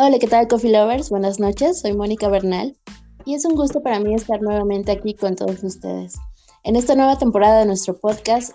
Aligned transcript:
Hola, 0.00 0.20
¿qué 0.20 0.28
tal, 0.28 0.46
Coffee 0.46 0.70
Lovers? 0.70 1.10
Buenas 1.10 1.40
noches, 1.40 1.80
soy 1.80 1.92
Mónica 1.92 2.28
Bernal 2.28 2.76
y 3.24 3.34
es 3.34 3.44
un 3.44 3.56
gusto 3.56 3.82
para 3.82 3.98
mí 3.98 4.14
estar 4.14 4.40
nuevamente 4.40 4.92
aquí 4.92 5.12
con 5.12 5.34
todos 5.34 5.64
ustedes 5.64 6.14
en 6.62 6.76
esta 6.76 6.94
nueva 6.94 7.18
temporada 7.18 7.58
de 7.58 7.66
nuestro 7.66 7.98
podcast. 7.98 8.52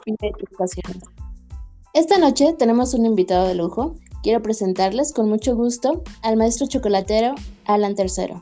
Esta 1.93 2.17
noche 2.17 2.55
tenemos 2.57 2.93
un 2.93 3.05
invitado 3.05 3.45
de 3.45 3.55
lujo. 3.55 3.95
Quiero 4.23 4.41
presentarles 4.41 5.11
con 5.11 5.27
mucho 5.27 5.53
gusto 5.53 6.01
al 6.21 6.37
maestro 6.37 6.65
chocolatero 6.65 7.35
Alan 7.65 7.95
Tercero. 7.95 8.41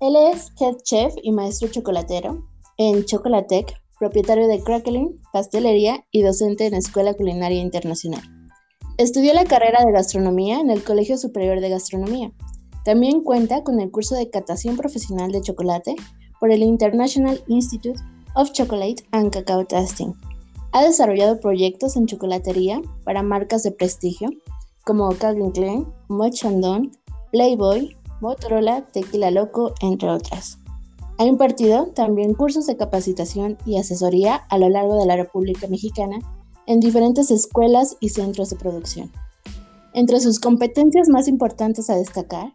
Él 0.00 0.16
es 0.16 0.50
head 0.58 0.78
chef 0.82 1.14
y 1.22 1.30
maestro 1.30 1.68
chocolatero 1.68 2.44
en 2.76 3.04
Chocolatec, 3.04 3.72
propietario 4.00 4.48
de 4.48 4.60
Crackling, 4.64 5.20
pastelería 5.32 6.04
y 6.10 6.22
docente 6.22 6.66
en 6.66 6.74
Escuela 6.74 7.14
Culinaria 7.14 7.60
Internacional. 7.60 8.37
Estudió 8.98 9.32
la 9.32 9.44
carrera 9.44 9.84
de 9.84 9.92
gastronomía 9.92 10.58
en 10.58 10.70
el 10.70 10.82
Colegio 10.82 11.16
Superior 11.16 11.60
de 11.60 11.68
Gastronomía. 11.68 12.32
También 12.84 13.22
cuenta 13.22 13.62
con 13.62 13.78
el 13.78 13.92
curso 13.92 14.16
de 14.16 14.28
catación 14.28 14.76
profesional 14.76 15.30
de 15.30 15.40
chocolate 15.40 15.94
por 16.40 16.50
el 16.50 16.64
International 16.64 17.40
Institute 17.46 18.00
of 18.34 18.50
Chocolate 18.50 19.06
and 19.12 19.30
Cacao 19.30 19.64
Testing. 19.64 20.14
Ha 20.72 20.82
desarrollado 20.82 21.38
proyectos 21.38 21.96
en 21.96 22.06
chocolatería 22.06 22.82
para 23.04 23.22
marcas 23.22 23.62
de 23.62 23.70
prestigio 23.70 24.30
como 24.84 25.08
Calvin 25.10 25.52
Klein, 25.52 25.86
Chandon, 26.32 26.90
Playboy, 27.30 27.96
Motorola, 28.20 28.84
Tequila 28.88 29.30
Loco, 29.30 29.74
entre 29.80 30.10
otras. 30.10 30.58
Ha 31.18 31.24
impartido 31.24 31.86
también 31.94 32.34
cursos 32.34 32.66
de 32.66 32.76
capacitación 32.76 33.58
y 33.64 33.78
asesoría 33.78 34.34
a 34.34 34.58
lo 34.58 34.68
largo 34.68 34.98
de 34.98 35.06
la 35.06 35.14
República 35.14 35.68
Mexicana 35.68 36.18
en 36.68 36.80
diferentes 36.80 37.30
escuelas 37.30 37.96
y 37.98 38.10
centros 38.10 38.50
de 38.50 38.56
producción. 38.56 39.10
Entre 39.94 40.20
sus 40.20 40.38
competencias 40.38 41.08
más 41.08 41.26
importantes 41.26 41.88
a 41.88 41.96
destacar 41.96 42.54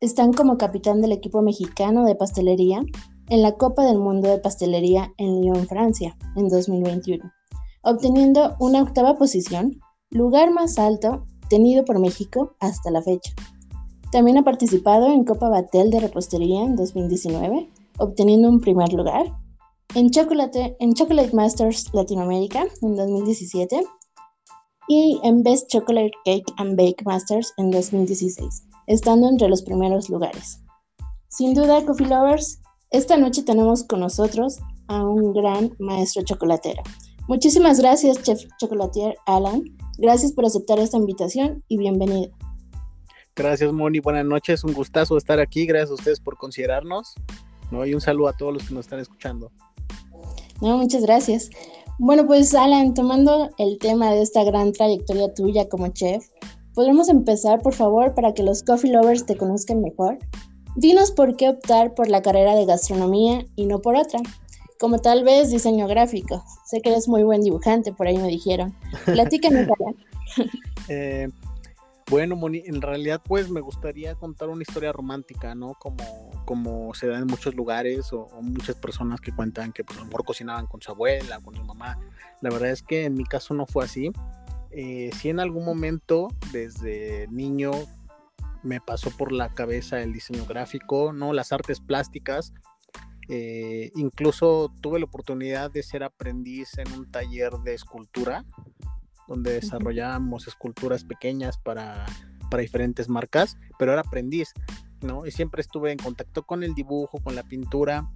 están 0.00 0.34
como 0.34 0.58
capitán 0.58 1.00
del 1.00 1.12
equipo 1.12 1.40
mexicano 1.40 2.04
de 2.04 2.14
pastelería 2.14 2.82
en 3.30 3.40
la 3.40 3.52
Copa 3.52 3.86
del 3.86 3.98
Mundo 3.98 4.28
de 4.28 4.38
Pastelería 4.38 5.14
en 5.16 5.40
Lyon, 5.40 5.66
Francia, 5.66 6.14
en 6.36 6.48
2021, 6.48 7.24
obteniendo 7.82 8.54
una 8.60 8.82
octava 8.82 9.16
posición, 9.16 9.80
lugar 10.10 10.52
más 10.52 10.78
alto 10.78 11.24
tenido 11.48 11.86
por 11.86 11.98
México 11.98 12.54
hasta 12.60 12.90
la 12.90 13.00
fecha. 13.00 13.32
También 14.12 14.36
ha 14.36 14.44
participado 14.44 15.06
en 15.06 15.24
Copa 15.24 15.48
Batel 15.48 15.90
de 15.90 16.00
Repostería 16.00 16.62
en 16.62 16.76
2019, 16.76 17.70
obteniendo 17.96 18.50
un 18.50 18.60
primer 18.60 18.92
lugar, 18.92 19.32
en 19.94 20.10
Chocolate, 20.10 20.76
en 20.80 20.94
Chocolate 20.94 21.34
Masters 21.34 21.92
Latinoamérica 21.92 22.66
en 22.82 22.96
2017 22.96 23.84
y 24.88 25.20
en 25.22 25.42
Best 25.42 25.70
Chocolate 25.70 26.12
Cake 26.24 26.52
and 26.56 26.76
Bake 26.76 27.04
Masters 27.04 27.52
en 27.58 27.70
2016, 27.70 28.64
estando 28.86 29.28
entre 29.28 29.48
los 29.48 29.62
primeros 29.62 30.08
lugares. 30.08 30.60
Sin 31.28 31.54
duda, 31.54 31.84
Coffee 31.84 32.06
Lovers, 32.06 32.60
esta 32.90 33.16
noche 33.16 33.42
tenemos 33.42 33.84
con 33.84 34.00
nosotros 34.00 34.58
a 34.88 35.04
un 35.04 35.32
gran 35.32 35.74
maestro 35.78 36.22
chocolatero. 36.22 36.82
Muchísimas 37.28 37.80
gracias, 37.80 38.22
Chef 38.22 38.42
Chocolatier 38.58 39.16
Alan. 39.26 39.62
Gracias 39.98 40.32
por 40.32 40.44
aceptar 40.44 40.78
esta 40.78 40.96
invitación 40.96 41.64
y 41.68 41.78
bienvenido. 41.78 42.32
Gracias, 43.36 43.72
Moni. 43.72 43.98
Buenas 44.00 44.24
noches. 44.24 44.62
Un 44.62 44.74
gustazo 44.74 45.16
estar 45.16 45.40
aquí. 45.40 45.66
Gracias 45.66 45.90
a 45.90 45.94
ustedes 45.94 46.20
por 46.20 46.36
considerarnos. 46.36 47.14
¿no? 47.70 47.84
Y 47.84 47.94
un 47.94 48.00
saludo 48.00 48.28
a 48.28 48.32
todos 48.36 48.52
los 48.52 48.64
que 48.64 48.74
nos 48.74 48.86
están 48.86 49.00
escuchando. 49.00 49.50
No, 50.60 50.78
muchas 50.78 51.02
gracias. 51.02 51.50
Bueno, 51.98 52.26
pues 52.26 52.54
Alan, 52.54 52.94
tomando 52.94 53.50
el 53.58 53.78
tema 53.78 54.10
de 54.10 54.22
esta 54.22 54.42
gran 54.44 54.72
trayectoria 54.72 55.32
tuya 55.32 55.68
como 55.68 55.88
chef, 55.88 56.26
¿podremos 56.74 57.08
empezar, 57.08 57.62
por 57.62 57.74
favor, 57.74 58.14
para 58.14 58.34
que 58.34 58.42
los 58.42 58.62
coffee 58.62 58.90
lovers 58.90 59.26
te 59.26 59.36
conozcan 59.36 59.80
mejor? 59.80 60.18
Dinos 60.76 61.12
por 61.12 61.36
qué 61.36 61.48
optar 61.48 61.94
por 61.94 62.08
la 62.08 62.20
carrera 62.20 62.56
de 62.56 62.66
gastronomía 62.66 63.46
y 63.54 63.66
no 63.66 63.80
por 63.80 63.94
otra, 63.94 64.20
como 64.80 64.98
tal 64.98 65.22
vez 65.22 65.50
diseño 65.50 65.86
gráfico. 65.86 66.42
Sé 66.66 66.80
que 66.80 66.90
eres 66.90 67.06
muy 67.06 67.22
buen 67.22 67.42
dibujante, 67.42 67.92
por 67.92 68.08
ahí 68.08 68.18
me 68.18 68.28
dijeron. 68.28 68.74
Platícanos, 69.04 69.68
Alan. 69.78 69.94
eh, 70.88 71.28
bueno, 72.10 72.36
Moni, 72.36 72.62
en 72.66 72.82
realidad 72.82 73.22
pues 73.26 73.50
me 73.50 73.60
gustaría 73.60 74.14
contar 74.14 74.48
una 74.48 74.62
historia 74.62 74.92
romántica, 74.92 75.54
¿no? 75.54 75.74
Como, 75.74 76.30
como 76.44 76.94
se 76.94 77.06
da 77.06 77.18
en 77.18 77.26
muchos 77.26 77.54
lugares 77.54 78.12
o, 78.12 78.28
muchas 78.42 78.76
personas 78.76 79.20
que 79.20 79.32
cuentan 79.32 79.72
que 79.72 79.84
pues 79.84 79.98
a 79.98 80.02
lo 80.02 80.06
mejor 80.06 80.24
cocinaban 80.24 80.66
con 80.66 80.82
su 80.82 80.90
abuela, 80.90 81.40
con 81.40 81.54
su 81.54 81.64
mamá. 81.64 81.98
La 82.42 82.50
verdad 82.50 82.70
es 82.70 82.82
que 82.82 83.04
en 83.04 83.14
mi 83.14 83.24
caso 83.24 83.54
no 83.54 83.66
fue 83.66 83.84
así. 83.84 84.12
Eh, 84.70 85.10
sí 85.16 85.30
en 85.30 85.40
algún 85.40 85.64
momento 85.64 86.28
desde 86.52 87.26
niño 87.28 87.70
me 88.62 88.80
pasó 88.80 89.10
por 89.10 89.32
la 89.32 89.54
cabeza 89.54 90.02
el 90.02 90.12
diseño 90.12 90.44
gráfico, 90.46 91.12
¿no? 91.12 91.32
Las 91.32 91.52
artes 91.52 91.80
plásticas. 91.80 92.52
Eh, 93.28 93.90
incluso 93.94 94.70
tuve 94.82 94.98
la 94.98 95.06
oportunidad 95.06 95.70
de 95.70 95.82
ser 95.82 96.02
aprendiz 96.02 96.76
en 96.76 96.92
un 96.92 97.10
taller 97.10 97.52
de 97.64 97.72
escultura 97.72 98.44
donde 99.34 99.54
desarrollábamos 99.54 100.46
esculturas 100.46 101.02
pequeñas 101.02 101.58
para, 101.58 102.06
diferentes 102.56 103.08
marcas, 103.08 103.58
pero 103.80 103.90
era 103.90 104.02
aprendiz, 104.02 104.52
¿no? 105.02 105.26
Y 105.26 105.32
siempre 105.32 105.60
estuve 105.60 105.90
en 105.90 105.98
contacto 105.98 106.44
con 106.44 106.62
el 106.62 106.72
dibujo, 106.72 107.18
con 107.18 107.34
la 107.34 107.42
pintura, 107.42 108.08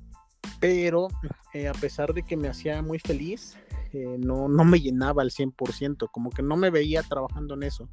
pero 0.61 1.09
eh, 1.55 1.67
a 1.67 1.73
pesar 1.73 2.15
de 2.15 2.23
que 2.23 2.37
me 2.37 2.47
hacía 2.47 2.81
muy 2.81 3.01
feliz, 3.01 3.59
eh, 3.93 4.17
no, 4.21 4.49
no 4.49 4.65
me 4.65 4.79
llenaba 4.79 5.23
al 5.23 5.33
100%, 5.33 6.09
como 6.13 6.31
que 6.31 6.45
no 6.45 6.57
me 6.57 6.71
veía 6.71 7.03
trabajando 7.03 7.55
en 7.55 7.65
eso, 7.65 7.89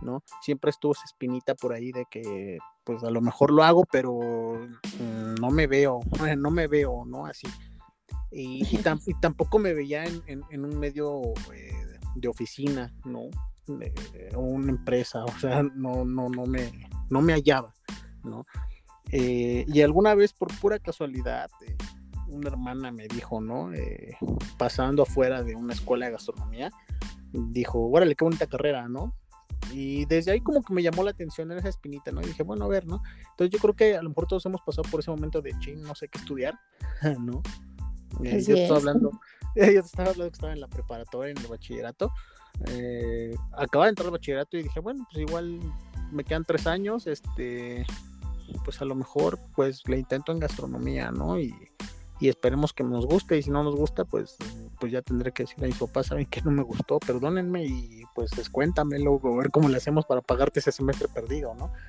¿no? 0.00 0.22
Siempre 0.42 0.70
estuvo 0.70 0.92
esa 0.92 1.06
espinita 1.06 1.56
por 1.56 1.72
ahí 1.72 1.90
de 1.90 2.06
que, 2.08 2.58
pues 2.84 3.02
a 3.02 3.10
lo 3.10 3.20
mejor 3.20 3.50
lo 3.50 3.64
hago, 3.64 3.82
pero 3.90 4.12
mm, 5.00 5.40
no 5.40 5.50
me 5.50 5.66
veo, 5.66 5.98
no 6.38 6.50
me 6.52 6.68
veo, 6.68 7.04
¿no? 7.04 7.26
Así. 7.26 7.48
Y, 8.30 8.62
y, 8.70 8.78
tampoco 9.20 9.58
me 9.58 9.74
veía 9.74 10.04
en, 10.04 10.64
un 10.64 10.78
medio 10.78 11.20
eh, 11.52 11.83
de 12.14 12.28
oficina, 12.28 12.92
¿no? 13.04 13.30
De, 13.66 13.92
una 14.36 14.70
empresa, 14.70 15.24
o 15.24 15.38
sea, 15.38 15.62
no, 15.62 16.04
no, 16.04 16.28
no 16.28 16.46
me, 16.46 16.70
no 17.10 17.22
me 17.22 17.32
hallaba, 17.32 17.72
¿no? 18.22 18.46
Eh, 19.10 19.64
y 19.68 19.80
alguna 19.82 20.14
vez 20.14 20.32
por 20.32 20.48
pura 20.58 20.78
casualidad, 20.78 21.50
eh, 21.66 21.76
una 22.28 22.48
hermana 22.48 22.90
me 22.90 23.06
dijo, 23.08 23.40
¿no? 23.40 23.72
Eh, 23.72 24.16
pasando 24.58 25.02
afuera 25.02 25.42
de 25.42 25.54
una 25.54 25.74
escuela 25.74 26.06
de 26.06 26.12
gastronomía, 26.12 26.70
dijo, 27.32 27.86
órale, 27.88 28.14
qué 28.14 28.24
bonita 28.24 28.46
carrera, 28.46 28.88
¿no? 28.88 29.14
Y 29.72 30.04
desde 30.06 30.32
ahí 30.32 30.40
como 30.40 30.62
que 30.62 30.74
me 30.74 30.82
llamó 30.82 31.02
la 31.02 31.10
atención 31.10 31.50
en 31.50 31.58
esa 31.58 31.68
espinita, 31.68 32.12
¿no? 32.12 32.20
Y 32.22 32.26
dije, 32.26 32.42
bueno, 32.42 32.64
a 32.64 32.68
ver, 32.68 32.86
¿no? 32.86 33.02
Entonces 33.30 33.50
yo 33.50 33.58
creo 33.58 33.74
que 33.74 33.96
a 33.96 34.02
lo 34.02 34.08
mejor 34.08 34.26
todos 34.26 34.44
hemos 34.46 34.60
pasado 34.62 34.88
por 34.90 35.00
ese 35.00 35.10
momento 35.10 35.40
de, 35.40 35.52
ching, 35.60 35.82
no 35.82 35.94
sé 35.94 36.08
qué 36.08 36.18
estudiar, 36.18 36.58
¿no? 37.20 37.42
yo 38.20 38.56
estoy 38.56 38.76
hablando, 38.76 39.10
yo 39.74 39.80
estaba 39.80 40.10
hablando 40.10 40.30
que 40.30 40.34
estaba 40.34 40.52
en 40.52 40.60
la 40.60 40.68
preparatoria, 40.68 41.32
en 41.32 41.38
el 41.38 41.46
bachillerato. 41.46 42.10
Eh, 42.68 43.34
acababa 43.52 43.86
de 43.86 43.90
entrar 43.90 44.06
al 44.06 44.12
bachillerato 44.12 44.56
y 44.56 44.62
dije, 44.62 44.80
bueno, 44.80 45.06
pues 45.10 45.26
igual 45.26 45.60
me 46.12 46.24
quedan 46.24 46.44
tres 46.44 46.66
años, 46.66 47.06
este, 47.06 47.84
pues 48.64 48.80
a 48.80 48.84
lo 48.84 48.94
mejor 48.94 49.38
pues 49.56 49.82
le 49.88 49.98
intento 49.98 50.32
en 50.32 50.38
gastronomía, 50.38 51.10
¿no? 51.10 51.38
Y, 51.38 51.54
y 52.20 52.28
esperemos 52.28 52.72
que 52.72 52.84
nos 52.84 53.06
guste 53.06 53.36
y 53.36 53.42
si 53.42 53.50
no 53.50 53.62
nos 53.64 53.74
gusta, 53.74 54.04
pues, 54.04 54.36
pues 54.78 54.92
ya 54.92 55.02
tendré 55.02 55.32
que 55.32 55.44
decirle 55.44 55.66
a 55.66 55.68
mis 55.68 55.78
papás, 55.78 56.06
saben 56.06 56.26
que 56.26 56.42
no 56.42 56.50
me 56.50 56.62
gustó, 56.62 56.98
perdónenme 56.98 57.64
y 57.64 58.02
pues 58.14 58.30
descuéntamelo, 58.30 59.20
a 59.22 59.36
ver 59.36 59.50
cómo 59.50 59.68
le 59.68 59.76
hacemos 59.76 60.06
para 60.06 60.20
pagarte 60.20 60.60
ese 60.60 60.72
semestre 60.72 61.08
perdido, 61.08 61.54
¿no? 61.54 61.72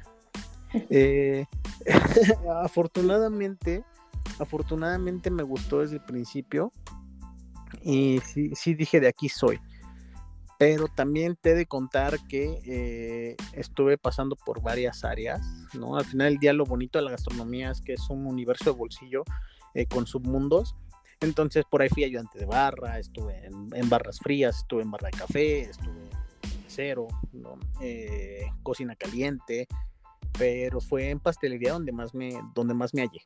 Eh, 0.90 1.46
afortunadamente, 2.64 3.86
afortunadamente 4.40 5.32
me 5.32 5.44
gustó 5.44 5.80
desde 5.80 5.98
el 5.98 6.02
principio 6.02 6.74
y 7.84 8.20
sí, 8.22 8.52
sí 8.56 8.74
dije 8.74 9.00
de 9.00 9.08
aquí 9.08 9.30
soy. 9.30 9.60
Pero 10.58 10.88
también 10.88 11.36
te 11.36 11.52
he 11.52 11.56
de 11.56 11.66
contar 11.66 12.18
que 12.28 12.62
eh, 12.66 13.36
estuve 13.54 13.98
pasando 13.98 14.38
por 14.38 14.62
varias 14.62 15.04
áreas, 15.04 15.42
¿no? 15.74 15.98
Al 15.98 16.06
final 16.06 16.30
del 16.30 16.40
día 16.40 16.54
lo 16.54 16.66
bonito 16.66 16.98
de 16.98 17.06
la 17.06 17.12
gastronomía 17.12 17.72
es 17.72 17.82
que 17.82 17.94
es 17.94 18.10
un 18.10 18.26
universo 18.26 18.72
de 18.72 18.78
bolsillo 18.78 19.24
eh, 19.74 19.86
con 19.86 20.08
submundos. 20.08 20.76
Entonces 21.20 21.66
por 21.70 21.82
ahí 21.82 21.90
fui 21.90 22.06
ayudante 22.06 22.40
de 22.40 22.46
barra, 22.46 23.00
estuve 23.00 23.46
en, 23.46 23.90
barras 23.90 24.20
frías, 24.20 24.60
estuve 24.60 24.84
en 24.84 24.92
barra 24.92 25.10
de 25.10 25.18
café, 25.18 25.62
estuve 25.62 25.90
en 25.92 26.10
cero, 26.68 27.08
eh, 27.82 28.46
cocina 28.64 28.96
caliente, 28.96 29.68
pero 30.38 30.80
fue 30.80 31.10
en 31.10 31.20
pastelería 31.20 31.74
donde 31.74 31.92
más 31.92 32.14
me, 32.14 32.40
donde 32.54 32.74
más 32.74 32.94
me 32.94 33.02
hallé. 33.02 33.22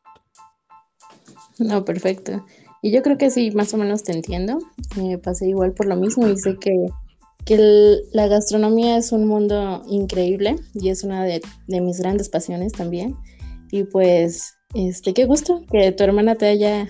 No, 1.59 1.83
perfecto. 1.83 2.45
Y 2.81 2.91
yo 2.91 3.01
creo 3.01 3.17
que 3.17 3.29
sí, 3.29 3.51
más 3.51 3.73
o 3.73 3.77
menos 3.77 4.03
te 4.03 4.11
entiendo. 4.11 4.59
Me 4.95 5.17
pasé 5.17 5.47
igual 5.49 5.73
por 5.73 5.87
lo 5.87 5.95
mismo 5.95 6.27
y 6.27 6.37
sé 6.37 6.57
que, 6.57 6.73
la 8.11 8.27
gastronomía 8.27 8.97
es 8.97 9.11
un 9.11 9.25
mundo 9.25 9.81
increíble 9.87 10.57
y 10.75 10.89
es 10.89 11.03
una 11.03 11.23
de, 11.23 11.41
mis 11.67 11.99
grandes 11.99 12.29
pasiones 12.29 12.73
también. 12.73 13.15
Y 13.71 13.83
pues, 13.85 14.55
este, 14.73 15.13
qué 15.13 15.25
gusto 15.25 15.63
que 15.71 15.91
tu 15.91 16.03
hermana 16.03 16.35
te 16.35 16.47
haya 16.47 16.87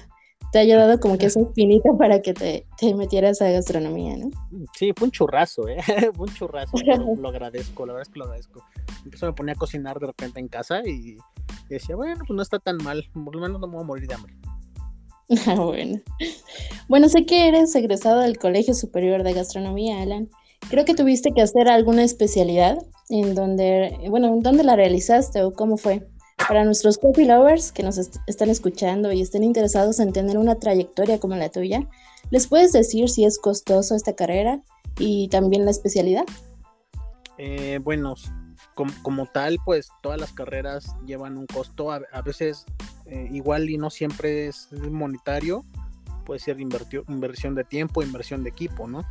te 0.51 0.59
haya 0.59 0.77
dado 0.77 0.99
como 0.99 1.17
que 1.17 1.27
esa 1.27 1.41
espinita 1.41 1.89
para 1.97 2.21
que 2.21 2.33
te, 2.33 2.65
te 2.77 2.93
metieras 2.95 3.41
a 3.41 3.49
gastronomía, 3.51 4.17
¿no? 4.17 4.29
Sí, 4.75 4.91
fue 4.95 5.07
un 5.07 5.11
churrazo, 5.11 5.67
¿eh? 5.67 5.77
fue 6.15 6.27
un 6.27 6.33
churrazo, 6.33 6.75
lo, 7.17 7.29
agradezco, 7.29 7.85
la 7.85 7.93
verdad 7.93 8.07
es 8.07 8.13
que 8.13 8.19
lo 8.19 8.25
agradezco. 8.25 8.65
Entonces 9.05 9.23
me 9.23 9.33
ponía 9.33 9.53
a 9.53 9.57
cocinar 9.57 9.99
de 9.99 10.07
repente 10.07 10.39
en 10.39 10.47
casa 10.47 10.81
y 10.85 11.17
decía, 11.69 11.95
bueno, 11.95 12.23
pues 12.25 12.35
no 12.35 12.41
está 12.41 12.59
tan 12.59 12.77
mal, 12.77 13.05
por 13.13 13.35
lo 13.35 13.41
menos 13.41 13.59
no 13.59 13.67
me 13.67 13.75
voy 13.75 13.83
a 13.83 13.87
morir 13.87 14.07
de 14.07 14.15
hambre. 14.15 14.33
Ah, 15.47 15.55
bueno. 15.55 16.01
Bueno, 16.87 17.07
sé 17.07 17.25
que 17.25 17.47
eres 17.47 17.75
egresado 17.75 18.21
del 18.21 18.39
Colegio 18.39 18.73
Superior 18.73 19.21
de 19.23 19.33
Gastronomía, 19.33 20.01
Alan. 20.01 20.27
Creo 20.69 20.85
que 20.85 20.95
tuviste 20.95 21.31
que 21.33 21.41
hacer 21.41 21.67
alguna 21.69 22.03
especialidad 22.03 22.79
en 23.09 23.35
donde, 23.35 23.95
bueno, 24.09 24.35
¿dónde 24.41 24.63
la 24.63 24.75
realizaste 24.75 25.43
o 25.43 25.53
cómo 25.53 25.77
fue? 25.77 26.07
Para 26.47 26.65
nuestros 26.65 26.97
coffee 26.97 27.27
lovers 27.27 27.71
que 27.71 27.83
nos 27.83 27.97
están 27.97 28.49
escuchando 28.49 29.11
y 29.11 29.21
estén 29.21 29.43
interesados 29.43 29.99
en 29.99 30.13
tener 30.13 30.37
una 30.37 30.55
trayectoria 30.55 31.19
como 31.19 31.35
la 31.35 31.49
tuya, 31.49 31.87
¿les 32.31 32.47
puedes 32.47 32.71
decir 32.71 33.07
si 33.09 33.23
es 33.23 33.37
costoso 33.37 33.95
esta 33.95 34.15
carrera 34.15 34.61
y 34.97 35.27
también 35.29 35.65
la 35.65 35.71
especialidad? 35.71 36.25
Eh, 37.37 37.79
bueno, 37.83 38.15
como, 39.03 39.25
tal, 39.27 39.57
pues 39.65 39.89
todas 40.01 40.19
las 40.19 40.33
carreras 40.33 40.95
llevan 41.05 41.37
un 41.37 41.47
costo, 41.47 41.91
a, 41.91 42.21
veces 42.23 42.65
eh, 43.09 43.27
igual 43.31 43.69
y 43.69 43.77
no 43.77 43.89
siempre 43.89 44.47
es 44.47 44.71
monetario, 44.71 45.65
puede 46.25 46.39
ser 46.39 46.59
inversión 46.59 47.55
de 47.55 47.63
tiempo, 47.63 48.03
inversión 48.03 48.43
de 48.43 48.49
equipo, 48.49 48.87
¿no? 48.87 49.03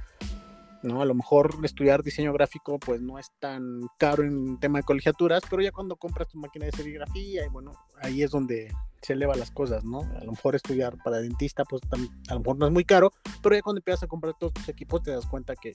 ¿no? 0.82 1.02
A 1.02 1.04
lo 1.04 1.14
mejor 1.14 1.56
estudiar 1.64 2.02
diseño 2.02 2.32
gráfico 2.32 2.78
pues 2.78 3.00
no 3.00 3.18
es 3.18 3.32
tan 3.40 3.80
caro 3.98 4.22
en 4.22 4.58
tema 4.60 4.78
de 4.78 4.84
colegiaturas, 4.84 5.42
pero 5.50 5.62
ya 5.62 5.72
cuando 5.72 5.96
compras 5.96 6.28
tu 6.28 6.38
máquina 6.38 6.66
de 6.66 6.72
serigrafía 6.72 7.44
y 7.44 7.48
bueno, 7.48 7.72
ahí 8.00 8.22
es 8.22 8.30
donde 8.30 8.72
se 9.02 9.14
eleva 9.14 9.34
las 9.34 9.50
cosas, 9.50 9.84
¿no? 9.84 10.00
A 10.20 10.24
lo 10.24 10.32
mejor 10.32 10.54
estudiar 10.54 10.96
para 11.02 11.18
dentista 11.18 11.64
pues 11.64 11.82
a 11.92 12.34
lo 12.34 12.40
mejor 12.40 12.58
no 12.58 12.66
es 12.66 12.72
muy 12.72 12.84
caro, 12.84 13.10
pero 13.42 13.56
ya 13.56 13.62
cuando 13.62 13.80
empiezas 13.80 14.04
a 14.04 14.06
comprar 14.06 14.34
todos 14.38 14.54
tus 14.54 14.68
equipos 14.68 15.02
te 15.02 15.10
das 15.10 15.26
cuenta 15.26 15.54
que 15.56 15.74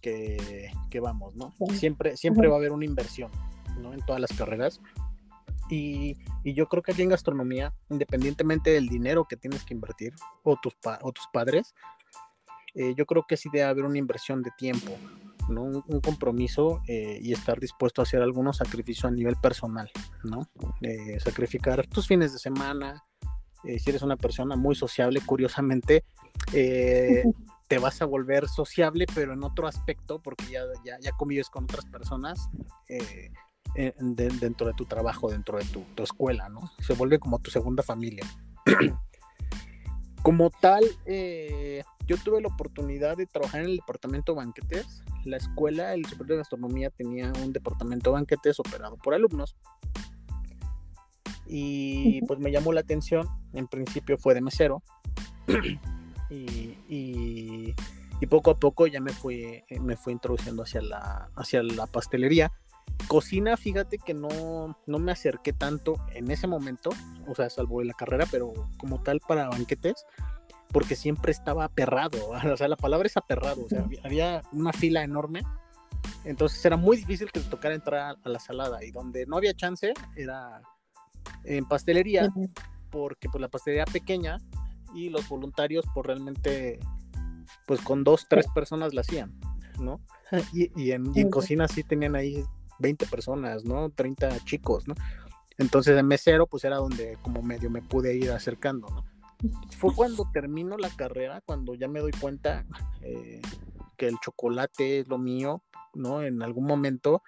que, 0.00 1.00
vamos, 1.00 1.36
¿no? 1.36 1.52
Siempre, 1.74 2.16
siempre 2.16 2.48
va 2.48 2.54
a 2.54 2.58
haber 2.58 2.72
una 2.72 2.84
inversión, 2.84 3.30
¿no? 3.80 3.92
En 3.92 4.00
todas 4.00 4.20
las 4.20 4.32
carreras. 4.32 4.80
Y, 5.70 6.18
yo 6.44 6.66
creo 6.66 6.82
que 6.82 6.92
aquí 6.92 7.02
en 7.02 7.10
gastronomía, 7.10 7.72
independientemente 7.88 8.70
del 8.70 8.88
dinero 8.88 9.26
que 9.28 9.36
tienes 9.36 9.64
que 9.64 9.74
invertir 9.74 10.12
o 10.42 10.56
tus, 10.60 10.74
o 11.02 11.12
tus 11.12 11.26
padres, 11.32 11.74
eh, 12.74 12.94
yo 12.96 13.06
creo 13.06 13.24
que 13.26 13.36
sí 13.36 13.48
debe 13.52 13.64
haber 13.64 13.84
una 13.84 13.98
inversión 13.98 14.42
de 14.42 14.50
tiempo, 14.56 14.92
¿no? 15.48 15.62
un, 15.62 16.00
compromiso 16.00 16.82
eh, 16.86 17.18
y 17.20 17.32
estar 17.32 17.58
dispuesto 17.58 18.00
a 18.00 18.04
hacer 18.04 18.22
algunos 18.22 18.58
sacrificios 18.58 19.06
a 19.06 19.10
nivel 19.10 19.36
personal, 19.36 19.90
¿no? 20.24 20.48
Eh, 20.80 21.18
sacrificar 21.20 21.86
tus 21.86 22.06
fines 22.06 22.32
de 22.32 22.38
semana, 22.38 23.04
si 23.62 23.90
eres 23.90 24.02
una 24.02 24.16
persona 24.16 24.56
muy 24.56 24.74
sociable, 24.74 25.20
curiosamente, 25.20 26.04
te 26.52 27.78
vas 27.78 28.00
a 28.00 28.06
volver 28.06 28.48
sociable, 28.48 29.04
pero 29.14 29.34
en 29.34 29.44
otro 29.44 29.66
aspecto, 29.66 30.20
porque 30.22 30.46
ya, 30.50 30.62
ya, 30.84 30.98
ya 31.00 31.12
convives 31.12 31.50
con 31.50 31.64
otras 31.64 31.84
personas 31.84 32.48
dentro 33.74 34.66
de 34.66 34.74
tu 34.74 34.84
trabajo, 34.84 35.30
dentro 35.30 35.58
de 35.58 35.64
tu, 35.64 35.82
tu, 35.94 36.02
escuela, 36.02 36.48
¿no? 36.48 36.70
Se 36.80 36.94
vuelve 36.94 37.18
como 37.18 37.38
tu 37.38 37.50
segunda 37.50 37.82
familia. 37.82 38.24
como 40.22 40.50
tal, 40.50 40.84
eh, 41.06 41.82
yo 42.06 42.16
tuve 42.18 42.40
la 42.40 42.48
oportunidad 42.48 43.16
de 43.16 43.26
trabajar 43.26 43.62
en 43.62 43.70
el 43.70 43.76
departamento 43.76 44.32
de 44.32 44.36
banquetes. 44.36 45.02
La 45.24 45.36
escuela, 45.36 45.94
el 45.94 46.04
Superior 46.04 46.28
de 46.28 46.36
Gastronomía, 46.38 46.90
tenía 46.90 47.32
un 47.42 47.52
departamento 47.52 48.10
de 48.10 48.14
banquetes 48.14 48.58
operado 48.60 48.96
por 48.96 49.14
alumnos. 49.14 49.56
Y 51.46 52.24
pues 52.26 52.38
me 52.38 52.52
llamó 52.52 52.72
la 52.72 52.80
atención. 52.80 53.28
En 53.52 53.66
principio 53.66 54.18
fue 54.18 54.34
de 54.34 54.40
mesero. 54.40 54.82
y, 56.30 57.74
poco 58.28 58.52
a 58.52 58.58
poco 58.58 58.86
ya 58.86 59.00
me 59.00 59.12
fui, 59.12 59.64
me 59.80 59.96
fui 59.96 60.12
introduciendo 60.12 60.62
hacia 60.62 60.82
la, 60.82 61.30
hacia 61.34 61.62
la 61.62 61.86
pastelería. 61.86 62.52
Cocina, 63.08 63.56
fíjate 63.56 63.98
que 63.98 64.14
no, 64.14 64.76
no 64.86 64.98
me 64.98 65.12
acerqué 65.12 65.52
tanto 65.52 65.96
en 66.12 66.30
ese 66.30 66.46
momento, 66.46 66.90
o 67.26 67.34
sea, 67.34 67.50
salvo 67.50 67.80
en 67.80 67.88
la 67.88 67.94
carrera, 67.94 68.26
pero 68.30 68.52
como 68.78 69.02
tal 69.02 69.20
para 69.20 69.48
banquetes, 69.48 70.04
porque 70.72 70.94
siempre 70.94 71.32
estaba 71.32 71.64
aperrado, 71.64 72.30
o 72.52 72.56
sea, 72.56 72.68
la 72.68 72.76
palabra 72.76 73.06
es 73.06 73.16
aperrado, 73.16 73.64
o 73.64 73.68
sea, 73.68 73.84
había 74.04 74.42
una 74.52 74.72
fila 74.72 75.02
enorme, 75.02 75.42
entonces 76.24 76.64
era 76.64 76.76
muy 76.76 76.96
difícil 76.96 77.30
que 77.32 77.40
te 77.40 77.48
tocara 77.48 77.74
entrar 77.74 78.16
a 78.22 78.28
la 78.28 78.38
salada 78.38 78.84
y 78.84 78.90
donde 78.90 79.26
no 79.26 79.36
había 79.36 79.54
chance 79.54 79.92
era 80.16 80.62
en 81.44 81.66
pastelería, 81.66 82.32
porque 82.90 83.28
pues 83.28 83.40
la 83.40 83.48
pastelería 83.48 83.86
pequeña 83.86 84.38
y 84.94 85.08
los 85.08 85.28
voluntarios 85.28 85.84
pues 85.94 86.06
realmente 86.06 86.78
pues 87.66 87.80
con 87.80 88.04
dos, 88.04 88.26
tres 88.28 88.46
personas 88.54 88.94
la 88.94 89.00
hacían, 89.00 89.38
¿no? 89.80 90.00
Y, 90.52 90.92
en, 90.92 91.10
y 91.12 91.22
en 91.22 91.30
cocina 91.30 91.66
sí 91.66 91.82
tenían 91.82 92.14
ahí 92.14 92.44
20 92.80 93.06
personas, 93.06 93.64
¿no? 93.64 93.90
30 93.90 94.44
chicos, 94.44 94.88
¿no? 94.88 94.94
Entonces 95.58 95.98
en 95.98 96.06
mesero 96.06 96.46
pues 96.46 96.64
era 96.64 96.76
donde 96.76 97.18
como 97.22 97.42
medio 97.42 97.70
me 97.70 97.82
pude 97.82 98.16
ir 98.16 98.30
acercando, 98.30 99.04
fue 99.76 99.94
cuando 99.94 100.28
termino 100.32 100.76
la 100.76 100.90
carrera, 100.90 101.40
cuando 101.44 101.74
ya 101.74 101.88
me 101.88 102.00
doy 102.00 102.12
cuenta 102.12 102.64
eh, 103.02 103.40
que 103.96 104.08
el 104.08 104.16
chocolate 104.20 105.00
es 105.00 105.08
lo 105.08 105.18
mío, 105.18 105.62
¿no? 105.94 106.22
En 106.22 106.42
algún 106.42 106.64
momento, 106.64 107.22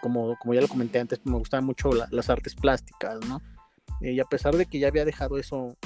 como, 0.00 0.36
como 0.38 0.54
ya 0.54 0.60
lo 0.60 0.68
comenté 0.68 0.98
antes, 0.98 1.20
me 1.24 1.36
gustaban 1.36 1.64
mucho 1.64 1.90
las 1.92 2.30
artes 2.30 2.54
plásticas, 2.54 3.20
¿no? 3.26 3.40
Y 4.00 4.20
a 4.20 4.24
pesar 4.24 4.54
de 4.56 4.66
que 4.66 4.78
ya 4.78 4.88
había 4.88 5.04
dejado 5.04 5.38
eso 5.38 5.76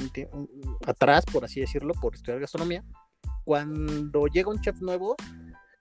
atrás, 0.87 1.25
por 1.27 1.45
así 1.45 1.61
decirlo, 1.61 1.95
por 1.95 2.15
estudiar 2.15 2.41
gastronomía, 2.41 2.85
cuando 3.45 4.27
llega 4.27 4.51
un 4.51 4.61
chef 4.61 4.81
nuevo, 4.81 5.17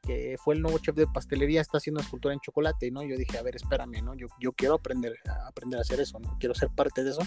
que 0.02 0.36
fue 0.44 0.56
el 0.56 0.62
nuevo 0.62 0.80
chef 0.80 0.96
de 0.96 1.08
pastelería, 1.08 1.62
está 1.62 1.78
haciendo 1.78 2.02
escultura 2.02 2.34
en 2.34 2.40
chocolate, 2.40 2.92
¿no? 2.92 3.04
Yo 3.04 3.18
dije, 3.18 3.38
a 3.38 3.42
ver, 3.42 3.56
espérame, 3.56 4.02
¿no? 4.04 4.16
Yo, 4.16 4.28
yo 4.40 4.54
quiero 4.54 4.76
aprender, 4.76 5.14
aprender 5.48 5.78
a 5.78 5.82
hacer 5.82 6.00
eso, 6.00 6.20
¿no? 6.20 6.38
Quiero 6.40 6.56
ser 6.56 6.70
parte 6.70 7.04
de 7.04 7.12
eso. 7.12 7.22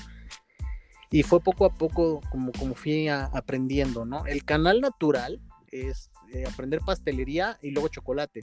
Y 1.11 1.23
fue 1.23 1.41
poco 1.41 1.67
a 1.67 1.75
poco 1.75 2.21
como, 2.31 2.53
como 2.53 2.75
fui 2.75 3.09
aprendiendo, 3.09 4.05
¿no? 4.05 4.27
El 4.27 4.45
canal 4.45 4.81
natural 4.81 5.41
es 5.71 6.11
eh, 6.33 6.45
aprender 6.47 6.81
pastelería 6.81 7.59
y 7.61 7.71
luego 7.71 7.89
chocolate. 7.89 8.41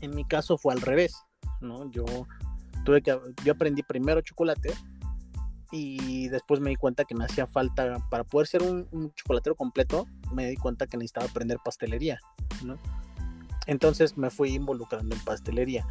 En 0.00 0.14
mi 0.14 0.24
caso 0.24 0.56
fue 0.56 0.72
al 0.72 0.80
revés, 0.80 1.14
¿no? 1.60 1.90
Yo 1.90 2.04
tuve 2.84 3.02
que, 3.02 3.18
yo 3.44 3.52
aprendí 3.52 3.82
primero 3.82 4.20
chocolate 4.22 4.72
y 5.70 6.28
después 6.28 6.60
me 6.60 6.70
di 6.70 6.76
cuenta 6.76 7.04
que 7.04 7.14
me 7.14 7.24
hacía 7.24 7.46
falta, 7.46 7.98
para 8.10 8.24
poder 8.24 8.46
ser 8.46 8.62
un, 8.62 9.12
chocolatero 9.14 9.56
completo, 9.56 10.06
me 10.32 10.46
di 10.48 10.56
cuenta 10.56 10.86
que 10.86 10.98
necesitaba 10.98 11.26
aprender 11.26 11.58
pastelería, 11.64 12.18
¿no? 12.62 12.76
Entonces 13.66 14.16
me 14.16 14.30
fui 14.30 14.54
involucrando 14.54 15.14
en 15.14 15.24
pastelería. 15.24 15.86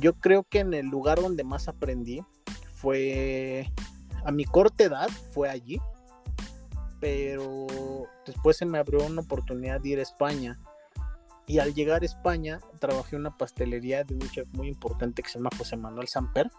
Yo 0.00 0.14
creo 0.14 0.44
que 0.44 0.60
en 0.60 0.74
el 0.74 0.86
lugar 0.86 1.20
donde 1.20 1.44
más 1.44 1.68
aprendí 1.68 2.22
fue 2.74 3.72
a 4.24 4.32
mi 4.32 4.44
corta 4.44 4.84
edad 4.84 5.08
fue 5.30 5.48
allí, 5.48 5.80
pero 7.00 7.66
después 8.26 8.56
se 8.56 8.66
me 8.66 8.78
abrió 8.78 9.04
una 9.06 9.22
oportunidad 9.22 9.80
de 9.80 9.90
ir 9.90 9.98
a 10.00 10.02
España. 10.02 10.58
Y 11.46 11.60
al 11.60 11.74
llegar 11.74 12.02
a 12.02 12.06
España, 12.06 12.58
trabajé 12.80 13.14
en 13.14 13.20
una 13.20 13.36
pastelería 13.36 14.02
de 14.02 14.14
un 14.14 14.28
chef 14.30 14.48
muy 14.52 14.66
importante 14.66 15.22
que 15.22 15.28
se 15.28 15.38
llama 15.38 15.50
José 15.56 15.76
Manuel 15.76 16.08
Samper. 16.08 16.50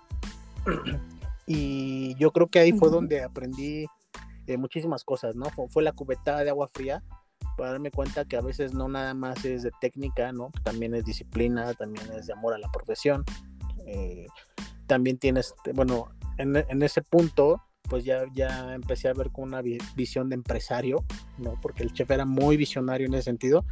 y 1.46 2.16
yo 2.16 2.32
creo 2.32 2.48
que 2.48 2.60
ahí 2.60 2.72
fue 2.72 2.90
donde 2.90 3.22
aprendí 3.22 3.86
eh, 4.48 4.58
muchísimas 4.58 5.04
cosas, 5.04 5.36
¿no? 5.36 5.48
Fue, 5.70 5.84
la 5.84 5.92
cubetada 5.92 6.46
de 6.46 6.50
agua 6.52 6.70
fría 6.70 7.04
para 7.58 7.72
darme 7.72 7.92
cuenta 7.92 8.24
que 8.24 8.38
a 8.38 8.42
veces 8.42 8.74
no 8.74 8.88
nada 8.88 9.14
más 9.14 9.44
es 9.44 9.64
de 9.64 9.72
técnica, 9.82 10.32
¿no? 10.32 10.52
También 10.64 10.94
es 10.96 11.04
disciplina, 11.04 11.74
también 11.74 12.06
es 12.14 12.28
de 12.28 12.34
amor 12.34 12.54
a 12.54 12.60
la 12.60 12.72
profesión. 12.72 13.26
Eh, 13.86 14.28
también 14.86 15.18
tienes, 15.18 15.54
bueno, 15.74 16.10
en, 16.38 16.84
ese 16.84 17.02
punto, 17.02 17.62
pues 17.90 18.06
ya, 18.06 18.26
ya 18.34 18.76
empecé 18.76 19.10
a 19.10 19.14
ver 19.14 19.32
con 19.32 19.46
una 19.46 19.62
visión 19.62 20.30
de 20.30 20.36
empresario, 20.36 21.04
¿no? 21.38 21.60
Porque 21.62 21.84
el 21.84 21.92
chef 21.92 22.10
era 22.12 22.26
muy 22.26 22.56
visionario 22.56 23.08
en 23.08 23.16
ese 23.16 23.24
sentido. 23.24 23.66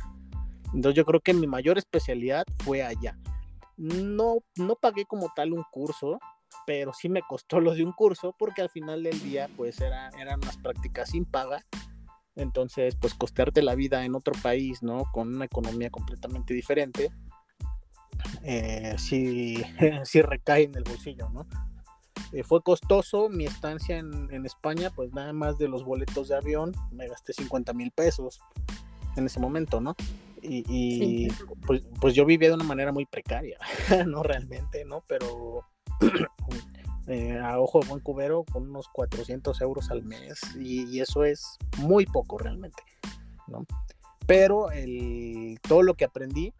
Entonces 0.73 0.97
yo 0.97 1.05
creo 1.05 1.21
que 1.21 1.33
mi 1.33 1.47
mayor 1.47 1.77
especialidad 1.77 2.43
fue 2.63 2.83
allá. 2.83 3.17
No, 3.77 4.39
no 4.57 4.75
pagué 4.75 5.05
como 5.05 5.31
tal 5.35 5.53
un 5.53 5.63
curso, 5.71 6.17
pero 6.65 6.91
sí 6.91 7.07
me 7.07 7.21
costó 7.21 7.59
lo 7.59 7.75
de 7.75 7.83
un 7.83 7.91
curso 7.91 8.35
porque 8.37 8.61
al 8.61 8.69
final 8.69 9.03
del 9.03 9.21
día 9.21 9.47
pues 9.55 9.79
era, 9.79 10.09
eran 10.19 10.39
unas 10.41 10.57
prácticas 10.57 11.11
sin 11.11 11.25
paga. 11.25 11.63
Entonces 12.35 12.95
pues 12.95 13.13
costearte 13.13 13.61
la 13.61 13.75
vida 13.75 14.05
en 14.05 14.15
otro 14.15 14.33
país, 14.41 14.83
¿no? 14.83 15.05
Con 15.11 15.35
una 15.35 15.45
economía 15.45 15.89
completamente 15.89 16.53
diferente, 16.53 17.11
eh, 18.43 18.95
sí, 18.97 19.63
sí 20.03 20.21
recae 20.21 20.63
en 20.63 20.75
el 20.75 20.83
bolsillo, 20.83 21.29
¿no? 21.29 21.47
Eh, 22.31 22.43
fue 22.43 22.61
costoso 22.61 23.29
mi 23.29 23.45
estancia 23.45 23.97
en, 23.97 24.45
España, 24.45 24.89
pues 24.89 25.13
nada 25.13 25.33
más 25.33 25.57
de 25.57 25.67
los 25.67 25.83
boletos 25.83 26.27
de 26.27 26.35
avión 26.35 26.73
me 26.91 27.07
gasté 27.07 27.33
50 27.33 27.73
mil 27.73 27.91
pesos 27.91 28.39
en 29.15 29.25
ese 29.25 29.39
momento, 29.39 29.79
¿no? 29.79 29.95
Y, 30.41 31.27
pues, 31.65 31.81
pues, 31.99 32.13
yo 32.13 32.23
vivía 32.23 32.49
de 32.49 32.55
una 32.55 32.63
manera 32.63 32.91
muy 32.91 33.05
precaria, 33.07 33.57
no 34.07 34.21
realmente, 34.21 34.85
¿no? 34.85 35.03
Pero 35.07 35.65
eh, 37.07 37.37
a 37.37 37.59
ojo 37.59 37.79
de 37.79 37.87
buen 37.87 38.01
cubero 38.01 38.45
con 38.51 38.69
unos 38.69 38.87
400 38.89 39.61
euros 39.61 39.91
al 39.91 40.03
mes 40.03 40.39
y, 40.59 40.99
eso 40.99 41.23
es 41.23 41.57
muy 41.77 42.05
poco 42.05 42.37
realmente, 42.37 42.81
¿no? 43.47 43.65
Pero 44.25 44.71
el, 44.71 45.59
todo 45.61 45.83
lo 45.83 45.93
que 45.93 46.05
aprendí, 46.05 46.51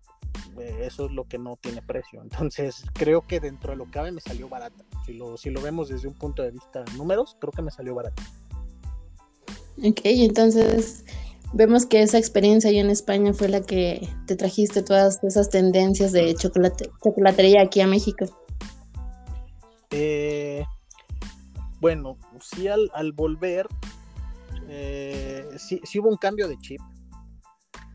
eh, 0.59 0.81
eso 0.83 1.07
es 1.07 1.11
lo 1.11 1.23
que 1.23 1.39
no 1.39 1.57
tiene 1.59 1.81
precio. 1.81 2.21
Entonces 2.21 2.83
creo 2.93 3.21
que 3.21 3.39
dentro 3.39 3.71
de 3.71 3.77
lo 3.77 3.85
que 3.85 3.91
cabe 3.91 4.11
me 4.11 4.21
salió 4.21 4.47
barata. 4.47 4.83
Si 5.05 5.13
lo, 5.13 5.35
si 5.37 5.49
lo 5.49 5.61
vemos 5.61 5.89
desde 5.89 6.07
un 6.07 6.13
punto 6.13 6.43
de 6.43 6.51
vista 6.51 6.85
números, 6.95 7.37
creo 7.39 7.51
que 7.51 7.63
me 7.63 7.71
salió 7.71 7.95
barata. 7.95 8.21
Ok, 9.83 10.01
entonces 10.03 11.03
vemos 11.53 11.85
que 11.85 12.01
esa 12.01 12.17
experiencia 12.17 12.69
allá 12.69 12.81
en 12.81 12.89
España 12.89 13.33
fue 13.33 13.49
la 13.49 13.61
que 13.61 14.07
te 14.27 14.35
trajiste 14.35 14.83
todas 14.83 15.23
esas 15.23 15.49
tendencias 15.49 16.11
de 16.11 16.35
chocolate, 16.35 16.91
chocolatería 17.03 17.61
aquí 17.61 17.81
a 17.81 17.87
México. 17.87 18.25
Eh, 19.91 20.65
bueno, 21.79 22.17
sí 22.41 22.67
al, 22.67 23.11
volver, 23.13 23.67
eh, 24.67 25.47
sí, 25.57 25.81
hubo 25.99 26.09
un 26.09 26.17
cambio 26.17 26.47
de 26.47 26.57
chip. 26.59 26.81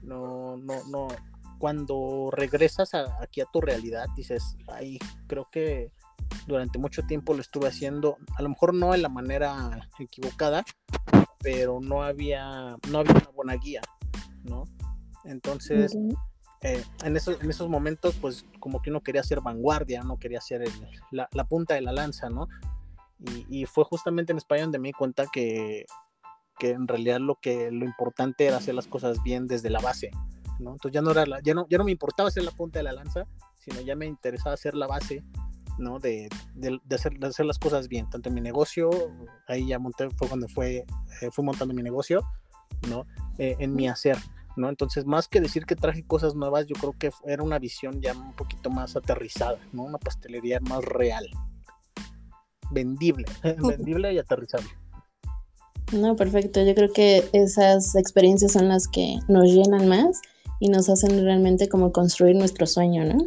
No, 0.03 0.57
no, 0.57 0.85
no. 0.89 1.09
Cuando 1.59 2.31
regresas 2.33 2.95
aquí 2.95 3.41
a 3.41 3.47
tu 3.53 3.61
realidad, 3.61 4.07
dices, 4.17 4.57
ay, 4.69 4.99
creo 5.27 5.49
que 5.51 5.93
durante 6.47 6.79
mucho 6.79 7.03
tiempo 7.03 7.35
lo 7.35 7.41
estuve 7.41 7.69
haciendo, 7.69 8.17
a 8.37 8.43
lo 8.43 8.49
mejor 8.49 8.73
no 8.73 8.93
de 8.93 8.99
la 8.99 9.09
manera 9.09 9.89
equivocada, 9.99 10.65
pero 11.43 11.81
no 11.81 12.03
había, 12.03 12.77
no 12.89 12.99
había 12.99 13.13
una 13.13 13.31
buena 13.35 13.55
guía, 13.55 13.83
¿no? 14.45 14.65
Entonces, 15.25 15.97
eh, 16.63 16.85
en, 17.05 17.17
esos, 17.17 17.41
en 17.41 17.49
esos 17.49 17.69
momentos, 17.69 18.15
pues 18.21 18.45
como 18.59 18.83
que 18.83 18.91
uno 18.91 19.01
quería 19.01 19.23
ser 19.23 19.41
vanguardia, 19.41 20.03
no 20.03 20.19
quería 20.19 20.41
ser 20.41 20.63
la, 21.11 21.45
punta 21.45 21.75
de 21.75 21.81
la 21.81 21.93
lanza, 21.93 22.29
¿no? 22.29 22.49
Y, 23.49 23.67
fue 23.67 23.85
justamente 23.85 24.33
en 24.33 24.39
España 24.39 24.63
donde 24.63 24.79
me 24.79 24.89
di 24.89 24.93
cuenta 24.93 25.27
que, 25.31 25.85
que, 26.59 26.71
en 26.71 26.89
realidad 26.89 27.21
lo 27.21 27.37
que 27.37 27.71
lo 27.71 27.85
importante 27.85 28.47
era 28.47 28.57
hacer 28.57 28.75
las 28.75 28.87
cosas 28.87 29.23
bien 29.23 29.47
desde 29.47 29.69
la 29.71 29.81
base, 29.81 30.11
¿no? 30.59 30.73
Entonces 30.73 30.93
ya 30.93 31.03
no, 31.03 31.11
era 31.11 31.25
ya 31.43 31.55
no, 31.55 31.67
ya 31.69 31.79
no 31.79 31.85
me 31.85 31.93
importaba 31.93 32.31
ser 32.31 32.45
la 32.45 32.51
punta 32.51 32.79
de 32.79 32.85
la 32.85 32.93
lanza, 32.93 33.27
sino 33.57 33.81
ya 33.81 33.95
me 33.95 34.07
interesaba 34.07 34.55
hacer 34.55 34.75
la 34.75 34.87
base 34.87 35.23
¿no? 35.79 35.99
De, 35.99 36.29
hacer, 36.91 37.13
hacer, 37.25 37.47
las 37.47 37.59
cosas 37.59 37.89
bien, 37.89 38.09
tanto 38.09 38.29
en 38.29 38.35
mi 38.35 38.41
negocio, 38.41 38.91
ahí 39.49 39.67
ya 39.67 39.79
monté, 39.79 40.09
fue 40.11 40.29
cuando 40.29 40.47
fue, 40.49 40.85
eh, 41.23 41.31
fui 41.33 41.45
montando 41.45 41.75
mi 41.75 41.83
negocio, 41.83 42.23
¿no? 42.89 43.07
Eh, 43.39 43.57
en 43.59 43.75
mi 43.75 43.89
hacer, 43.89 44.19
¿no? 44.57 44.69
Entonces, 44.69 45.07
más 45.07 45.29
que 45.29 45.41
decir 45.41 45.65
que 45.67 45.77
traje 45.77 46.05
cosas 46.05 46.35
nuevas, 46.35 46.67
yo 46.67 46.75
creo 46.77 46.95
que 46.99 47.11
era 47.25 47.43
una 47.43 47.59
visión 47.59 48.01
ya 48.01 48.13
un 48.13 48.33
poquito 48.33 48.71
más 48.71 48.97
aterrizada, 48.97 49.59
¿no? 49.73 49.85
Una 49.85 49.99
pastelería 49.99 50.61
más 50.61 50.85
real, 50.85 51.27
vendible, 52.71 53.25
vendible 53.63 54.13
y 54.13 54.19
aterrizable. 54.19 54.69
No, 55.93 56.15
perfecto. 56.15 56.63
Yo 56.63 56.75
creo 56.75 56.93
que 56.93 57.29
esas 57.33 57.97
experiencias 57.97 58.53
son 58.53 58.69
las 58.69 58.87
que 58.87 59.19
nos 59.29 59.47
llenan 59.47 59.89
más 59.89 60.21
y 60.61 60.69
nos 60.69 60.89
hacen 60.89 61.25
realmente 61.25 61.69
como 61.69 61.91
construir 61.91 62.37
nuestro 62.37 62.67
sueño, 62.67 63.05
¿no? 63.05 63.27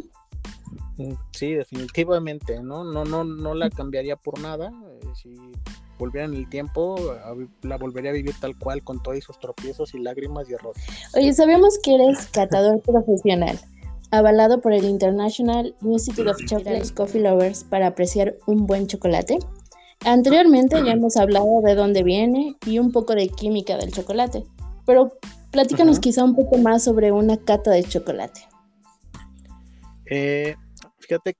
Mm, 0.96 1.14
sí, 1.32 1.52
definitivamente, 1.52 2.62
¿no? 2.62 2.84
No, 2.84 3.04
no, 3.04 3.24
no 3.24 3.54
la 3.54 3.68
cambiaría 3.68 4.16
por 4.16 4.38
nada. 4.40 4.72
Eh, 4.88 5.00
si 5.14 5.34
volviera 6.04 6.26
en 6.26 6.34
el 6.34 6.48
tiempo, 6.48 6.96
la 7.62 7.78
volvería 7.78 8.10
a 8.10 8.14
vivir 8.14 8.34
tal 8.40 8.56
cual, 8.58 8.82
con 8.84 9.02
todos 9.02 9.16
esos 9.16 9.38
tropiezos 9.38 9.94
y 9.94 9.98
lágrimas 10.00 10.48
y 10.48 10.54
errores. 10.54 10.82
Oye, 11.14 11.32
sabemos 11.32 11.78
que 11.82 11.94
eres 11.94 12.26
catador 12.28 12.80
profesional, 12.82 13.58
avalado 14.10 14.60
por 14.60 14.72
el 14.72 14.84
International 14.84 15.74
Institute 15.82 16.30
of 16.30 16.36
Chocolate 16.46 16.94
Coffee 16.94 17.22
Lovers 17.22 17.64
para 17.64 17.88
apreciar 17.88 18.36
un 18.46 18.66
buen 18.66 18.86
chocolate. 18.86 19.38
Anteriormente 20.04 20.76
ya 20.84 20.92
hemos 20.92 21.16
hablado 21.16 21.62
de 21.62 21.74
dónde 21.74 22.02
viene 22.02 22.56
y 22.66 22.78
un 22.78 22.92
poco 22.92 23.14
de 23.14 23.28
química 23.28 23.78
del 23.78 23.90
chocolate, 23.90 24.44
pero 24.84 25.12
platícanos 25.50 25.98
quizá 25.98 26.22
un 26.22 26.34
poco 26.34 26.58
más 26.58 26.84
sobre 26.84 27.12
una 27.12 27.38
cata 27.38 27.70
de 27.70 27.84
chocolate. 27.84 28.42
Eh, 30.06 30.54
fíjate, 30.98 31.36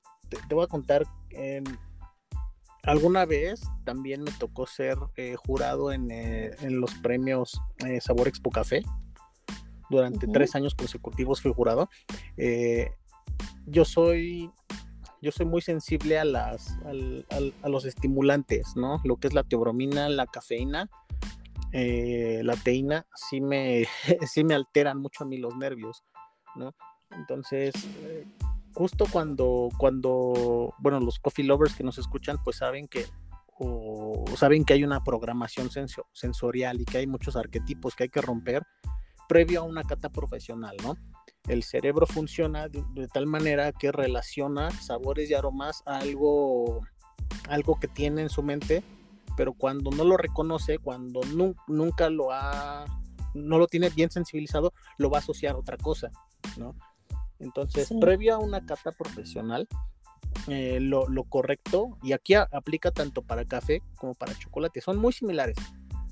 te, 0.49 0.55
voy 0.55 0.65
a 0.65 0.69
contar, 0.69 1.05
alguna 2.87 3.25
vez 3.25 3.63
también 3.85 4.23
me 4.23 4.33
tocó 4.33 4.67
ser 4.67 4.97
eh, 5.17 5.37
jurado 5.37 5.93
en, 5.93 6.11
eh, 6.11 6.51
en, 6.61 6.81
los 6.81 6.95
premios 6.95 7.61
eh, 7.87 8.01
Sabor 8.01 8.29
Expo 8.29 8.51
Café. 8.51 8.83
Durante 9.91 10.27
tres 10.27 10.55
años 10.55 10.75
consecutivos 10.75 11.43
fui 11.43 11.53
jurado. 11.53 11.89
yo 13.67 13.85
soy 13.85 14.51
yo 15.21 15.31
soy 15.31 15.47
muy 15.47 15.61
sensible 15.61 16.19
a 16.19 16.25
las 16.25 16.79
a 17.63 17.69
los 17.69 17.85
estimulantes, 17.85 18.77
¿no? 18.77 19.01
Lo 19.05 19.17
que 19.17 19.29
es 19.29 19.35
la 19.35 19.45
teobromina, 19.45 20.09
la 20.09 20.27
cafeína, 20.27 20.89
la 21.73 22.57
teína, 22.57 23.07
sí 23.15 23.41
me, 23.41 23.87
sí 24.27 24.43
me 24.43 24.55
alteran 24.55 24.99
mucho 25.01 25.25
a 25.25 25.27
mí 25.27 25.37
los 25.37 25.55
nervios, 25.55 26.03
¿no? 26.57 26.75
Entonces, 27.11 27.75
justo 28.75 29.07
cuando, 29.11 29.69
cuando, 29.79 30.75
bueno, 30.79 31.01
los 31.01 31.19
coffee 31.19 31.45
lovers 31.45 31.75
que 31.75 31.85
nos 31.85 31.99
escuchan, 31.99 32.39
pues 32.43 32.57
saben 32.57 32.89
que, 32.89 33.07
saben 34.37 34.65
que 34.65 34.75
hay 34.75 34.85
una 34.85 35.03
programación 35.03 35.71
sensorial 36.13 36.81
y 36.81 36.85
que 36.85 36.99
hay 36.99 37.07
muchos 37.07 37.37
arquetipos 37.37 37.95
que 37.95 38.05
hay 38.05 38.09
que 38.09 38.21
romper 38.21 38.65
previo 39.29 39.61
a 39.61 39.65
una 39.65 39.85
cata 39.85 40.11
profesional, 40.11 40.77
¿no? 40.83 40.97
El 41.49 41.63
cerebro 41.63 42.07
funciona 42.07 42.69
de, 42.69 43.09
tal 43.13 43.27
manera 43.27 43.73
que 43.73 43.93
relaciona 43.93 44.71
sabores 44.71 45.31
y 45.31 45.35
aromas 45.35 45.83
a 45.87 45.99
algo, 45.99 46.81
algo 47.49 47.79
que 47.79 47.89
tiene 47.89 48.23
en 48.23 48.31
su 48.31 48.43
mente, 48.43 48.83
pero 49.37 49.53
cuando 49.53 49.91
no 49.91 50.05
lo 50.05 50.17
reconoce, 50.17 50.79
cuando 50.79 51.21
nunca 51.69 52.11
lo 52.11 52.33
ha, 52.33 52.85
no 53.35 53.59
lo 53.59 53.67
tiene 53.67 53.91
bien 53.91 54.11
sensibilizado, 54.11 54.73
lo 54.99 55.11
va 55.11 55.19
a 55.19 55.21
asociar 55.21 55.55
a 55.55 55.59
otra 55.59 55.77
cosa, 55.77 56.11
¿no? 56.57 56.75
Entonces, 57.39 57.91
previo 58.01 58.35
a 58.35 58.39
una 58.39 58.65
cata 58.65 58.93
profesional, 58.93 59.69
eh, 60.49 60.79
lo, 60.81 61.07
correcto, 61.25 61.97
y 62.03 62.13
aquí 62.13 62.35
aplica 62.35 62.91
tanto 62.91 63.23
para 63.23 63.45
café 63.45 63.83
como 63.97 64.15
para 64.15 64.35
chocolate, 64.35 64.81
son 64.81 64.99
muy 64.99 65.13
similares, 65.13 65.57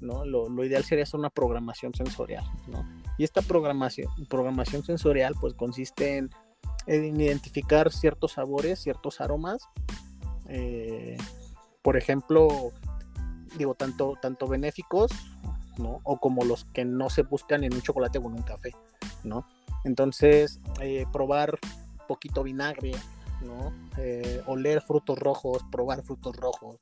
¿no? 0.01 0.25
Lo, 0.25 0.65
ideal 0.65 0.85
sería 0.85 1.05
hacer 1.05 1.21
una 1.21 1.31
programación 1.31 1.93
sensorial, 1.95 2.45
¿no? 2.67 2.87
Y 3.19 3.25
esta 3.25 3.43
programación, 3.43 4.09
programación 4.29 4.85
sensorial, 4.85 5.35
pues 5.41 5.55
consiste 5.55 6.17
en, 6.17 6.31
identificar 6.87 7.93
ciertos 7.93 8.33
sabores, 8.33 8.81
ciertos 8.81 9.21
aromas, 9.21 9.69
eh, 10.49 11.19
por 11.83 11.97
ejemplo, 11.97 12.73
digo, 13.59 13.75
tanto, 13.75 14.15
tanto 14.21 14.47
benéficos, 14.47 15.11
¿no? 15.79 16.01
O 16.05 16.19
como 16.19 16.45
los 16.45 16.65
que 16.67 16.85
no 16.85 17.11
se 17.11 17.23
buscan 17.23 17.65
en 17.65 17.75
un 17.75 17.83
chocolate 17.83 18.19
o 18.19 18.23
en 18.23 18.35
un 18.35 18.43
café, 18.43 18.71
¿no? 19.25 19.47
Entonces, 19.85 20.61
eh, 20.81 21.07
probar 21.13 21.59
poquito 22.07 22.43
vinagre, 22.43 22.93
¿no? 23.41 23.73
Eh, 23.99 24.43
oler 24.47 24.81
frutos 24.83 25.19
rojos, 25.19 25.63
probar 25.71 26.03
frutos 26.03 26.37
rojos, 26.37 26.79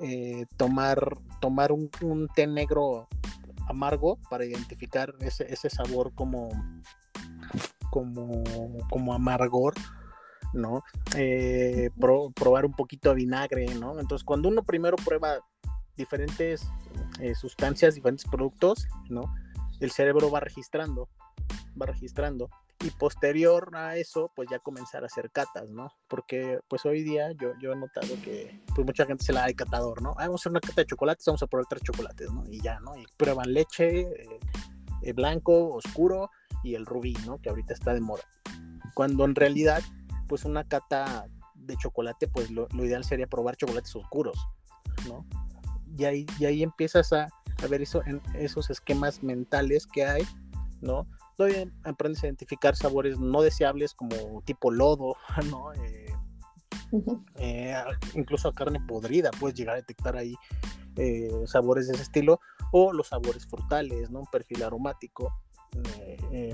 eh, 0.00 0.46
tomar, 0.56 1.16
tomar 1.40 1.72
un, 1.72 1.90
té 2.34 2.46
negro 2.46 3.08
amargo 3.68 4.18
para 4.28 4.44
identificar 4.44 5.14
ese, 5.20 5.70
sabor 5.70 6.12
como, 6.14 6.48
como, 7.90 8.42
como 8.90 9.12
amargor, 9.12 9.74
¿no? 10.52 10.82
probar 12.34 12.66
un 12.66 12.72
poquito 12.72 13.10
de 13.10 13.16
vinagre, 13.16 13.66
¿no? 13.74 13.98
Entonces, 14.00 14.24
cuando 14.24 14.48
uno 14.48 14.62
primero 14.62 14.96
prueba 14.96 15.38
diferentes 15.96 16.66
sustancias, 17.38 17.94
diferentes 17.94 18.24
productos, 18.28 18.88
¿no? 19.08 19.32
El 19.80 19.90
cerebro 19.90 20.30
va 20.30 20.40
registrando 20.40 21.08
registrando 21.86 22.50
y 22.82 22.90
posterior 22.90 23.70
a 23.74 23.96
eso 23.96 24.32
pues 24.34 24.48
ya 24.50 24.58
comenzar 24.58 25.02
a 25.02 25.06
hacer 25.06 25.30
catas, 25.30 25.70
¿no? 25.70 25.92
Porque 26.08 26.60
pues 26.68 26.86
hoy 26.86 27.02
día 27.02 27.32
yo, 27.32 27.52
yo 27.60 27.72
he 27.72 27.76
notado 27.76 28.08
que 28.22 28.62
pues 28.74 28.86
mucha 28.86 29.04
gente 29.04 29.24
se 29.24 29.32
la 29.32 29.40
da 29.40 29.46
de 29.48 29.54
catador, 29.54 30.00
¿no? 30.02 30.10
Ah, 30.12 30.26
vamos 30.26 30.40
a 30.40 30.42
hacer 30.42 30.50
una 30.50 30.60
cata 30.60 30.80
de 30.80 30.86
chocolates, 30.86 31.26
vamos 31.26 31.42
a 31.42 31.46
probar 31.46 31.66
tres 31.68 31.82
chocolates, 31.82 32.32
¿no? 32.32 32.44
Y 32.46 32.60
ya, 32.62 32.80
¿no? 32.80 32.96
Y 32.96 33.04
prueban 33.16 33.52
leche, 33.52 34.00
eh, 34.00 34.40
eh, 35.02 35.12
blanco, 35.12 35.74
oscuro 35.74 36.30
y 36.62 36.74
el 36.74 36.86
rubí, 36.86 37.14
¿no? 37.26 37.38
Que 37.38 37.50
ahorita 37.50 37.74
está 37.74 37.92
de 37.92 38.00
moda. 38.00 38.24
Cuando 38.94 39.24
en 39.24 39.34
realidad 39.34 39.82
pues 40.26 40.44
una 40.44 40.64
cata 40.64 41.26
de 41.54 41.76
chocolate 41.76 42.28
pues 42.28 42.50
lo, 42.50 42.66
ideal 42.72 43.04
sería 43.04 43.26
probar 43.26 43.56
chocolates 43.56 43.94
oscuros, 43.94 44.38
¿no? 45.06 45.26
Y 45.98 46.04
ahí, 46.04 46.26
y 46.38 46.46
ahí 46.46 46.62
empiezas 46.62 47.12
a, 47.12 47.28
a 47.62 47.66
ver 47.68 47.82
eso, 47.82 48.02
en 48.06 48.22
esos 48.34 48.70
esquemas 48.70 49.22
mentales 49.22 49.86
que 49.86 50.06
hay, 50.06 50.22
¿no? 50.80 51.06
Todavía 51.40 51.72
aprendes 51.84 52.22
a 52.22 52.26
identificar 52.26 52.76
sabores 52.76 53.18
no 53.18 53.40
deseables 53.40 53.94
como 53.94 54.42
tipo 54.44 54.70
lodo, 54.70 55.16
¿no? 55.50 55.72
Eh, 55.72 56.12
eh, 57.36 57.74
incluso 58.14 58.48
a 58.48 58.52
carne 58.52 58.78
podrida 58.86 59.30
puedes 59.40 59.56
llegar 59.56 59.76
a 59.76 59.78
detectar 59.78 60.18
ahí 60.18 60.34
eh, 60.96 61.30
sabores 61.46 61.86
de 61.86 61.94
ese 61.94 62.02
estilo 62.02 62.40
o 62.72 62.92
los 62.92 63.08
sabores 63.08 63.46
frutales, 63.46 64.10
¿no? 64.10 64.20
Un 64.20 64.26
perfil 64.26 64.62
aromático, 64.62 65.32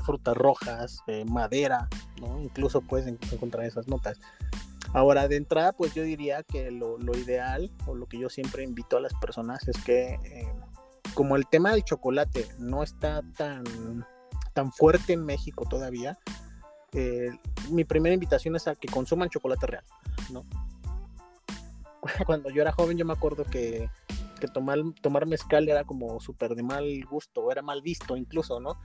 frutas 0.04 0.36
rojas, 0.36 1.02
madera, 1.26 1.88
¿no? 2.20 2.40
Incluso 2.40 2.80
puedes 2.80 3.08
encontrar 3.08 3.64
esas 3.64 3.88
notas. 3.88 4.20
Ahora, 4.92 5.26
de 5.26 5.34
entrada, 5.34 5.72
pues 5.72 5.94
yo 5.94 6.04
diría 6.04 6.44
que 6.44 6.70
lo, 6.70 6.96
ideal, 7.16 7.72
o 7.86 7.96
lo 7.96 8.06
que 8.06 8.18
yo 8.20 8.28
siempre 8.28 8.62
invito 8.62 8.96
a 8.96 9.00
las 9.00 9.14
personas, 9.14 9.66
es 9.66 9.76
que 9.84 10.20
eh, 10.22 10.54
como 11.14 11.34
el 11.34 11.48
tema 11.48 11.72
del 11.72 11.82
chocolate 11.82 12.46
no 12.58 12.84
está 12.84 13.22
tan, 13.36 13.64
tan 14.56 14.72
fuerte 14.72 15.12
en 15.12 15.22
México 15.22 15.66
todavía, 15.68 16.18
eh, 16.92 17.28
mi 17.70 17.84
primera 17.84 18.14
invitación 18.14 18.56
es 18.56 18.66
a 18.66 18.74
que 18.74 18.88
consuman 18.88 19.28
chocolate 19.28 19.66
real, 19.66 19.84
¿no? 20.32 20.46
Cuando 22.26 22.48
yo 22.48 22.62
era 22.62 22.72
joven 22.72 22.96
yo 22.96 23.04
me 23.04 23.12
acuerdo 23.12 23.44
que, 23.44 23.90
tomar, 24.54 24.78
tomar 25.02 25.26
mezcal 25.26 25.68
era 25.68 25.84
como 25.84 26.20
súper 26.20 26.54
de 26.54 26.62
mal 26.62 26.86
gusto, 27.04 27.52
era 27.52 27.60
mal 27.60 27.82
visto 27.82 28.16
incluso, 28.16 28.58
¿no? 28.58 28.78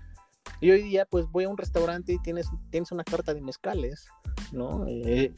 Y 0.60 0.72
hoy 0.72 0.82
día 0.82 1.06
pues 1.10 1.26
voy 1.32 1.46
a 1.46 1.50
un 1.50 1.58
restaurante 1.58 2.12
y 2.12 2.20
tienes, 2.20 2.50
tienes 2.70 2.92
una 2.92 3.06
carta 3.06 3.34
de 3.34 3.40
mezcales, 3.40 4.10
¿no? 4.52 4.86
Eh, 4.88 5.34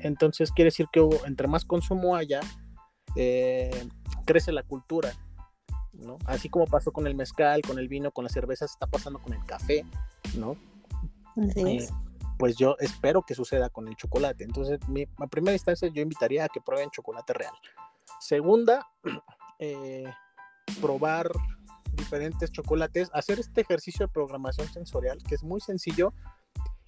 entonces 0.00 0.50
quiere 0.50 0.68
decir 0.68 0.86
que 0.90 1.06
entre 1.26 1.46
más 1.46 1.66
consumo 1.66 2.16
haya, 2.16 2.40
eh, 3.16 3.86
crece 4.24 4.50
la 4.50 4.62
cultura, 4.62 5.12
¿no? 5.98 6.18
Así 6.26 6.48
como 6.48 6.66
pasó 6.66 6.92
con 6.92 7.06
el 7.06 7.14
mezcal, 7.14 7.62
con 7.62 7.78
el 7.78 7.88
vino, 7.88 8.10
con 8.10 8.24
las 8.24 8.32
cervezas, 8.32 8.72
está 8.72 8.86
pasando 8.86 9.18
con 9.20 9.32
el 9.32 9.44
café, 9.44 9.84
¿no? 10.36 10.56
Así 11.36 11.86
pues 12.38 12.56
yo 12.56 12.76
espero 12.80 13.22
que 13.22 13.34
suceda 13.34 13.68
con 13.70 13.88
el 13.88 13.96
chocolate. 13.96 14.44
Entonces, 14.44 14.78
mi, 14.88 15.06
a 15.18 15.26
primera 15.26 15.52
instancia 15.52 15.88
yo 15.88 16.02
invitaría 16.02 16.44
a 16.44 16.48
que 16.48 16.60
prueben 16.60 16.90
chocolate 16.90 17.32
real. 17.32 17.54
Segunda, 18.20 18.86
eh, 19.58 20.04
probar 20.80 21.30
diferentes 21.92 22.50
chocolates, 22.50 23.10
hacer 23.12 23.38
este 23.38 23.60
ejercicio 23.60 24.06
de 24.06 24.12
programación 24.12 24.66
sensorial 24.72 25.22
que 25.22 25.36
es 25.36 25.44
muy 25.44 25.60
sencillo 25.60 26.12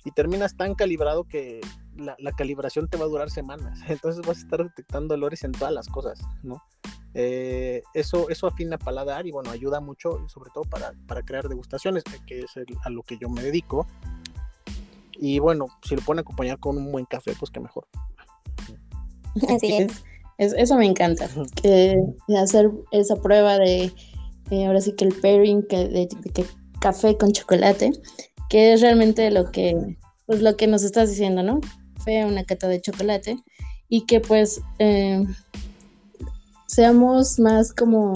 y 0.05 0.11
terminas 0.11 0.57
tan 0.57 0.75
calibrado 0.75 1.25
que 1.25 1.61
la, 1.97 2.33
calibración 2.33 2.89
te 2.89 2.97
va 2.97 3.05
a 3.05 3.09
durar 3.09 3.31
semanas. 3.31 3.81
Entonces 3.89 4.27
vas 4.27 4.39
a 4.39 4.41
estar 4.41 4.65
detectando 4.65 5.15
olores 5.15 5.45
en 5.45 5.53
todas 5.53 5.73
las 5.73 5.89
cosas, 5.89 6.21
¿no? 6.43 6.63
Eh, 7.19 7.83
eso, 7.95 8.29
eso 8.29 8.47
afina 8.47 8.77
paladar 8.77 9.27
y 9.27 9.31
bueno, 9.31 9.51
ayuda 9.51 9.81
mucho, 9.81 10.29
sobre 10.29 10.51
todo 10.53 10.65
para, 10.65 10.93
para 11.07 11.23
crear 11.23 11.49
degustaciones, 11.49 12.05
que 12.27 12.41
es 12.41 12.51
a 12.85 12.91
lo 12.91 13.03
que 13.03 13.17
yo 13.17 13.31
me 13.31 13.43
dedico. 13.43 13.87
Y 15.19 15.39
bueno, 15.39 15.69
si 15.83 15.97
lo 15.97 16.03
pueden 16.03 16.21
acompañar 16.21 16.59
con 16.59 16.77
un 16.77 16.93
buen 16.93 17.07
café, 17.07 17.33
pues 17.39 17.51
qué 17.51 17.59
mejor. 17.59 17.89
Así 19.49 19.77
es. 20.39 20.53
eso 20.53 20.77
me 20.77 20.85
encanta. 20.85 21.27
Que 21.63 21.99
hacer 22.39 22.71
esa 22.91 23.17
prueba 23.17 23.57
de 23.57 23.91
eh, 24.51 24.67
ahora 24.67 24.83
sí 24.83 24.93
que 24.93 25.07
el 25.07 25.15
pairing 25.15 25.63
que, 25.63 25.89
de, 25.89 26.09
café 26.81 27.17
con 27.17 27.33
chocolate, 27.33 27.93
que 28.51 28.75
es 28.75 28.83
realmente 28.83 29.31
lo 29.31 29.51
que, 29.51 29.75
pues 30.27 30.43
lo 30.43 30.55
que 30.59 30.67
nos 30.67 30.83
estás 30.83 31.09
diciendo, 31.09 31.43
¿no? 31.43 31.61
Fue 32.05 32.27
una 32.27 32.45
cata 32.45 32.69
de 32.69 32.83
chocolate 32.83 33.39
y 33.89 34.05
que 34.05 34.21
pues 34.21 34.61
eh, 34.79 35.25
seamos 36.77 37.39
más 37.39 37.73
como 37.73 38.13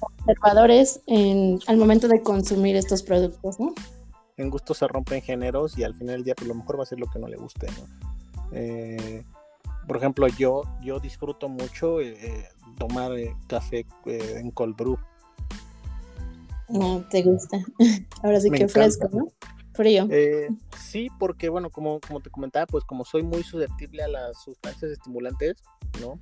observadores 0.00 1.00
en, 1.06 1.58
al 1.66 1.78
momento 1.78 2.08
de 2.08 2.20
consumir 2.20 2.76
estos 2.76 3.02
productos, 3.02 3.58
¿no? 3.58 3.72
en 4.36 4.50
gusto 4.50 4.74
se 4.74 4.86
rompen 4.86 5.22
géneros 5.22 5.78
y 5.78 5.84
al 5.84 5.94
final 5.94 6.16
del 6.16 6.24
día 6.24 6.34
pues 6.34 6.46
lo 6.46 6.54
mejor 6.54 6.78
va 6.78 6.82
a 6.82 6.86
ser 6.86 7.00
lo 7.00 7.06
que 7.06 7.18
no 7.18 7.26
le 7.26 7.38
guste, 7.38 7.68
eh, 8.52 9.24
por 9.88 9.96
ejemplo, 9.96 10.28
yo, 10.28 10.64
yo 10.82 11.00
disfruto 11.00 11.48
mucho 11.48 12.02
eh, 12.02 12.18
eh, 12.20 12.48
tomar 12.76 13.12
café 13.46 13.86
en 14.04 14.50
cold 14.50 14.76
brew. 14.76 14.98
No, 16.68 17.02
te 17.08 17.22
gusta. 17.22 17.64
Ahora 18.22 18.40
sí 18.40 18.50
que 18.50 18.68
fresco, 18.68 19.08
¿no? 19.10 19.28
Frío. 19.76 20.08
sí, 20.78 21.08
porque 21.18 21.48
bueno, 21.48 21.70
como, 21.70 22.00
como 22.00 22.20
te 22.20 22.30
comentaba, 22.30 22.66
pues 22.66 22.84
como 22.84 23.04
soy 23.04 23.22
muy 23.22 23.42
susceptible 23.42 24.02
a 24.02 24.08
las 24.08 24.42
sustancias 24.42 24.90
estimulantes, 24.90 25.62
¿no? 26.00 26.18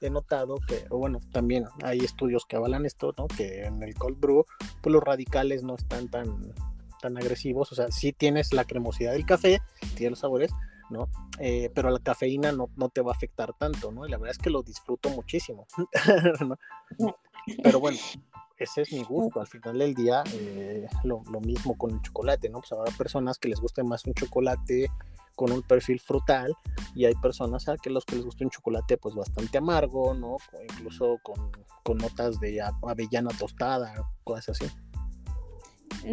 he 0.00 0.10
notado 0.10 0.56
que, 0.66 0.86
o 0.90 0.98
bueno, 0.98 1.18
también 1.32 1.66
hay 1.82 1.98
estudios 1.98 2.46
que 2.46 2.56
avalan 2.56 2.86
esto, 2.86 3.14
¿no? 3.16 3.28
Que 3.28 3.64
en 3.64 3.82
el 3.82 3.94
cold 3.94 4.18
brew, 4.18 4.46
pues 4.80 4.92
los 4.92 5.02
radicales 5.02 5.62
no 5.62 5.74
están 5.74 6.08
tan, 6.08 6.54
tan 7.00 7.16
agresivos, 7.18 7.70
o 7.72 7.74
sea, 7.74 7.90
sí 7.90 8.12
tienes 8.12 8.52
la 8.52 8.64
cremosidad 8.64 9.12
del 9.12 9.26
café, 9.26 9.60
tiene 9.96 10.10
los 10.10 10.20
sabores, 10.20 10.52
¿no? 10.88 11.08
Eh, 11.38 11.70
pero 11.74 11.90
la 11.90 11.98
cafeína 11.98 12.52
no, 12.52 12.70
no, 12.76 12.88
te 12.88 13.02
va 13.02 13.12
a 13.12 13.14
afectar 13.14 13.52
tanto, 13.58 13.92
¿no? 13.92 14.06
Y 14.06 14.10
la 14.10 14.16
verdad 14.16 14.32
es 14.32 14.42
que 14.42 14.50
lo 14.50 14.62
disfruto 14.62 15.10
muchísimo, 15.10 15.66
¿no? 16.40 16.56
Pero 17.62 17.80
bueno, 17.80 17.98
ese 18.60 18.82
es 18.82 18.92
mi 18.92 19.02
gusto. 19.02 19.40
Al 19.40 19.46
final 19.46 19.78
del 19.78 19.94
día, 19.94 20.22
eh, 20.32 20.86
lo, 21.02 21.22
lo, 21.30 21.40
mismo 21.40 21.76
con 21.76 21.92
el 21.92 22.02
chocolate, 22.02 22.48
¿no? 22.48 22.60
Pues 22.60 22.72
habrá 22.72 22.92
personas 22.92 23.38
que 23.38 23.48
les 23.48 23.60
guste 23.60 23.82
más 23.82 24.04
un 24.04 24.14
chocolate 24.14 24.88
con 25.34 25.52
un 25.52 25.62
perfil 25.62 25.98
frutal 25.98 26.54
y 26.94 27.06
hay 27.06 27.14
personas 27.14 27.66
a 27.68 27.78
que 27.78 27.88
los 27.88 28.04
que 28.04 28.16
les 28.16 28.26
gusta 28.26 28.44
un 28.44 28.50
chocolate 28.50 28.98
pues 28.98 29.14
bastante 29.14 29.56
amargo, 29.56 30.12
¿no? 30.12 30.36
incluso 30.70 31.18
con, 31.22 31.50
con 31.82 31.96
notas 31.96 32.38
de 32.40 32.60
avellana 32.82 33.30
tostada, 33.38 33.94
cosas 34.22 34.60
así. 34.60 34.70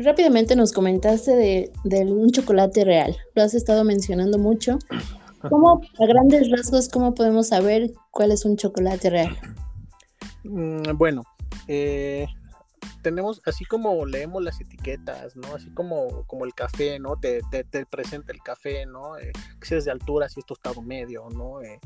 Rápidamente 0.01 0.55
nos 0.55 0.71
comentaste 0.71 1.35
de, 1.35 1.71
de, 1.83 2.05
un 2.05 2.29
chocolate 2.31 2.85
real, 2.85 3.17
lo 3.35 3.43
has 3.43 3.53
estado 3.53 3.83
mencionando 3.83 4.37
mucho. 4.37 4.79
¿Cómo, 5.49 5.81
a 5.99 6.05
grandes 6.05 6.49
rasgos, 6.49 6.87
cómo 6.87 7.13
podemos 7.13 7.49
saber 7.49 7.93
cuál 8.11 8.31
es 8.31 8.45
un 8.45 8.55
chocolate 8.55 9.09
real? 9.09 9.37
Mm, 10.45 10.97
bueno, 10.97 11.23
eh, 11.67 12.27
tenemos, 13.01 13.41
así 13.45 13.65
como 13.65 14.05
leemos 14.05 14.43
las 14.43 14.59
etiquetas, 14.61 15.35
¿no? 15.35 15.55
Así 15.55 15.69
como, 15.71 16.25
como 16.27 16.45
el 16.45 16.53
café, 16.53 16.99
¿no? 16.99 17.15
Te, 17.15 17.41
te, 17.49 17.85
presenta 17.85 18.31
el 18.31 18.41
café, 18.41 18.85
¿no? 18.85 19.17
Eh, 19.17 19.31
si 19.61 19.75
es 19.75 19.85
de 19.85 19.91
altura, 19.91 20.29
si 20.29 20.39
es 20.39 20.45
tostado 20.45 20.81
medio, 20.81 21.29
¿no? 21.29 21.61
Eh, 21.61 21.79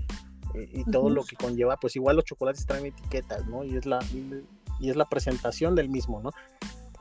y 0.54 0.84
todo 0.92 1.10
lo 1.10 1.24
que 1.24 1.38
conlleva, 1.38 1.78
pues 1.78 1.96
igual 1.96 2.18
los 2.18 2.26
chocolates 2.26 2.66
traen 2.66 2.86
etiquetas, 2.86 3.48
¿no? 3.48 3.64
Y 3.64 3.78
es 3.78 3.86
la, 3.86 4.00
y 4.80 4.90
es 4.90 4.96
la 4.98 5.06
presentación 5.08 5.76
del 5.76 5.88
mismo, 5.88 6.22
¿no? 6.22 6.32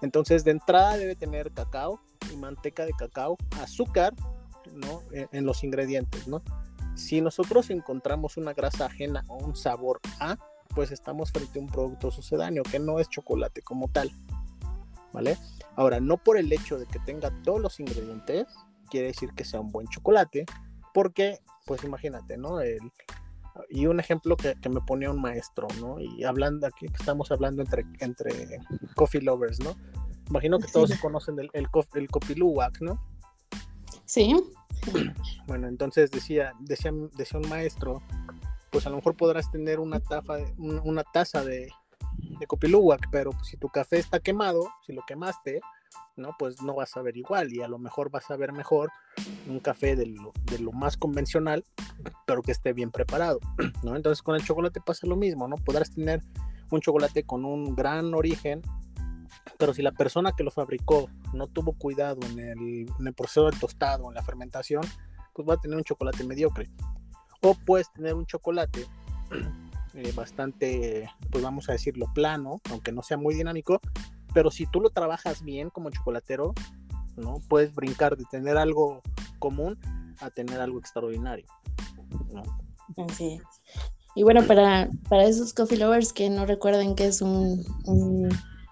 Entonces, 0.03 0.45
de 0.45 0.53
entrada 0.53 0.97
debe 0.97 1.17
tener 1.17 1.51
cacao 1.51 2.01
y 2.33 2.37
manteca 2.37 2.87
de 2.87 2.93
cacao, 2.93 3.37
azúcar, 3.61 4.15
¿no? 4.73 5.03
en 5.11 5.45
los 5.45 5.65
ingredientes, 5.65 6.29
¿no? 6.29 6.43
Si 6.95 7.21
nosotros 7.21 7.71
encontramos 7.71 8.37
una 8.37 8.53
grasa 8.53 8.87
ajena 8.87 9.25
o 9.29 9.39
un 9.39 9.57
sabor 9.57 10.01
a, 10.21 10.39
pues 10.75 10.91
estamos 10.93 11.33
frente 11.33 11.59
a 11.59 11.63
un 11.63 11.69
producto 11.69 12.11
sucedáneo 12.11 12.63
que 12.63 12.79
no 12.79 12.99
es 12.99 13.09
chocolate 13.09 13.63
como 13.63 13.89
tal. 13.89 14.11
¿Vale? 15.13 15.37
Ahora, 15.75 15.99
no 16.01 16.19
por 16.19 16.37
el 16.39 16.53
hecho 16.53 16.79
de 16.79 16.87
que 16.87 17.01
tenga 17.01 17.31
todos 17.43 17.61
los 17.61 17.81
ingredientes, 17.81 18.47
quiere 18.89 19.09
decir 19.09 19.31
que 19.35 19.45
sea 19.45 19.61
un 19.61 19.71
buen 19.71 19.89
chocolate, 19.89 20.45
porque, 20.95 21.39
pues 21.67 21.83
imagínate, 21.85 22.37
¿no? 22.37 22.61
El, 22.61 22.93
y 23.69 23.87
un 23.87 23.99
ejemplo 23.99 24.37
que, 24.37 24.57
me 24.69 24.81
ponía 24.81 25.11
un 25.11 25.21
maestro, 25.21 25.67
¿no? 25.81 26.01
Y 26.01 26.25
hablando 26.25 26.67
aquí, 26.67 26.87
estamos 26.87 27.31
hablando 27.33 27.63
entre, 27.63 27.85
entre 27.99 28.61
coffee 28.95 29.21
lovers, 29.21 29.61
¿no? 29.61 29.77
Imagino 30.29 30.59
que 30.59 30.69
todos 30.69 30.95
conocen 31.01 31.39
el, 31.41 31.51
el, 31.55 31.67
el 31.95 32.09
coffee 32.09 32.37
luwak, 32.37 32.81
¿no? 32.81 33.01
Sí. 34.05 34.35
Bueno, 35.47 35.69
entonces 35.69 36.11
decía, 36.11 36.53
decía, 36.61 36.93
decía 37.17 37.41
un 37.41 37.49
maestro 37.49 38.03
pues 38.71 38.87
a 38.87 38.91
lo 38.91 38.97
mejor 38.97 39.17
podrás 39.17 39.51
tener 39.51 39.81
una, 39.81 40.01
taza, 40.01 40.39
una 40.59 41.05
taza 41.05 41.45
de, 41.45 41.71
de 42.19 42.47
pero 43.11 43.33
si 43.43 43.57
tu 43.57 43.69
café 43.69 43.99
está 43.99 44.21
quemado, 44.21 44.69
si 44.87 44.93
lo 44.93 45.03
quemaste, 45.07 45.61
¿no? 46.17 46.35
Pues 46.39 46.63
no 46.63 46.75
vas 46.75 46.97
a 46.97 47.03
ver 47.03 47.17
igual 47.17 47.53
y 47.53 47.63
a 47.63 47.69
lo 47.69 47.79
mejor 47.79 48.11
vas 48.11 48.31
a 48.31 48.37
ver 48.37 48.53
mejor 48.53 48.91
un 49.49 49.61
café 49.61 49.97
de 49.97 50.07
lo, 50.07 50.33
de 50.45 50.59
lo 50.59 50.73
más 50.73 50.97
convencional, 50.97 51.65
pero 52.27 52.43
que 52.43 52.53
esté 52.53 52.73
bien 52.73 52.91
preparado, 52.91 53.41
¿no? 53.83 53.97
Entonces 53.97 54.23
con 54.23 54.35
el 54.35 54.45
chocolate 54.45 54.81
pasa 54.81 55.07
lo 55.07 55.17
mismo, 55.17 55.49
¿no? 55.49 55.57
Podrás 55.57 55.91
tener 55.93 56.23
un 56.71 56.81
chocolate 56.81 57.25
con 57.25 57.45
un 57.45 57.75
gran 57.75 58.15
origen, 58.15 58.63
pero 59.59 59.75
si 59.75 59.83
la 59.83 59.93
persona 59.93 60.33
que 60.33 60.45
lo 60.45 60.51
fabricó 60.51 61.09
no 61.33 61.47
tuvo 61.47 61.73
cuidado 61.73 62.21
en 62.27 62.39
el, 62.39 62.87
en 62.99 63.07
el 63.07 63.15
proceso 63.15 63.47
del 63.47 63.59
tostado, 63.59 64.09
en 64.09 64.15
la 64.15 64.23
fermentación, 64.23 64.83
pues 65.33 65.49
va 65.49 65.55
a 65.55 65.59
tener 65.59 65.77
un 65.77 65.85
chocolate 65.85 66.25
mediocre. 66.25 66.69
O 67.43 67.55
puedes 67.55 67.93
tener 67.93 68.15
un 68.15 68.27
chocolate 68.27 68.87
eh, 69.95 70.13
bastante, 70.15 71.11
pues 71.31 71.43
vamos 71.43 71.69
a 71.69 71.73
decirlo, 71.73 72.07
plano, 72.15 72.61
aunque 72.71 72.93
no 72.93 73.03
sea 73.03 73.17
muy 73.17 73.35
dinámico, 73.35 73.81
pero 74.33 74.51
si 74.51 74.67
tú 74.67 74.81
lo 74.81 74.91
trabajas 74.91 75.43
bien 75.43 75.71
como 75.71 75.91
chocolatero, 75.91 76.55
¿no? 77.17 77.41
Puedes 77.49 77.75
brincar 77.75 78.17
de 78.17 78.25
tener 78.25 78.57
algo 78.57 79.03
común 79.39 79.79
a 80.21 80.31
tener 80.31 80.61
algo 80.61 80.79
extraordinario, 80.79 81.47
¿no? 82.33 82.43
Así 83.05 83.41
Y 84.15 84.23
bueno, 84.23 84.47
para, 84.47 84.89
para 85.09 85.25
esos 85.25 85.53
coffee 85.53 85.79
lovers 85.79 86.13
que 86.13 86.29
no 86.31 86.47
recuerden 86.47 86.95
que 86.95 87.07
es 87.07 87.23
un, 87.23 87.65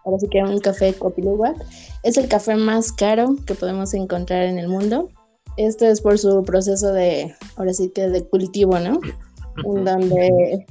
ahora 0.04 0.18
sí 0.18 0.28
que 0.28 0.42
un 0.42 0.60
café 0.60 0.94
lover, 1.16 1.54
es 2.02 2.16
el 2.16 2.28
café 2.28 2.56
más 2.56 2.92
caro 2.92 3.36
que 3.46 3.54
podemos 3.54 3.94
encontrar 3.94 4.44
en 4.44 4.58
el 4.58 4.68
mundo. 4.68 5.10
Esto 5.58 5.86
es 5.86 6.00
por 6.00 6.18
su 6.18 6.44
proceso 6.44 6.92
de, 6.92 7.34
ahora 7.56 7.74
sí 7.74 7.90
que 7.90 8.08
de 8.08 8.24
cultivo, 8.24 8.78
¿no? 8.78 9.00
En 9.64 9.84
donde 9.84 10.64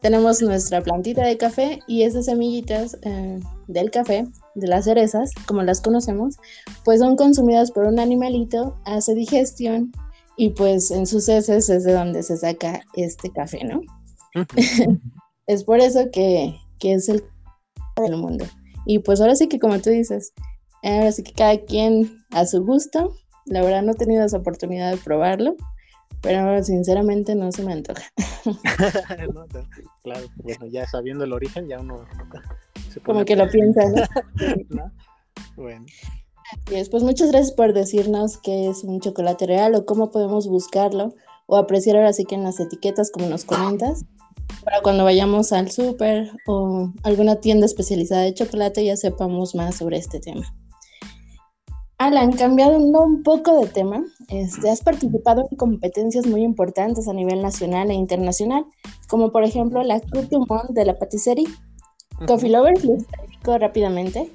tenemos 0.00 0.40
nuestra 0.40 0.80
plantita 0.80 1.26
de 1.26 1.36
café 1.36 1.80
y 1.86 2.04
esas 2.04 2.24
semillitas 2.24 2.96
eh, 3.02 3.38
del 3.68 3.90
café, 3.90 4.26
de 4.54 4.66
las 4.66 4.86
cerezas, 4.86 5.30
como 5.46 5.62
las 5.62 5.82
conocemos, 5.82 6.36
pues 6.84 7.00
son 7.00 7.16
consumidas 7.16 7.70
por 7.70 7.84
un 7.84 8.00
animalito, 8.00 8.76
hace 8.86 9.14
digestión 9.14 9.92
y 10.38 10.50
pues 10.50 10.90
en 10.90 11.06
sus 11.06 11.28
heces 11.28 11.68
es 11.68 11.84
de 11.84 11.92
donde 11.92 12.22
se 12.22 12.38
saca 12.38 12.80
este 12.94 13.30
café, 13.30 13.62
¿no? 13.62 13.82
es 15.46 15.64
por 15.64 15.80
eso 15.80 16.10
que, 16.10 16.56
que 16.78 16.94
es 16.94 17.10
el 17.10 17.22
del 17.96 18.16
mundo. 18.16 18.46
Y 18.86 19.00
pues 19.00 19.20
ahora 19.20 19.36
sí 19.36 19.48
que 19.48 19.58
como 19.58 19.78
tú 19.80 19.90
dices, 19.90 20.32
ahora 20.82 21.12
sí 21.12 21.22
que 21.24 21.32
cada 21.32 21.58
quien 21.58 22.24
a 22.30 22.46
su 22.46 22.64
gusto. 22.64 23.14
La 23.50 23.62
verdad 23.62 23.82
no 23.82 23.92
he 23.92 23.96
tenido 23.96 24.24
esa 24.24 24.38
oportunidad 24.38 24.92
de 24.92 24.96
probarlo, 24.96 25.56
pero 26.22 26.62
sinceramente 26.62 27.34
no 27.34 27.50
se 27.52 27.64
me 27.64 27.72
antoja. 27.72 28.04
claro, 30.02 30.26
bueno, 30.36 30.66
ya 30.66 30.86
sabiendo 30.86 31.24
el 31.24 31.32
origen, 31.32 31.68
ya 31.68 31.80
uno 31.80 32.06
como 33.04 33.24
que 33.24 33.36
lo 33.36 33.48
piensa, 33.48 33.82
¿no? 34.68 34.92
Bueno. 35.56 35.84
Y 36.68 36.74
después, 36.74 37.02
muchas 37.02 37.30
gracias 37.30 37.52
por 37.52 37.72
decirnos 37.72 38.38
qué 38.38 38.68
es 38.68 38.82
un 38.82 39.00
chocolate 39.00 39.46
real 39.46 39.74
o 39.74 39.84
cómo 39.84 40.10
podemos 40.10 40.48
buscarlo 40.48 41.14
o 41.46 41.56
apreciar 41.56 41.96
ahora 41.96 42.12
sí 42.12 42.24
que 42.24 42.36
en 42.36 42.44
las 42.44 42.60
etiquetas, 42.60 43.10
como 43.10 43.26
nos 43.26 43.44
comentas, 43.44 44.04
para 44.64 44.80
cuando 44.82 45.04
vayamos 45.04 45.52
al 45.52 45.70
súper 45.70 46.30
o 46.46 46.92
alguna 47.02 47.36
tienda 47.36 47.66
especializada 47.66 48.22
de 48.22 48.34
chocolate 48.34 48.84
ya 48.84 48.96
sepamos 48.96 49.54
más 49.54 49.76
sobre 49.76 49.96
este 49.96 50.20
tema. 50.20 50.46
Alan, 52.00 52.32
cambiando 52.32 53.02
un 53.02 53.22
poco 53.22 53.60
de 53.60 53.66
tema, 53.66 54.02
este, 54.28 54.70
has 54.70 54.80
participado 54.80 55.46
en 55.50 55.58
competencias 55.58 56.26
muy 56.26 56.42
importantes 56.42 57.06
a 57.08 57.12
nivel 57.12 57.42
nacional 57.42 57.90
e 57.90 57.94
internacional, 57.94 58.64
como 59.06 59.30
por 59.32 59.44
ejemplo 59.44 59.82
la 59.82 60.00
Coupe 60.00 60.28
du 60.30 60.46
Monde 60.48 60.72
de 60.72 60.86
la 60.86 60.98
Patisserie. 60.98 61.44
Coffee 62.26 62.48
Lovers, 62.48 62.84
les 62.84 63.02
explico 63.02 63.58
rápidamente. 63.58 64.32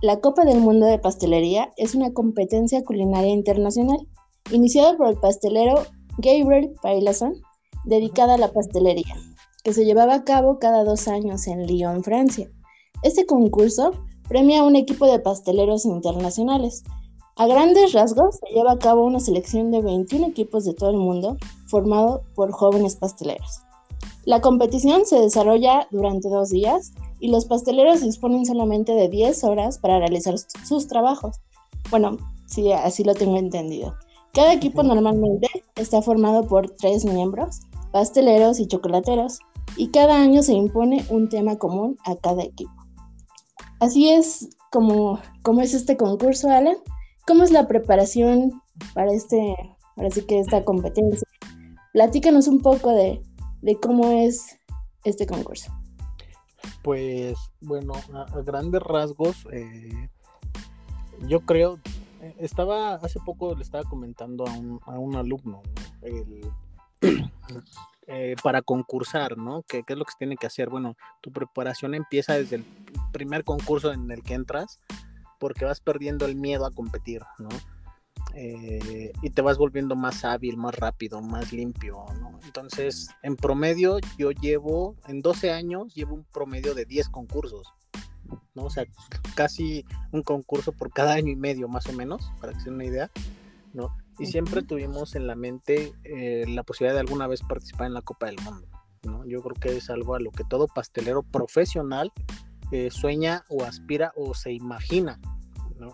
La 0.00 0.20
Copa 0.20 0.44
del 0.44 0.60
Mundo 0.60 0.86
de 0.86 1.00
Pastelería 1.00 1.72
es 1.76 1.96
una 1.96 2.12
competencia 2.12 2.84
culinaria 2.84 3.32
internacional, 3.32 3.98
iniciada 4.52 4.96
por 4.96 5.08
el 5.08 5.16
pastelero 5.16 5.86
Gabriel 6.18 6.72
Pailason, 6.82 7.34
dedicada 7.84 8.34
a 8.34 8.38
la 8.38 8.52
pastelería, 8.52 9.16
que 9.64 9.72
se 9.72 9.84
llevaba 9.84 10.14
a 10.14 10.22
cabo 10.22 10.60
cada 10.60 10.84
dos 10.84 11.08
años 11.08 11.48
en 11.48 11.66
Lyon, 11.66 12.04
Francia. 12.04 12.48
Este 13.02 13.26
concurso 13.26 13.90
premia 14.28 14.60
a 14.60 14.64
un 14.64 14.76
equipo 14.76 15.10
de 15.10 15.18
pasteleros 15.18 15.84
internacionales, 15.84 16.84
a 17.38 17.46
grandes 17.46 17.92
rasgos, 17.92 18.36
se 18.36 18.52
lleva 18.52 18.72
a 18.72 18.78
cabo 18.78 19.04
una 19.04 19.20
selección 19.20 19.70
de 19.70 19.80
21 19.80 20.26
equipos 20.26 20.64
de 20.64 20.74
todo 20.74 20.90
el 20.90 20.96
mundo, 20.96 21.36
formado 21.68 22.22
por 22.34 22.50
jóvenes 22.50 22.96
pasteleros. 22.96 23.60
La 24.24 24.40
competición 24.40 25.06
se 25.06 25.20
desarrolla 25.20 25.86
durante 25.92 26.28
dos 26.28 26.50
días 26.50 26.92
y 27.20 27.28
los 27.28 27.44
pasteleros 27.44 28.00
disponen 28.00 28.44
solamente 28.44 28.92
de 28.92 29.08
10 29.08 29.44
horas 29.44 29.78
para 29.78 30.00
realizar 30.00 30.34
sus 30.36 30.88
trabajos. 30.88 31.36
Bueno, 31.90 32.18
sí, 32.46 32.72
así 32.72 33.04
lo 33.04 33.14
tengo 33.14 33.36
entendido. 33.36 33.94
Cada 34.34 34.52
equipo 34.52 34.82
normalmente 34.82 35.48
está 35.76 36.02
formado 36.02 36.44
por 36.44 36.68
tres 36.70 37.04
miembros, 37.04 37.60
pasteleros 37.92 38.58
y 38.58 38.66
chocolateros, 38.66 39.38
y 39.76 39.88
cada 39.88 40.20
año 40.20 40.42
se 40.42 40.54
impone 40.54 41.06
un 41.08 41.28
tema 41.28 41.56
común 41.56 41.98
a 42.04 42.16
cada 42.16 42.42
equipo. 42.42 42.72
Así 43.78 44.10
es 44.10 44.48
como, 44.72 45.20
como 45.42 45.60
es 45.60 45.72
este 45.72 45.96
concurso, 45.96 46.50
Alan. 46.50 46.76
¿Cómo 47.28 47.44
es 47.44 47.50
la 47.50 47.68
preparación 47.68 48.62
para 48.94 49.12
este, 49.12 49.54
sí 50.12 50.22
que 50.22 50.38
esta 50.38 50.64
competencia? 50.64 51.28
Platícanos 51.92 52.48
un 52.48 52.62
poco 52.62 52.94
de, 52.94 53.20
cómo 53.82 54.12
es 54.12 54.58
este 55.04 55.26
concurso. 55.26 55.70
Pues 56.82 57.36
bueno, 57.60 57.92
a, 58.14 58.40
grandes 58.40 58.82
rasgos, 58.82 59.46
eh, 59.52 60.08
yo 61.26 61.40
creo, 61.40 61.78
eh, 62.22 62.34
estaba, 62.38 62.94
hace 62.94 63.20
poco 63.20 63.54
le 63.54 63.62
estaba 63.62 63.84
comentando 63.84 64.46
a 64.46 64.98
un, 64.98 65.14
alumno, 65.14 65.60
eh, 68.06 68.36
para 68.42 68.62
concursar, 68.62 69.36
¿no? 69.36 69.64
¿Qué, 69.68 69.82
¿Qué, 69.82 69.92
es 69.92 69.98
lo 69.98 70.06
que 70.06 70.12
se 70.12 70.18
tiene 70.18 70.38
que 70.38 70.46
hacer? 70.46 70.70
Bueno, 70.70 70.96
tu 71.20 71.30
preparación 71.30 71.94
empieza 71.94 72.32
desde 72.32 72.56
el 72.56 72.64
primer 73.12 73.44
concurso 73.44 73.92
en 73.92 74.10
el 74.10 74.22
que 74.22 74.32
entras 74.32 74.80
porque 75.38 75.64
vas 75.64 75.80
perdiendo 75.80 76.26
el 76.26 76.36
miedo 76.36 76.66
a 76.66 76.70
competir, 76.70 77.22
¿no? 77.38 77.48
Eh, 78.34 79.12
y 79.22 79.30
te 79.30 79.42
vas 79.42 79.58
volviendo 79.58 79.96
más 79.96 80.24
hábil, 80.24 80.56
más 80.56 80.74
rápido, 80.74 81.20
más 81.20 81.52
limpio, 81.52 82.04
¿no? 82.20 82.38
Entonces, 82.44 83.08
en 83.22 83.36
promedio, 83.36 83.98
yo 84.16 84.30
llevo, 84.30 84.96
en 85.06 85.20
12 85.20 85.50
años, 85.50 85.94
llevo 85.94 86.14
un 86.14 86.24
promedio 86.24 86.74
de 86.74 86.84
10 86.84 87.08
concursos, 87.08 87.72
¿no? 88.54 88.64
O 88.64 88.70
sea, 88.70 88.84
casi 89.34 89.84
un 90.12 90.22
concurso 90.22 90.72
por 90.72 90.92
cada 90.92 91.14
año 91.14 91.32
y 91.32 91.36
medio, 91.36 91.68
más 91.68 91.86
o 91.86 91.92
menos, 91.92 92.30
para 92.40 92.52
que 92.52 92.60
se 92.60 92.66
den 92.66 92.74
una 92.74 92.84
idea, 92.84 93.10
¿no? 93.72 93.96
Y 94.18 94.26
siempre 94.26 94.62
tuvimos 94.62 95.14
en 95.14 95.26
la 95.26 95.34
mente 95.34 95.92
eh, 96.04 96.44
la 96.48 96.64
posibilidad 96.64 96.94
de 96.94 97.00
alguna 97.00 97.26
vez 97.26 97.42
participar 97.42 97.86
en 97.86 97.94
la 97.94 98.02
Copa 98.02 98.26
del 98.26 98.36
Mundo, 98.44 98.68
¿no? 99.04 99.24
Yo 99.26 99.42
creo 99.42 99.54
que 99.54 99.76
es 99.76 99.90
algo 99.90 100.14
a 100.14 100.20
lo 100.20 100.32
que 100.32 100.44
todo 100.44 100.66
pastelero 100.66 101.22
profesional 101.22 102.12
eh, 102.70 102.90
sueña 102.90 103.44
o 103.48 103.64
aspira 103.64 104.12
o 104.14 104.34
se 104.34 104.52
imagina. 104.52 105.18
¿no? 105.78 105.92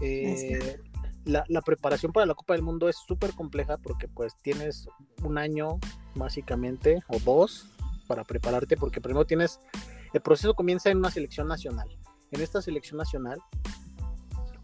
Eh, 0.00 0.80
la, 1.24 1.62
preparación 1.62 2.12
para 2.12 2.26
la 2.26 2.34
Copa 2.34 2.54
del 2.54 2.62
Mundo 2.62 2.88
es 2.88 2.96
súper 2.96 3.32
compleja 3.32 3.76
porque 3.78 4.08
pues 4.08 4.36
tienes 4.42 4.88
un 5.22 5.38
año 5.38 5.78
básicamente 6.14 7.00
o 7.06 7.20
dos 7.20 7.68
para 8.08 8.24
prepararte 8.24 8.76
porque 8.76 9.00
primero 9.00 9.24
tienes, 9.24 9.60
el 10.12 10.20
proceso 10.20 10.54
comienza 10.54 10.90
en 10.90 10.98
una 10.98 11.10
selección 11.10 11.46
nacional. 11.46 11.88
En 12.32 12.40
esta 12.40 12.60
selección 12.60 12.98
nacional 12.98 13.40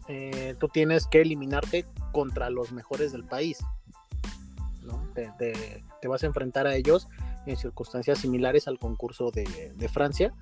eh, 0.09 0.55
tú 0.59 0.67
tienes 0.67 1.07
que 1.07 1.21
eliminarte 1.21 1.85
contra 2.11 2.49
los 2.49 2.71
mejores 2.71 3.11
del 3.11 3.23
país. 3.23 3.59
Te, 5.13 6.09
vas 6.09 6.23
a 6.23 6.27
enfrentar 6.27 6.67
a 6.67 6.75
ellos 6.75 7.07
en 7.45 7.55
circunstancias 7.55 8.19
similares 8.19 8.67
al 8.67 8.79
concurso 8.79 9.31
de, 9.31 9.71
de 9.73 9.87
Francia 9.87 10.33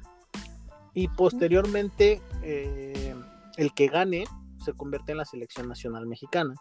y 0.94 1.08
posteriormente 1.10 2.22
eh, 2.44 3.16
el 3.58 3.74
que 3.74 3.88
gane 3.88 4.26
se 4.64 4.74
convierte 4.74 5.12
en 5.12 5.20
la 5.20 5.26
selección 5.26 5.68
nacional 5.68 6.06
mexicana. 6.08 6.56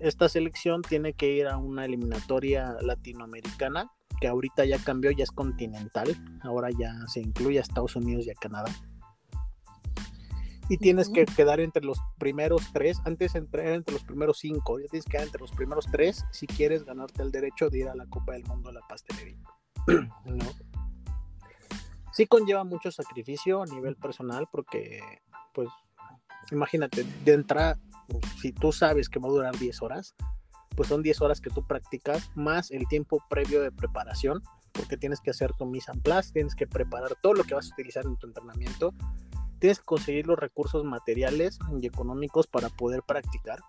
Esta 0.00 0.28
selección 0.28 0.82
tiene 0.82 1.12
que 1.12 1.32
ir 1.32 1.46
a 1.46 1.56
una 1.56 1.84
eliminatoria 1.84 2.76
latinoamericana 2.80 3.90
que 4.20 4.28
ahorita 4.28 4.64
ya 4.64 4.78
cambió, 4.78 5.10
ya 5.10 5.24
es 5.24 5.30
continental, 5.30 6.14
ahora 6.42 6.68
ya 6.70 6.94
se 7.06 7.20
incluye 7.20 7.58
a 7.58 7.62
Estados 7.62 7.96
Unidos 7.96 8.26
y 8.26 8.30
a 8.30 8.34
Canadá. 8.34 8.70
Y 10.68 10.76
tienes 10.76 11.08
que 11.08 11.24
quedar 11.24 11.58
entre 11.58 11.82
los 11.82 11.98
primeros 12.18 12.62
tres, 12.72 13.00
antes 13.04 13.34
entrar 13.34 13.66
entre 13.66 13.94
los 13.94 14.04
primeros 14.04 14.38
cinco, 14.38 14.78
ya 14.78 14.86
tienes 14.86 15.04
que 15.04 15.12
quedar 15.12 15.26
entre 15.26 15.40
los 15.40 15.50
primeros 15.50 15.86
tres 15.90 16.24
si 16.30 16.46
quieres 16.46 16.84
ganarte 16.84 17.22
el 17.22 17.32
derecho 17.32 17.70
de 17.70 17.80
ir 17.80 17.88
a 17.88 17.96
la 17.96 18.06
Copa 18.06 18.34
del 18.34 18.44
Mundo 18.44 18.70
a 18.70 18.74
la 18.74 18.80
pastelería. 18.88 19.42
¿no? 20.26 20.69
Sí 22.12 22.26
conlleva 22.26 22.64
mucho 22.64 22.90
sacrificio 22.90 23.62
a 23.62 23.66
nivel 23.66 23.96
personal 23.96 24.48
porque, 24.50 25.00
pues, 25.52 25.68
imagínate, 26.50 27.04
de 27.24 27.32
entrada, 27.32 27.78
si 28.40 28.52
tú 28.52 28.72
sabes 28.72 29.08
que 29.08 29.18
va 29.18 29.28
a 29.28 29.32
durar 29.32 29.58
10 29.58 29.82
horas, 29.82 30.14
pues 30.76 30.88
son 30.88 31.02
10 31.02 31.20
horas 31.20 31.40
que 31.40 31.50
tú 31.50 31.66
practicas 31.66 32.30
más 32.34 32.70
el 32.70 32.86
tiempo 32.88 33.22
previo 33.28 33.62
de 33.62 33.72
preparación, 33.72 34.42
porque 34.72 34.96
tienes 34.96 35.20
que 35.20 35.30
hacer 35.30 35.52
tu 35.52 35.66
mise 35.66 35.90
en 35.92 36.00
place, 36.00 36.32
tienes 36.32 36.54
que 36.54 36.66
preparar 36.66 37.16
todo 37.20 37.34
lo 37.34 37.44
que 37.44 37.54
vas 37.54 37.70
a 37.70 37.74
utilizar 37.74 38.06
en 38.06 38.16
tu 38.16 38.26
entrenamiento, 38.26 38.94
tienes 39.58 39.78
que 39.78 39.84
conseguir 39.84 40.26
los 40.26 40.38
recursos 40.38 40.84
materiales 40.84 41.58
y 41.80 41.86
económicos 41.86 42.46
para 42.46 42.68
poder 42.70 43.02
practicar. 43.02 43.60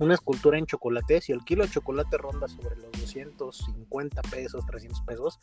Una 0.00 0.14
escultura 0.14 0.58
en 0.58 0.66
chocolate, 0.66 1.20
si 1.20 1.32
el 1.32 1.44
kilo 1.44 1.64
de 1.64 1.70
chocolate 1.70 2.18
ronda 2.18 2.48
sobre 2.48 2.76
los 2.76 2.90
250 2.92 4.22
pesos, 4.22 4.66
300 4.66 5.00
pesos, 5.02 5.38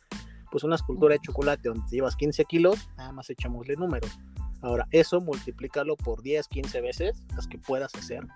pues 0.51 0.63
una 0.63 0.75
escultura 0.75 1.13
de 1.13 1.21
chocolate 1.21 1.69
donde 1.69 1.89
llevas 1.89 2.15
15 2.15 2.45
kilos, 2.45 2.89
nada 2.97 3.11
más 3.13 3.29
echamosle 3.29 3.75
números. 3.75 4.19
Ahora, 4.61 4.87
eso 4.91 5.21
multiplícalo 5.21 5.95
por 5.95 6.21
10, 6.21 6.47
15 6.47 6.81
veces, 6.81 7.23
las 7.35 7.47
que 7.47 7.57
puedas 7.57 7.95
hacer, 7.95 8.27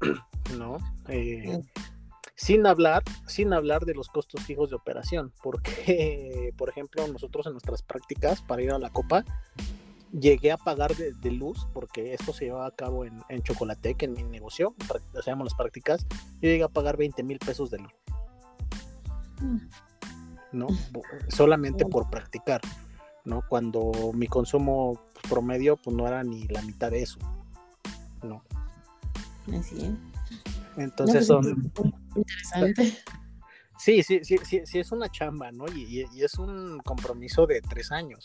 ¿no? 0.58 0.76
Eh, 1.08 1.60
sin 2.36 2.66
hablar, 2.66 3.02
sin 3.26 3.52
hablar 3.52 3.84
de 3.84 3.94
los 3.94 4.08
costos 4.08 4.42
fijos 4.42 4.70
de 4.70 4.76
operación, 4.76 5.32
porque, 5.42 6.52
por 6.58 6.68
ejemplo, 6.68 7.06
nosotros 7.08 7.46
en 7.46 7.52
nuestras 7.52 7.82
prácticas 7.82 8.42
para 8.42 8.62
ir 8.62 8.70
a 8.70 8.78
la 8.78 8.90
copa, 8.90 9.24
llegué 10.12 10.52
a 10.52 10.58
pagar 10.58 10.94
de, 10.94 11.30
luz, 11.30 11.66
porque 11.72 12.12
esto 12.12 12.32
se 12.34 12.44
llevaba 12.44 12.66
a 12.66 12.70
cabo 12.70 13.06
en, 13.06 13.22
en 13.30 13.42
Chocolatec, 13.42 14.02
en 14.02 14.12
mi 14.12 14.22
negocio, 14.24 14.74
hacíamos 15.18 15.46
las 15.46 15.54
prácticas, 15.54 16.06
yo 16.10 16.50
llegué 16.50 16.64
a 16.64 16.68
pagar 16.68 16.98
20 16.98 17.22
mil 17.22 17.38
pesos 17.38 17.70
de 17.70 17.78
luz. 17.78 17.94
Mm. 19.40 19.58
¿No? 20.52 20.68
Solamente 21.28 21.86
por 21.86 22.10
practicar, 22.10 22.60
¿no? 23.24 23.42
Cuando 23.48 24.12
mi 24.14 24.26
consumo 24.26 25.00
promedio 25.28 25.76
pues 25.76 25.96
no 25.96 26.06
era 26.06 26.22
ni 26.22 26.46
la 26.48 26.62
mitad 26.62 26.90
de 26.90 27.02
eso, 27.02 27.18
¿no? 28.22 28.42
Así 29.58 29.96
Entonces 30.76 31.14
pues, 31.14 31.26
son... 31.26 31.72
Interesante. 32.14 32.98
Sí, 33.82 34.04
sí, 34.04 34.20
sí, 34.22 34.36
sí, 34.44 34.60
sí, 34.64 34.78
es 34.78 34.92
una 34.92 35.08
chamba, 35.08 35.50
¿no? 35.50 35.64
Y, 35.66 36.06
es 36.22 36.38
un 36.38 36.78
compromiso 36.84 37.48
de 37.48 37.60
tres 37.60 37.90
años, 37.90 38.24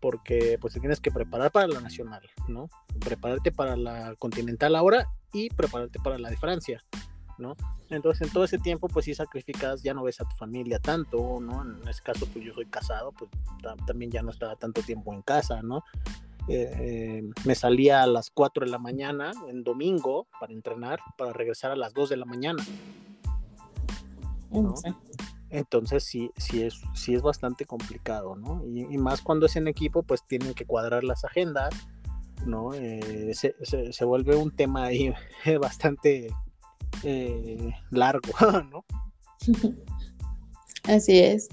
porque 0.00 0.56
pues 0.58 0.72
te 0.72 0.80
tienes 0.80 1.00
que 1.00 1.10
preparar 1.10 1.52
para 1.52 1.66
la 1.66 1.82
nacional, 1.82 2.22
¿no? 2.48 2.70
Prepararte 2.98 3.52
para 3.52 3.76
la 3.76 4.14
continental 4.14 4.74
ahora 4.74 5.06
y 5.34 5.50
prepararte 5.50 5.98
para 5.98 6.18
la 6.18 6.30
de 6.30 6.38
Francia, 6.38 6.82
¿no? 7.38 7.56
Entonces 7.90 8.26
en 8.26 8.32
todo 8.32 8.44
ese 8.44 8.58
tiempo 8.58 8.88
pues 8.88 9.04
si 9.04 9.14
sacrificas, 9.14 9.82
ya 9.82 9.94
no 9.94 10.02
ves 10.02 10.20
a 10.20 10.24
tu 10.24 10.36
familia 10.36 10.78
tanto, 10.78 11.38
¿no? 11.40 11.62
En 11.62 11.88
ese 11.88 12.02
caso 12.02 12.26
pues 12.32 12.44
yo 12.44 12.54
soy 12.54 12.66
casado, 12.66 13.12
pues 13.12 13.30
también 13.86 14.10
ya 14.10 14.22
no 14.22 14.30
estaba 14.30 14.56
tanto 14.56 14.82
tiempo 14.82 15.12
en 15.12 15.22
casa, 15.22 15.62
¿no? 15.62 15.84
Eh, 16.46 16.70
eh, 16.78 17.22
me 17.46 17.54
salía 17.54 18.02
a 18.02 18.06
las 18.06 18.30
4 18.30 18.66
de 18.66 18.70
la 18.70 18.78
mañana 18.78 19.32
en 19.48 19.64
domingo 19.64 20.26
para 20.38 20.52
entrenar, 20.52 21.00
para 21.16 21.32
regresar 21.32 21.70
a 21.70 21.76
las 21.76 21.94
2 21.94 22.10
de 22.10 22.16
la 22.16 22.26
mañana. 22.26 22.62
Entonces 25.50 26.04
sí, 26.04 26.30
sí 26.36 26.62
es, 26.62 26.80
sí 26.94 27.14
es 27.14 27.22
bastante 27.22 27.64
complicado, 27.64 28.36
¿no? 28.36 28.62
Y, 28.66 28.98
más 28.98 29.22
cuando 29.22 29.46
es 29.46 29.56
en 29.56 29.68
equipo, 29.68 30.02
pues 30.02 30.24
tienen 30.26 30.52
que 30.52 30.66
cuadrar 30.66 31.02
las 31.02 31.24
agendas, 31.24 31.74
¿no? 32.44 32.74
Eh, 32.74 33.32
se, 33.34 33.54
se, 33.92 34.04
vuelve 34.04 34.36
un 34.36 34.50
tema 34.50 34.84
ahí 34.84 35.14
bastante 35.60 36.34
largo, 37.90 38.30
¿no? 38.70 38.84
Así 40.84 41.18
es. 41.18 41.48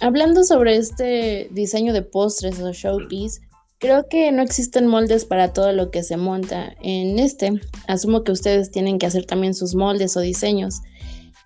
Hablando 0.00 0.44
sobre 0.44 0.76
este 0.76 1.48
diseño 1.52 1.92
de 1.92 2.02
postres 2.02 2.60
o 2.60 2.72
showpiece, 2.72 3.40
Creo 3.80 4.08
que 4.08 4.30
no 4.30 4.42
existen 4.42 4.86
moldes 4.86 5.24
para 5.24 5.54
todo 5.54 5.72
lo 5.72 5.90
que 5.90 6.02
se 6.02 6.18
monta 6.18 6.74
en 6.82 7.18
este. 7.18 7.52
Asumo 7.88 8.24
que 8.24 8.32
ustedes 8.32 8.70
tienen 8.70 8.98
que 8.98 9.06
hacer 9.06 9.24
también 9.24 9.54
sus 9.54 9.74
moldes 9.74 10.18
o 10.18 10.20
diseños. 10.20 10.82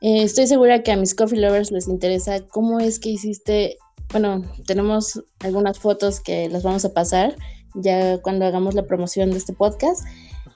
Eh, 0.01 0.25
estoy 0.25 0.49
segura 0.49 0.83
que 0.83 0.91
a 0.91 0.97
mis 0.97 1.15
coffee 1.15 1.39
lovers 1.39 1.71
les 1.71 1.87
interesa 1.87 2.41
cómo 2.49 2.81
es 2.81 2.99
que 2.99 3.11
hiciste. 3.11 3.79
Bueno, 4.11 4.43
tenemos 4.67 5.23
algunas 5.39 5.79
fotos 5.79 6.19
que 6.19 6.49
las 6.49 6.65
vamos 6.65 6.85
a 6.85 6.93
pasar 6.93 7.37
ya 7.77 8.19
cuando 8.21 8.47
hagamos 8.47 8.75
la 8.75 8.85
promoción 8.85 9.31
de 9.31 9.39
este 9.39 9.53
podcast. 9.53 10.05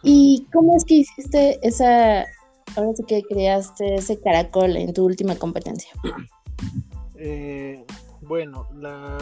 ¿Y 0.02 0.48
cómo 0.52 0.76
es 0.76 0.84
que 0.84 0.94
hiciste 0.94 1.60
esa, 1.62 2.26
ahora 2.78 2.94
sí 2.94 3.02
que 3.04 3.22
creaste 3.22 3.96
ese 3.96 4.20
caracol 4.20 4.76
en 4.76 4.92
tu 4.92 5.04
última 5.04 5.36
competencia? 5.36 5.90
Eh, 7.16 7.84
bueno, 8.20 8.68
la, 8.76 9.18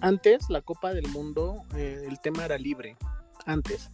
antes, 0.00 0.50
la 0.50 0.62
Copa 0.62 0.92
del 0.92 1.08
Mundo, 1.08 1.62
eh, 1.76 2.04
el 2.08 2.18
tema 2.20 2.44
era 2.44 2.58
libre, 2.58 2.96
antes 3.46 3.90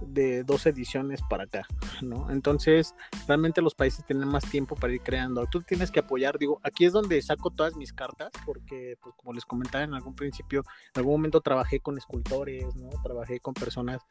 de 0.00 0.44
dos 0.44 0.64
ediciones 0.66 1.20
para 1.28 1.44
acá, 1.44 1.66
¿no? 2.02 2.30
Entonces, 2.30 2.94
realmente 3.26 3.60
los 3.60 3.74
países 3.74 4.04
tienen 4.06 4.28
más 4.28 4.48
tiempo 4.48 4.76
para 4.76 4.92
ir 4.92 5.00
creando. 5.00 5.44
Tú 5.46 5.60
tienes 5.62 5.90
que 5.90 5.98
apoyar, 5.98 6.38
digo, 6.38 6.60
aquí 6.62 6.84
es 6.84 6.92
donde 6.92 7.20
saco 7.20 7.50
todas 7.50 7.74
mis 7.74 7.92
cartas, 7.92 8.30
porque, 8.46 8.96
pues, 9.02 9.16
como 9.16 9.32
les 9.32 9.44
comentaba 9.44 9.82
en 9.82 9.94
algún 9.94 10.14
principio, 10.14 10.62
en 10.94 11.00
algún 11.00 11.14
momento 11.14 11.40
trabajé 11.40 11.80
con 11.80 11.98
escultores, 11.98 12.76
¿no? 12.76 12.90
Trabajé 13.02 13.40
con 13.40 13.54
personas 13.54 14.02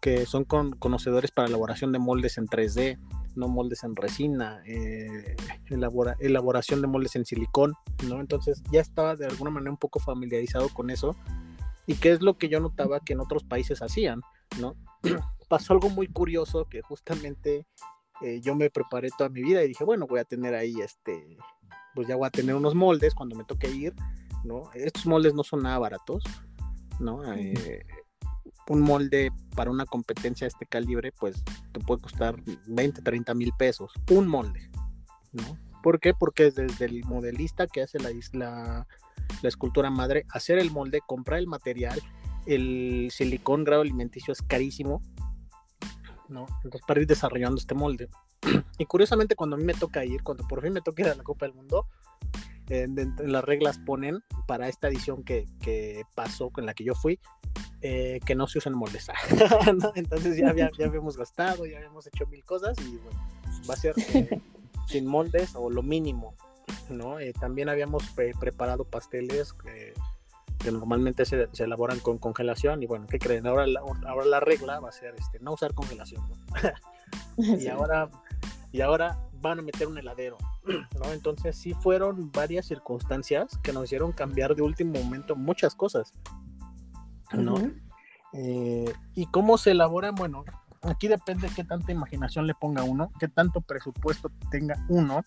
que 0.00 0.26
son 0.26 0.44
conocedores 0.44 1.30
para 1.30 1.48
elaboración 1.48 1.92
de 1.92 1.98
moldes 1.98 2.38
en 2.38 2.46
3D, 2.46 2.98
no 3.34 3.48
moldes 3.48 3.84
en 3.84 3.96
resina, 3.96 4.62
eh, 4.66 5.36
elaboración 6.18 6.80
de 6.80 6.88
moldes 6.88 7.16
en 7.16 7.24
silicón, 7.24 7.74
¿no? 8.08 8.20
Entonces 8.20 8.62
ya 8.70 8.80
estaba 8.80 9.16
de 9.16 9.26
alguna 9.26 9.50
manera 9.50 9.70
un 9.70 9.76
poco 9.76 10.00
familiarizado 10.00 10.68
con 10.68 10.90
eso. 10.90 11.16
¿Y 11.86 11.94
qué 11.94 12.12
es 12.12 12.20
lo 12.20 12.36
que 12.36 12.48
yo 12.48 12.60
notaba 12.60 13.00
que 13.00 13.14
en 13.14 13.20
otros 13.20 13.44
países 13.44 13.80
hacían, 13.80 14.20
¿no? 14.60 14.74
Pasó 15.48 15.72
algo 15.72 15.88
muy 15.88 16.06
curioso 16.06 16.66
que 16.68 16.82
justamente 16.82 17.66
eh, 18.20 18.40
yo 18.42 18.54
me 18.54 18.70
preparé 18.70 19.08
toda 19.16 19.30
mi 19.30 19.42
vida 19.42 19.64
y 19.64 19.68
dije, 19.68 19.84
bueno, 19.84 20.06
voy 20.06 20.20
a 20.20 20.24
tener 20.24 20.54
ahí 20.54 20.80
este, 20.80 21.38
pues 21.94 22.06
ya 22.06 22.16
voy 22.16 22.26
a 22.26 22.30
tener 22.30 22.54
unos 22.54 22.74
moldes 22.74 23.14
cuando 23.14 23.36
me 23.36 23.44
toque 23.44 23.70
ir, 23.70 23.94
¿no? 24.44 24.70
Estos 24.74 25.06
moldes 25.06 25.34
no 25.34 25.44
son 25.44 25.62
nada 25.62 25.78
baratos, 25.78 26.24
¿no? 27.00 27.32
Eh, 27.32 27.86
un 28.68 28.80
molde 28.80 29.32
para 29.54 29.70
una 29.70 29.86
competencia 29.86 30.44
de 30.44 30.48
este 30.48 30.66
calibre, 30.66 31.12
pues 31.12 31.42
te 31.72 31.80
puede 31.80 32.02
costar 32.02 32.36
20, 32.66 33.02
30 33.02 33.34
mil 33.34 33.52
pesos. 33.58 33.92
Un 34.10 34.28
molde, 34.28 34.70
¿no? 35.32 35.58
¿Por 35.82 36.00
qué? 36.00 36.12
Porque 36.14 36.50
desde 36.50 36.84
el 36.84 37.04
modelista 37.04 37.66
que 37.66 37.82
hace 37.82 37.98
la, 37.98 38.10
la, 38.32 38.86
la 39.42 39.48
escultura 39.48 39.90
madre, 39.90 40.26
hacer 40.30 40.58
el 40.58 40.70
molde, 40.70 41.00
comprar 41.06 41.38
el 41.38 41.46
material, 41.46 42.00
el 42.46 43.08
silicón 43.10 43.64
grado 43.64 43.82
alimenticio 43.82 44.32
es 44.32 44.42
carísimo, 44.42 45.02
¿no? 46.28 46.46
Entonces, 46.64 46.82
para 46.86 47.00
ir 47.00 47.06
desarrollando 47.06 47.58
este 47.58 47.74
molde. 47.74 48.08
Y 48.78 48.86
curiosamente, 48.86 49.34
cuando 49.34 49.56
a 49.56 49.58
mí 49.58 49.64
me 49.64 49.74
toca 49.74 50.04
ir, 50.04 50.22
cuando 50.22 50.46
por 50.46 50.62
fin 50.62 50.72
me 50.72 50.80
toca 50.80 51.02
ir 51.02 51.08
a 51.08 51.14
la 51.16 51.24
Copa 51.24 51.46
del 51.46 51.54
Mundo, 51.54 51.88
en, 52.68 53.14
las 53.18 53.44
reglas 53.44 53.78
ponen 53.78 54.22
para 54.46 54.68
esta 54.68 54.88
edición 54.88 55.24
que, 55.24 55.46
que, 55.60 56.04
pasó, 56.14 56.50
con 56.50 56.66
la 56.66 56.74
que 56.74 56.84
yo 56.84 56.94
fui, 56.94 57.18
eh, 57.80 58.20
que 58.26 58.34
no 58.34 58.46
se 58.46 58.58
usen 58.58 58.74
moldes. 58.74 59.08
Entonces 59.94 60.36
ya, 60.36 60.54
ya, 60.54 60.70
habíamos 60.84 61.16
gastado, 61.16 61.66
ya 61.66 61.78
habíamos 61.78 62.06
hecho 62.06 62.26
mil 62.26 62.44
cosas 62.44 62.76
y 62.80 62.96
bueno, 62.96 63.20
va 63.68 63.74
a 63.74 63.76
ser 63.76 63.94
eh, 64.14 64.40
sin 64.86 65.06
moldes 65.06 65.54
o 65.54 65.70
lo 65.70 65.82
mínimo. 65.82 66.34
¿no? 66.90 67.18
Eh, 67.18 67.32
también 67.32 67.68
habíamos 67.68 68.04
preparado 68.38 68.84
pasteles 68.84 69.52
que 69.52 69.94
normalmente 70.70 71.24
se, 71.24 71.48
se, 71.52 71.64
elaboran 71.64 72.00
con 72.00 72.18
congelación 72.18 72.82
y 72.82 72.86
bueno, 72.86 73.06
¿qué 73.08 73.18
creen? 73.18 73.46
Ahora 73.46 73.66
la, 73.66 73.80
ahora 73.80 74.26
la 74.26 74.40
regla 74.40 74.80
va 74.80 74.88
a 74.88 74.92
ser 74.92 75.14
este, 75.18 75.38
no 75.40 75.52
usar 75.52 75.74
congelación. 75.74 76.22
y, 77.36 77.68
ahora, 77.68 78.10
y 78.72 78.80
ahora 78.80 79.18
van 79.40 79.58
a 79.58 79.62
meter 79.62 79.86
un 79.86 79.98
heladero. 79.98 80.36
¿no? 80.98 81.12
Entonces 81.12 81.56
sí 81.56 81.74
fueron 81.74 82.30
varias 82.32 82.66
circunstancias 82.66 83.58
que 83.62 83.72
nos 83.72 83.84
hicieron 83.84 84.12
cambiar 84.12 84.54
de 84.54 84.62
último 84.62 84.92
momento 84.92 85.36
muchas 85.36 85.74
cosas. 85.74 86.12
¿no? 87.32 87.56
Eh, 88.32 88.92
y 89.14 89.26
cómo 89.26 89.58
se 89.58 89.72
elaboran, 89.72 90.14
bueno, 90.14 90.44
aquí 90.82 91.08
depende 91.08 91.50
qué 91.54 91.64
tanta 91.64 91.92
imaginación 91.92 92.46
le 92.46 92.54
ponga 92.54 92.82
uno, 92.82 93.10
qué 93.18 93.28
tanto 93.28 93.60
presupuesto 93.60 94.30
tenga 94.50 94.74
uno, 94.88 95.22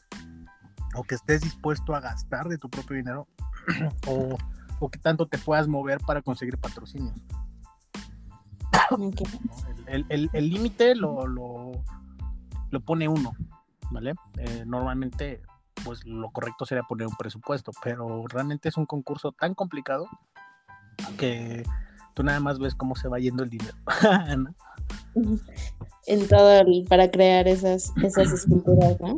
o 0.95 1.03
que 1.03 1.15
estés 1.15 1.41
dispuesto 1.41 1.95
a 1.95 1.99
gastar 1.99 2.47
de 2.47 2.57
tu 2.57 2.69
propio 2.69 2.97
dinero, 2.97 3.27
o, 4.07 4.37
o 4.79 4.89
qué 4.89 4.99
tanto 4.99 5.27
te 5.27 5.37
puedas 5.37 5.67
mover 5.67 5.99
para 5.99 6.21
conseguir 6.21 6.57
patrocinio. 6.57 7.13
El 9.87 10.49
límite 10.49 10.95
lo, 10.95 11.25
lo, 11.25 11.71
lo, 12.69 12.79
pone 12.81 13.07
uno, 13.07 13.33
¿vale? 13.91 14.13
Eh, 14.39 14.63
normalmente, 14.65 15.41
pues 15.83 16.05
lo 16.05 16.31
correcto 16.31 16.65
sería 16.65 16.83
poner 16.83 17.07
un 17.07 17.15
presupuesto, 17.15 17.71
pero 17.83 18.25
realmente 18.27 18.69
es 18.69 18.77
un 18.77 18.85
concurso 18.85 19.31
tan 19.31 19.53
complicado 19.53 20.07
que 21.17 21.63
tú 22.13 22.23
nada 22.23 22.39
más 22.39 22.59
ves 22.59 22.75
cómo 22.75 22.95
se 22.95 23.07
va 23.07 23.19
yendo 23.19 23.43
el 23.43 23.49
dinero. 23.49 23.75
En 26.07 26.27
todo 26.27 26.63
para 26.89 27.11
crear 27.11 27.47
esas, 27.47 27.91
esas 28.03 28.31
esculturas, 28.33 28.99
¿no? 28.99 29.17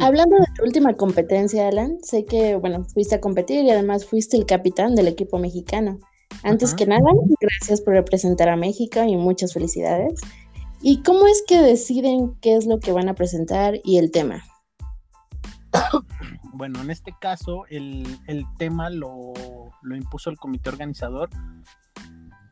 Hablando 0.00 0.36
de 0.36 0.46
tu 0.56 0.64
última 0.64 0.94
competencia, 0.94 1.68
Alan, 1.68 1.98
sé 2.02 2.24
que, 2.24 2.56
bueno, 2.56 2.84
fuiste 2.84 3.16
a 3.16 3.20
competir 3.20 3.64
y 3.64 3.70
además 3.70 4.04
fuiste 4.04 4.36
el 4.36 4.46
capitán 4.46 4.94
del 4.94 5.08
equipo 5.08 5.38
mexicano. 5.38 5.98
Antes 6.42 6.74
que 6.74 6.86
nada, 6.86 7.10
gracias 7.40 7.80
por 7.80 7.94
representar 7.94 8.48
a 8.48 8.56
México 8.56 9.02
y 9.02 9.16
muchas 9.16 9.52
felicidades. 9.52 10.20
¿Y 10.80 11.02
cómo 11.02 11.26
es 11.26 11.42
que 11.46 11.58
deciden 11.58 12.36
qué 12.40 12.56
es 12.56 12.66
lo 12.66 12.78
que 12.78 12.92
van 12.92 13.08
a 13.08 13.14
presentar 13.14 13.74
y 13.84 13.98
el 13.98 14.10
tema? 14.10 14.44
Bueno, 16.52 16.80
en 16.80 16.90
este 16.90 17.14
caso 17.20 17.66
el, 17.68 18.04
tema 18.58 18.90
lo, 18.90 19.32
impuso 19.94 20.28
el 20.28 20.38
comité 20.38 20.70
organizador. 20.70 21.30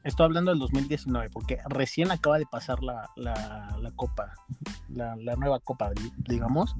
Estoy 0.05 0.27
hablando 0.27 0.53
del 0.53 0.61
2019 0.61 1.31
porque 1.31 1.59
recién 1.69 2.13
acaba 2.13 2.39
de 2.39 2.47
pasar 2.47 2.85
la, 2.85 3.11
copa, 3.97 4.33
la, 4.89 5.17
nueva 5.37 5.59
copa, 5.59 5.91
digamos. 6.29 6.77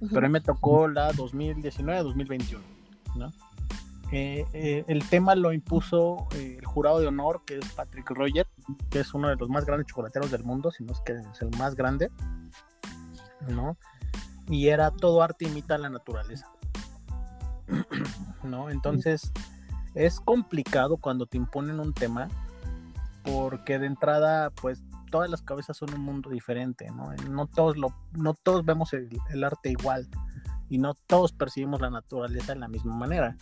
Pero 0.00 0.18
a 0.18 0.28
mí 0.28 0.32
me 0.32 0.40
tocó 0.40 0.88
la 0.88 1.12
2019-2021, 1.12 2.58
¿no? 3.14 3.32
Eh, 4.10 4.46
eh, 4.54 4.84
el 4.88 5.06
tema 5.08 5.34
lo 5.34 5.52
impuso 5.52 6.28
eh, 6.34 6.56
el 6.58 6.64
jurado 6.64 7.00
de 7.00 7.06
honor, 7.08 7.42
que 7.44 7.58
es 7.58 7.72
Patrick 7.72 8.08
Roger, 8.10 8.46
que 8.90 9.00
es 9.00 9.12
uno 9.12 9.28
de 9.28 9.36
los 9.36 9.48
más 9.50 9.66
grandes 9.66 9.86
chocolateros 9.86 10.30
del 10.30 10.44
mundo, 10.44 10.70
si 10.70 10.82
no 10.82 10.92
es 10.92 11.00
que 11.00 11.12
es 11.12 11.42
el 11.42 11.50
más 11.58 11.74
grande, 11.74 12.10
¿no? 13.48 13.76
y 14.48 14.68
era 14.68 14.90
todo 14.90 15.22
arte 15.22 15.46
imita 15.46 15.78
la 15.78 15.90
naturaleza. 15.90 16.50
¿No? 18.42 18.70
Entonces 18.70 19.30
es 19.94 20.20
complicado 20.20 20.96
cuando 20.96 21.26
te 21.26 21.36
imponen 21.36 21.80
un 21.80 21.92
tema 21.92 22.28
porque 23.24 23.78
de 23.78 23.86
entrada 23.86 24.50
pues 24.50 24.82
todas 25.10 25.28
las 25.28 25.42
cabezas 25.42 25.76
son 25.76 25.92
un 25.92 26.00
mundo 26.00 26.30
diferente, 26.30 26.90
¿no? 26.90 27.12
No 27.30 27.46
todos, 27.46 27.76
lo, 27.76 27.94
no 28.12 28.34
todos 28.34 28.64
vemos 28.64 28.92
el, 28.92 29.44
arte 29.44 29.70
igual 29.70 30.08
y 30.68 30.78
no 30.78 30.94
todos 30.94 31.32
percibimos 31.32 31.80
la 31.80 31.90
naturaleza 31.90 32.54
de 32.54 32.60
la 32.60 32.68
misma 32.68 32.94
manera. 32.94 33.36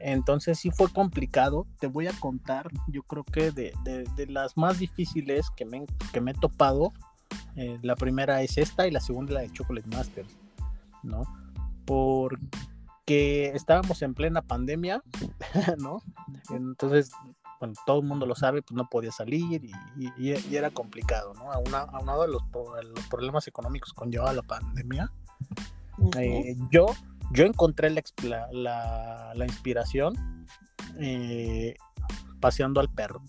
Entonces 0.00 0.58
sí 0.58 0.70
fue 0.70 0.92
complicado. 0.92 1.66
Te 1.78 1.86
voy 1.86 2.06
a 2.06 2.12
contar, 2.18 2.68
yo 2.88 3.02
creo 3.02 3.24
que 3.24 3.50
de, 3.50 3.72
de, 3.84 4.26
las 4.26 4.56
más 4.56 4.78
difíciles 4.78 5.50
que 5.56 5.64
me, 5.64 5.86
que 6.12 6.20
me 6.20 6.32
he 6.32 6.34
topado 6.34 6.92
eh, 7.56 7.78
la 7.82 7.96
primera 7.96 8.42
es 8.42 8.58
esta 8.58 8.86
y 8.86 8.90
la 8.90 9.00
segunda 9.00 9.34
la 9.34 9.40
de 9.40 9.50
Chocolate 9.50 9.88
Masters, 9.88 10.36
¿no? 11.02 11.22
Porque 11.84 13.52
estábamos 13.54 14.02
en 14.02 14.14
plena 14.14 14.42
pandemia, 14.42 15.02
¿no? 15.78 16.02
Entonces 16.50 17.10
bueno, 17.58 17.74
todo 17.86 18.00
el 18.00 18.06
mundo 18.06 18.26
lo 18.26 18.34
sabe, 18.34 18.62
pues 18.62 18.76
no 18.76 18.88
podía 18.88 19.12
salir 19.12 19.62
y, 19.96 20.54
era 20.54 20.70
complicado, 20.70 21.32
¿no? 21.34 21.50
Aunado 21.52 22.22
a 22.22 22.26
los, 22.26 22.42
los 22.52 23.06
problemas 23.06 23.46
económicos 23.48 23.92
con 23.94 24.10
llevaba 24.10 24.32
la 24.32 24.42
pandemia, 24.42 25.10
eh, 26.18 26.56
yo, 26.70 26.86
yo 27.32 27.44
encontré 27.44 27.90
la, 27.90 29.34
inspiración 29.46 30.46
eh, 30.98 31.76
paseando 32.40 32.80
al 32.80 32.88
perro. 32.88 33.22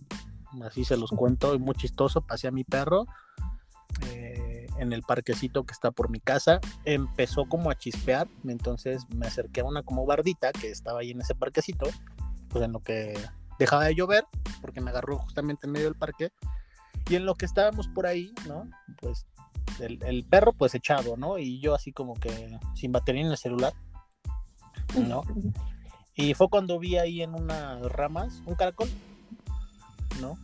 Así 0.64 0.86
se 0.86 0.98
los 0.98 1.12
cuento, 1.12 1.58
muy 1.60 1.76
chistoso, 1.76 2.22
pasé 2.22 2.48
a 2.48 2.52
mi 2.52 2.64
perro 2.64 3.06
eh, 4.08 4.68
en 4.80 4.94
el 4.94 5.02
parquecito 5.04 5.66
que 5.66 5.74
está 5.74 5.92
por 5.92 6.10
mi 6.10 6.20
casa. 6.20 6.60
Empezó 6.86 7.46
como 7.46 7.70
a 7.70 7.76
chispear, 7.76 8.28
entonces 8.46 9.04
me 9.10 9.28
acerqué 9.28 9.62
a 9.62 9.66
una 9.66 9.84
como 9.84 10.06
bardita 10.06 10.52
que 10.52 10.70
estaba 10.70 11.02
ahí 11.02 11.12
en 11.12 11.22
ese 11.22 11.36
parquecito, 11.36 11.88
pues 12.50 12.64
en 12.64 12.72
lo 12.72 12.80
que 12.80 13.18
dejaba 13.60 13.86
de 13.86 13.96
llover, 13.96 14.26
porque 14.62 14.82
me 14.82 14.92
agarró 14.92 15.18
justamente 15.18 15.68
en 15.68 15.74
medio 15.74 15.86
del 15.86 15.96
parque. 15.96 16.32
Y 17.10 17.16
en 17.16 17.26
lo 17.26 17.36
que 17.36 17.46
estábamos 17.46 17.88
por 17.88 18.06
ahí, 18.06 18.34
¿no? 18.48 18.70
Pues 19.00 19.26
el, 19.80 20.26
perro 20.26 20.54
pues 20.54 20.76
echado, 20.76 21.18
¿no? 21.18 21.38
Y 21.38 21.60
yo 21.60 21.76
así 21.76 21.92
como 21.92 22.14
que 22.16 22.58
sin 22.76 22.92
batería 22.92 23.22
en 23.22 23.32
el 23.32 23.38
celular, 23.38 23.74
¿no? 24.96 25.24
Y 26.16 26.34
fue 26.34 26.50
cuando 26.50 26.80
vi 26.80 26.98
ahí 26.98 27.22
en 27.22 27.36
unas 27.36 27.82
ramas 27.92 28.42
un 28.46 28.56
caracol, 28.56 28.90
¿no? 30.20 30.38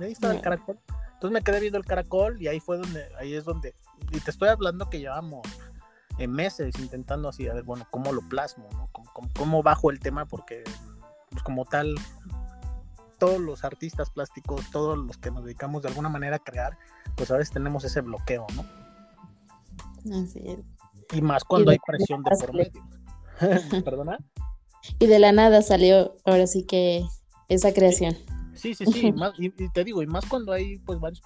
Ahí 0.00 0.12
estaba 0.12 0.34
el 0.34 0.40
caracol. 0.40 0.78
Entonces 1.14 1.32
me 1.32 1.42
quedé 1.42 1.60
viendo 1.60 1.78
el 1.78 1.84
caracol 1.84 2.40
y 2.40 2.48
ahí 2.48 2.60
fue 2.60 2.78
donde, 2.78 3.08
ahí 3.18 3.34
es 3.34 3.44
donde, 3.44 3.74
y 4.12 4.20
te 4.20 4.30
estoy 4.30 4.48
hablando 4.48 4.88
que 4.88 5.00
llevamos 5.00 5.46
en 6.18 6.32
meses 6.32 6.78
intentando 6.78 7.28
así, 7.28 7.48
a 7.48 7.54
ver, 7.54 7.64
bueno, 7.64 7.86
cómo 7.90 8.12
lo 8.12 8.22
plasmo, 8.28 8.68
¿no? 8.72 8.88
cómo 9.36 9.62
bajo 9.62 9.90
el 9.90 10.00
tema? 10.00 10.26
Porque, 10.26 10.64
pues 11.30 11.42
como 11.42 11.64
tal, 11.64 11.94
todos 13.18 13.40
los 13.40 13.64
artistas 13.64 14.10
plásticos, 14.10 14.70
todos 14.70 14.96
los 14.98 15.18
que 15.18 15.30
nos 15.30 15.44
dedicamos 15.44 15.82
de 15.82 15.88
alguna 15.88 16.08
manera 16.08 16.36
a 16.36 16.38
crear, 16.38 16.78
pues 17.16 17.30
a 17.30 17.36
veces 17.36 17.52
tenemos 17.52 17.84
ese 17.84 18.00
bloqueo, 18.00 18.46
¿no? 18.54 18.64
Así 20.22 20.40
es. 20.44 20.58
Y 21.12 21.22
más 21.22 21.44
cuando 21.44 21.70
hay 21.70 21.78
presión 21.84 22.22
de 22.22 22.30
por 22.36 22.54
medio. 22.54 22.84
¿Perdona? 23.84 24.18
Y 24.98 25.06
de 25.06 25.18
la 25.18 25.32
nada 25.32 25.62
salió 25.62 26.16
ahora 26.24 26.46
sí 26.46 26.64
que 26.64 27.04
esa 27.48 27.72
creación. 27.72 28.16
Sí, 28.54 28.74
sí, 28.74 28.86
sí, 28.86 29.14
y, 29.38 29.50
te 29.72 29.84
digo, 29.84 30.02
y 30.02 30.06
más 30.06 30.26
cuando 30.26 30.52
hay 30.52 30.78
pues 30.78 30.98
varios 30.98 31.20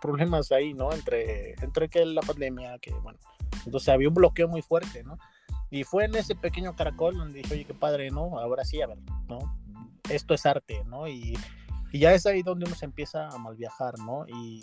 problemas 0.00 0.50
ahí, 0.52 0.74
¿no? 0.74 0.92
Entre, 0.92 1.54
entre 1.62 1.88
que 1.88 2.04
la 2.04 2.22
pandemia, 2.22 2.78
que 2.80 2.92
bueno, 2.92 3.18
entonces 3.64 3.88
había 3.88 4.08
un 4.08 4.14
bloqueo 4.14 4.48
muy 4.48 4.62
fuerte, 4.62 5.04
¿no? 5.04 5.16
Y 5.70 5.84
fue 5.84 6.04
en 6.04 6.14
ese 6.16 6.34
pequeño 6.34 6.74
caracol 6.74 7.16
donde 7.16 7.40
dije, 7.40 7.54
oye, 7.54 7.64
qué 7.64 7.74
padre, 7.74 8.10
¿no? 8.10 8.38
Ahora 8.38 8.64
sí, 8.64 8.80
a 8.82 8.86
ver, 8.86 8.98
¿no? 9.28 9.38
Esto 10.10 10.34
es 10.34 10.46
arte, 10.46 10.84
¿no? 10.84 11.08
Y, 11.08 11.38
ya 11.92 12.12
es 12.12 12.26
ahí 12.26 12.42
donde 12.42 12.66
uno 12.66 12.74
se 12.74 12.84
empieza 12.84 13.28
a 13.28 13.38
malviajar, 13.38 13.98
¿no? 13.98 14.26
Y, 14.28 14.62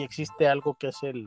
existe 0.00 0.48
algo 0.48 0.78
que 0.78 0.88
es 0.88 1.02
el 1.02 1.26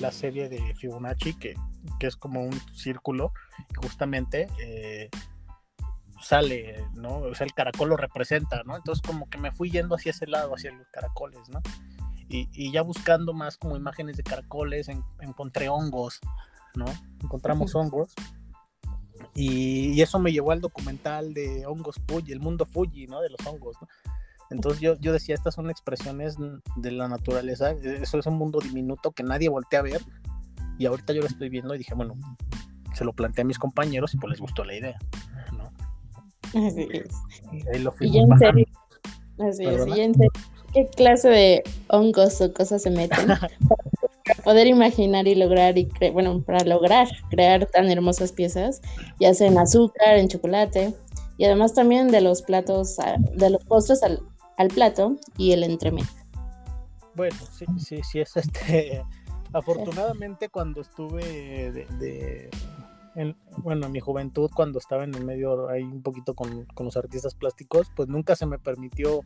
la 0.00 0.10
serie 0.10 0.48
de 0.48 0.74
Fibonacci, 0.74 1.34
que, 1.34 1.54
es 2.00 2.16
como 2.16 2.42
un 2.42 2.58
círculo, 2.72 3.32
y 3.68 3.74
justamente 3.74 4.48
eh, 4.62 5.10
sale, 6.20 6.82
¿no? 6.94 7.18
O 7.18 7.34
sea, 7.34 7.46
el 7.46 7.52
caracol 7.52 7.90
lo 7.90 7.96
representa, 7.96 8.62
¿no? 8.64 8.76
Entonces 8.76 9.06
como 9.06 9.28
que 9.28 9.38
me 9.38 9.52
fui 9.52 9.70
yendo 9.70 9.94
hacia 9.94 10.10
ese 10.10 10.26
lado, 10.26 10.54
hacia 10.54 10.72
los 10.72 10.88
caracoles, 10.88 11.48
¿no? 11.50 11.60
Y, 12.28 12.70
ya 12.70 12.82
buscando 12.82 13.32
más 13.34 13.56
como 13.56 13.76
imágenes 13.76 14.16
de 14.16 14.22
caracoles, 14.22 14.88
encontré 15.20 15.68
hongos, 15.68 16.20
¿no? 16.74 16.84
Encontramos 17.22 17.74
hongos 17.74 18.14
y, 19.34 20.00
eso 20.00 20.18
me 20.18 20.32
llevó 20.32 20.52
al 20.52 20.60
documental 20.60 21.34
de 21.34 21.66
hongos 21.66 22.00
Fuji, 22.06 22.32
el 22.32 22.40
mundo 22.40 22.66
Fuji, 22.66 23.06
¿no? 23.06 23.20
De 23.20 23.30
los 23.30 23.46
hongos, 23.46 23.76
¿no? 23.80 23.88
Entonces 24.50 24.80
yo, 24.80 24.96
yo 24.98 25.12
decía, 25.12 25.34
estas 25.34 25.54
son 25.54 25.70
expresiones 25.70 26.36
de 26.76 26.90
la 26.90 27.08
naturaleza, 27.08 27.70
eso 27.70 28.18
es 28.18 28.26
un 28.26 28.36
mundo 28.36 28.58
diminuto 28.60 29.12
que 29.12 29.22
nadie 29.22 29.48
voltea 29.48 29.78
a 29.78 29.82
ver. 29.82 30.02
Y 30.76 30.86
ahorita 30.86 31.12
yo 31.12 31.20
lo 31.20 31.28
estoy 31.28 31.48
viendo 31.48 31.74
y 31.74 31.78
dije, 31.78 31.94
bueno, 31.94 32.14
se 32.94 33.04
lo 33.04 33.12
planteé 33.12 33.42
a 33.42 33.44
mis 33.44 33.58
compañeros 33.58 34.12
y 34.14 34.16
pues 34.18 34.32
les 34.32 34.40
gustó 34.40 34.64
la 34.64 34.74
idea, 34.74 34.98
¿no? 35.56 35.70
Así 36.66 36.88
es. 36.90 37.14
Y 37.52 37.68
ahí 37.68 37.82
lo 37.82 37.92
fuimos 37.92 38.40
Así 38.42 39.64
es, 39.64 39.86
y 39.86 40.00
en 40.00 40.14
serio, 40.14 40.30
¿qué 40.74 40.86
clase 40.88 41.28
de 41.28 41.62
hongos 41.88 42.40
o 42.40 42.52
cosas 42.52 42.82
se 42.82 42.90
meten? 42.90 43.28
poder 44.44 44.66
imaginar 44.66 45.26
y 45.26 45.34
lograr, 45.34 45.76
y 45.78 45.88
bueno, 46.12 46.42
para 46.42 46.64
lograr 46.64 47.08
crear 47.30 47.66
tan 47.66 47.90
hermosas 47.90 48.32
piezas, 48.32 48.80
ya 49.18 49.34
sea 49.34 49.48
en 49.48 49.58
azúcar, 49.58 50.16
en 50.16 50.28
chocolate, 50.28 50.94
y 51.36 51.44
además 51.44 51.74
también 51.74 52.08
de 52.08 52.20
los 52.20 52.42
platos, 52.42 52.96
de 53.34 53.50
los 53.50 53.64
postres 53.64 54.02
al, 54.02 54.20
plato 54.74 55.16
y 55.38 55.52
el 55.52 55.62
entremés. 55.62 56.06
Bueno, 57.14 57.36
sí, 57.50 57.64
sí, 57.78 58.00
sí, 58.02 58.20
es 58.20 58.36
este. 58.36 59.02
Afortunadamente, 59.52 60.48
cuando 60.48 60.82
estuve 60.82 61.72
de, 61.72 62.50
en, 63.16 63.36
bueno, 63.56 63.86
en 63.86 63.92
mi 63.92 64.00
juventud, 64.00 64.50
cuando 64.54 64.78
estaba 64.78 65.02
en 65.04 65.14
el 65.14 65.24
medio 65.24 65.68
ahí 65.68 65.82
un 65.82 66.02
poquito 66.02 66.34
con, 66.34 66.66
con, 66.66 66.86
los 66.86 66.96
artistas 66.96 67.34
plásticos, 67.34 67.90
pues 67.96 68.08
nunca 68.08 68.36
se 68.36 68.46
me 68.46 68.58
permitió 68.58 69.22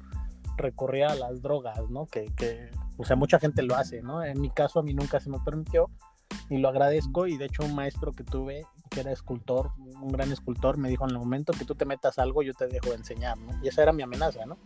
recurrir 0.57 1.05
a 1.05 1.15
las 1.15 1.43
drogas, 1.43 1.91
¿no? 1.91 2.07
Que, 2.07 2.27
que 2.37 2.71
o 2.97 3.05
sea, 3.05 3.17
mucha 3.17 3.39
gente 3.39 3.63
lo 3.63 3.75
hace, 3.77 4.03
¿no? 4.03 4.23
En 4.23 4.41
mi 4.41 4.51
caso 4.51 4.81
a 4.81 4.83
mí 4.83 4.95
nunca 4.95 5.21
se 5.21 5.31
me 5.31 5.39
permitió 5.41 5.91
y 6.49 6.59
lo 6.59 6.69
agradezco 6.69 7.27
y 7.27 7.37
de 7.37 7.47
hecho 7.47 7.65
un 7.65 7.75
maestro 7.75 8.13
que 8.13 8.25
tuve 8.25 8.67
que 8.91 9.01
era 9.01 9.13
escultor, 9.13 9.71
un 9.79 10.09
gran 10.09 10.31
escultor, 10.31 10.77
me 10.77 10.89
dijo 10.89 11.05
en 11.05 11.11
el 11.11 11.19
momento 11.19 11.53
que 11.53 11.65
tú 11.65 11.75
te 11.75 11.85
metas 11.85 12.19
algo 12.19 12.43
yo 12.43 12.55
te 12.55 12.67
dejo 12.67 12.91
de 12.91 12.97
enseñar, 12.97 13.39
¿no? 13.39 13.53
Y 13.63 13.69
esa 13.69 13.83
era 13.83 13.93
mi 13.93 14.03
amenaza, 14.03 14.47
¿no? 14.47 14.57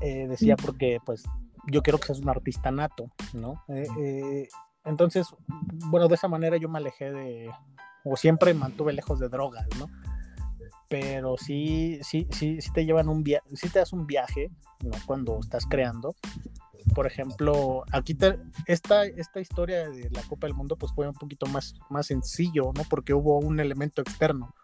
Eh, 0.00 0.28
decía 0.28 0.56
porque 0.56 0.98
pues 1.04 1.24
yo 1.66 1.82
quiero 1.82 1.98
que 1.98 2.06
seas 2.06 2.20
un 2.20 2.28
artista 2.28 2.70
nato, 2.70 3.10
¿no? 3.32 3.64
Eh, 3.68 3.86
eh, 3.98 4.48
entonces, 4.84 5.26
bueno, 5.86 6.08
de 6.08 6.14
esa 6.14 6.28
manera 6.28 6.56
yo 6.56 6.68
me 6.68 6.78
alejé 6.78 7.10
de, 7.10 7.50
o 8.04 8.16
siempre 8.16 8.54
mantuve 8.54 8.92
lejos 8.92 9.18
de 9.18 9.28
drogas, 9.28 9.66
¿no? 9.78 9.86
Pero 10.88 11.36
sí, 11.36 11.98
sí, 12.02 12.26
sí, 12.30 12.60
sí 12.60 12.72
te 12.72 12.86
llevan 12.86 13.08
un 13.08 13.22
viaje, 13.22 13.46
sí 13.54 13.68
te 13.68 13.80
das 13.80 13.92
un 13.92 14.06
viaje, 14.06 14.50
¿no? 14.82 14.92
Cuando 15.06 15.38
estás 15.40 15.66
creando, 15.66 16.14
por 16.94 17.06
ejemplo, 17.06 17.84
aquí 17.92 18.16
esta, 18.66 19.04
esta 19.04 19.40
historia 19.40 19.88
de 19.88 20.10
la 20.10 20.22
Copa 20.22 20.46
del 20.46 20.54
Mundo 20.54 20.76
pues 20.76 20.92
fue 20.92 21.08
un 21.08 21.14
poquito 21.14 21.46
más, 21.46 21.74
más 21.90 22.06
sencillo, 22.06 22.72
¿no? 22.74 22.82
Porque 22.88 23.14
hubo 23.14 23.38
un 23.38 23.60
elemento 23.60 24.02
externo, 24.02 24.54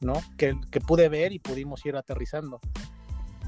¿no? 0.00 0.14
Que, 0.36 0.58
que 0.70 0.80
pude 0.80 1.08
ver 1.08 1.32
y 1.32 1.38
pudimos 1.38 1.84
ir 1.86 1.96
aterrizando. 1.96 2.60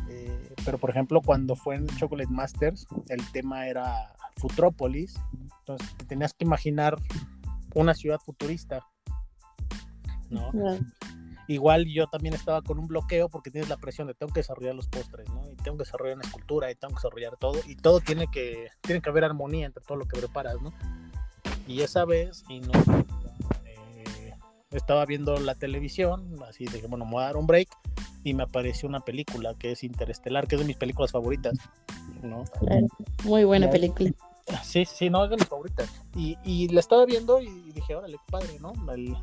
Eh, 0.09 0.55
pero 0.65 0.79
por 0.79 0.91
ejemplo, 0.91 1.21
cuando 1.21 1.55
fue 1.55 1.77
en 1.77 1.87
Chocolate 1.87 2.31
Masters, 2.31 2.87
el 3.09 3.31
tema 3.33 3.67
era 3.67 4.15
Futrópolis, 4.37 5.15
entonces 5.59 5.97
te 5.97 6.07
tenías 6.07 6.33
que 6.33 6.45
imaginar 6.45 6.97
una 7.75 7.95
ciudad 7.95 8.19
futurista, 8.25 8.87
¿no? 10.31 10.51
Igual 11.49 11.87
yo 11.87 12.07
también 12.09 12.35
estaba 12.35 12.61
con 12.61 12.79
un 12.79 12.87
bloqueo 12.87 13.31
porque 13.31 13.51
tienes 13.51 13.71
la 13.71 13.79
presión 13.79 14.07
de 14.07 14.13
tengo 14.13 14.31
que 14.31 14.41
desarrollar 14.41 14.75
los 14.75 14.87
postres, 14.87 15.27
¿no? 15.31 15.51
Y 15.51 15.57
tengo 15.57 15.79
que 15.79 15.85
desarrollar 15.85 16.17
una 16.17 16.27
escultura 16.27 16.71
y 16.71 16.75
tengo 16.75 16.93
que 16.95 16.99
desarrollar 16.99 17.37
todo. 17.39 17.59
Y 17.67 17.75
todo 17.75 18.01
tiene 18.01 18.27
que, 18.31 18.69
tiene 18.83 19.01
que 19.01 19.09
haber 19.09 19.25
armonía 19.25 19.65
entre 19.65 19.83
todo 19.83 19.97
lo 19.97 20.05
que 20.07 20.19
preparas, 20.19 20.61
¿no? 20.61 20.75
Y 21.67 21.81
esa 21.81 22.05
vez, 22.05 22.45
y 22.51 22.61
no, 22.61 22.73
eh, 23.65 24.35
estaba 24.73 25.07
viendo 25.07 25.39
la 25.39 25.55
televisión, 25.55 26.37
así 26.47 26.67
dije, 26.67 26.87
bueno, 26.87 27.07
me 27.07 27.13
voy 27.13 27.23
a 27.23 27.27
dar 27.27 27.39
un 27.39 27.47
break. 27.47 27.69
Y 28.25 28.35
me 28.35 28.43
apareció 28.43 28.87
una 28.87 29.01
película 29.01 29.55
que 29.55 29.73
es 29.73 29.85
Interestelar, 29.85 30.49
que 30.49 30.57
es 30.57 30.61
de 30.61 30.67
mis 30.67 30.77
películas 30.77 31.13
favoritas, 31.13 31.57
¿no? 32.23 32.45
Muy 33.25 33.45
buena 33.45 33.71
película. 33.71 34.11
Sí, 34.63 34.85
sí, 34.85 35.09
no, 35.09 35.25
es 35.25 35.31
de 35.31 35.37
mis 35.37 35.47
favoritas. 35.47 35.89
Y, 36.15 36.37
y 36.45 36.69
la 36.69 36.81
estaba 36.81 37.07
viendo 37.07 37.41
y 37.41 37.73
dije, 37.73 37.95
órale, 37.95 38.19
qué 38.19 38.31
padre, 38.31 38.59
¿no? 38.61 38.73
El, 38.93 39.17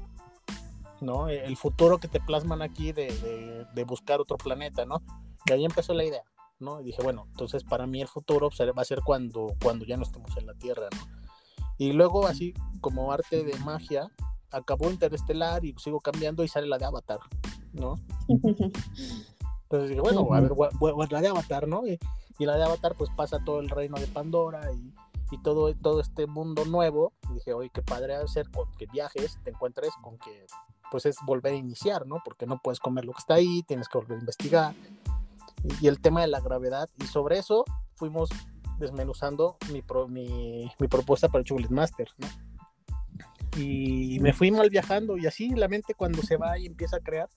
¿no? 1.01 1.29
El 1.29 1.57
futuro 1.57 1.97
que 1.97 2.07
te 2.07 2.19
plasman 2.19 2.61
aquí 2.61 2.91
de, 2.91 3.65
buscar 3.85 4.21
otro 4.21 4.37
planeta, 4.37 4.85
¿no? 4.85 5.01
Y 5.45 5.51
ahí 5.51 5.65
empezó 5.65 5.93
la 5.93 6.03
idea, 6.03 6.23
¿no? 6.59 6.81
Y 6.81 6.85
dije, 6.85 7.01
bueno, 7.03 7.25
entonces 7.29 7.63
para 7.63 7.85
mí 7.87 8.01
el 8.01 8.07
futuro 8.07 8.49
va 8.49 8.81
a 8.81 8.85
ser 8.85 9.01
cuando, 9.01 9.55
cuando 9.61 9.85
ya 9.85 9.97
no 9.97 10.03
estemos 10.03 10.35
en 10.37 10.47
la 10.47 10.53
Tierra, 10.53 10.87
¿no? 10.91 11.25
Y 11.77 11.91
luego 11.91 12.25
así 12.25 12.53
como 12.79 13.11
arte 13.11 13.43
de 13.43 13.57
magia, 13.59 14.09
acabó 14.51 14.89
Interestelar 14.89 15.65
y 15.65 15.75
sigo 15.77 15.99
cambiando 15.99 16.43
y 16.43 16.47
sale 16.47 16.67
la 16.67 16.77
de 16.77 16.85
Avatar, 16.85 17.19
¿no? 17.73 17.95
Entonces 18.27 19.89
dije, 19.89 20.01
bueno, 20.01 20.27
a 20.31 20.41
ver, 20.41 20.51
la 21.11 21.21
de 21.21 21.27
Avatar, 21.27 21.67
¿no? 21.67 21.85
Y, 21.87 21.99
la 22.39 22.55
de 22.57 22.63
Avatar 22.63 22.95
pues 22.97 23.09
pasa 23.15 23.43
todo 23.43 23.59
el 23.59 23.69
reino 23.69 23.97
de 23.97 24.07
Pandora 24.07 24.71
y, 24.71 24.93
todo, 25.43 25.73
todo 25.75 25.99
este 25.99 26.27
mundo 26.27 26.63
nuevo. 26.65 27.11
Y 27.29 27.33
dije, 27.33 27.53
oye, 27.53 27.69
qué 27.73 27.81
padre 27.81 28.15
hacer 28.15 28.49
con 28.51 28.71
que 28.77 28.85
viajes, 28.85 29.37
te 29.43 29.49
encuentres 29.49 29.91
con 30.01 30.17
que 30.17 30.45
pues 30.91 31.05
es 31.05 31.17
volver 31.25 31.53
a 31.53 31.57
iniciar, 31.57 32.05
¿no? 32.05 32.21
Porque 32.23 32.45
no 32.45 32.59
puedes 32.63 32.79
comer 32.79 33.05
lo 33.05 33.13
que 33.13 33.19
está 33.19 33.35
ahí, 33.35 33.63
tienes 33.67 33.87
que 33.87 33.97
volver 33.97 34.17
a 34.17 34.21
investigar. 34.21 34.75
Y, 35.81 35.87
el 35.87 35.99
tema 35.99 36.21
de 36.21 36.27
la 36.27 36.39
gravedad, 36.39 36.89
y 36.99 37.07
sobre 37.07 37.39
eso 37.39 37.65
fuimos 37.95 38.29
desmenuzando 38.77 39.57
mi, 39.71 39.83
mi, 40.79 40.87
propuesta 40.87 41.27
para 41.27 41.39
el 41.39 41.45
Chocolate 41.45 41.73
Master, 41.73 42.07
¿no? 42.17 42.27
Y 43.57 44.19
me 44.19 44.33
fui 44.33 44.51
mal 44.51 44.69
viajando 44.69 45.17
y 45.17 45.27
así 45.27 45.49
la 45.49 45.69
mente 45.69 45.93
cuando 45.93 46.21
se 46.21 46.35
va 46.35 46.59
y 46.59 46.65
empieza 46.65 46.97
a 46.97 46.99
crear, 46.99 47.29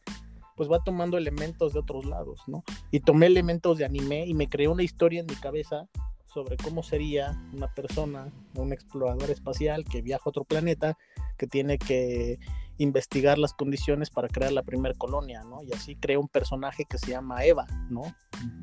pues 0.57 0.69
va 0.69 0.83
tomando 0.83 1.17
elementos 1.17 1.73
de 1.73 1.79
otros 1.79 2.05
lados, 2.05 2.43
¿no? 2.49 2.65
Y 2.91 3.01
tomé 3.01 3.27
elementos 3.27 3.79
de 3.79 3.85
anime 3.85 4.27
y 4.27 4.35
me 4.35 4.49
creé 4.49 4.67
una 4.67 4.83
historia 4.83 5.21
en 5.21 5.27
mi 5.27 5.37
cabeza 5.37 5.89
sobre 6.27 6.57
cómo 6.57 6.83
sería 6.83 7.41
una 7.53 7.73
persona, 7.73 8.33
un 8.55 8.73
explorador 8.73 9.31
espacial 9.31 9.85
que 9.85 10.03
viaja 10.03 10.25
a 10.27 10.31
otro 10.31 10.45
planeta, 10.45 10.99
que 11.37 11.47
tiene 11.47 11.79
que 11.79 12.39
investigar 12.79 13.39
las 13.39 13.53
condiciones 13.53 14.09
para 14.11 14.29
crear 14.29 14.53
la 14.53 14.63
primera 14.63 14.95
colonia, 14.95 15.43
¿no? 15.43 15.63
Y 15.63 15.73
así 15.75 15.97
creé 15.97 16.17
un 16.17 16.29
personaje 16.29 16.85
que 16.89 16.99
se 16.99 17.11
llama 17.11 17.45
Eva, 17.45 17.67
¿no? 17.91 18.03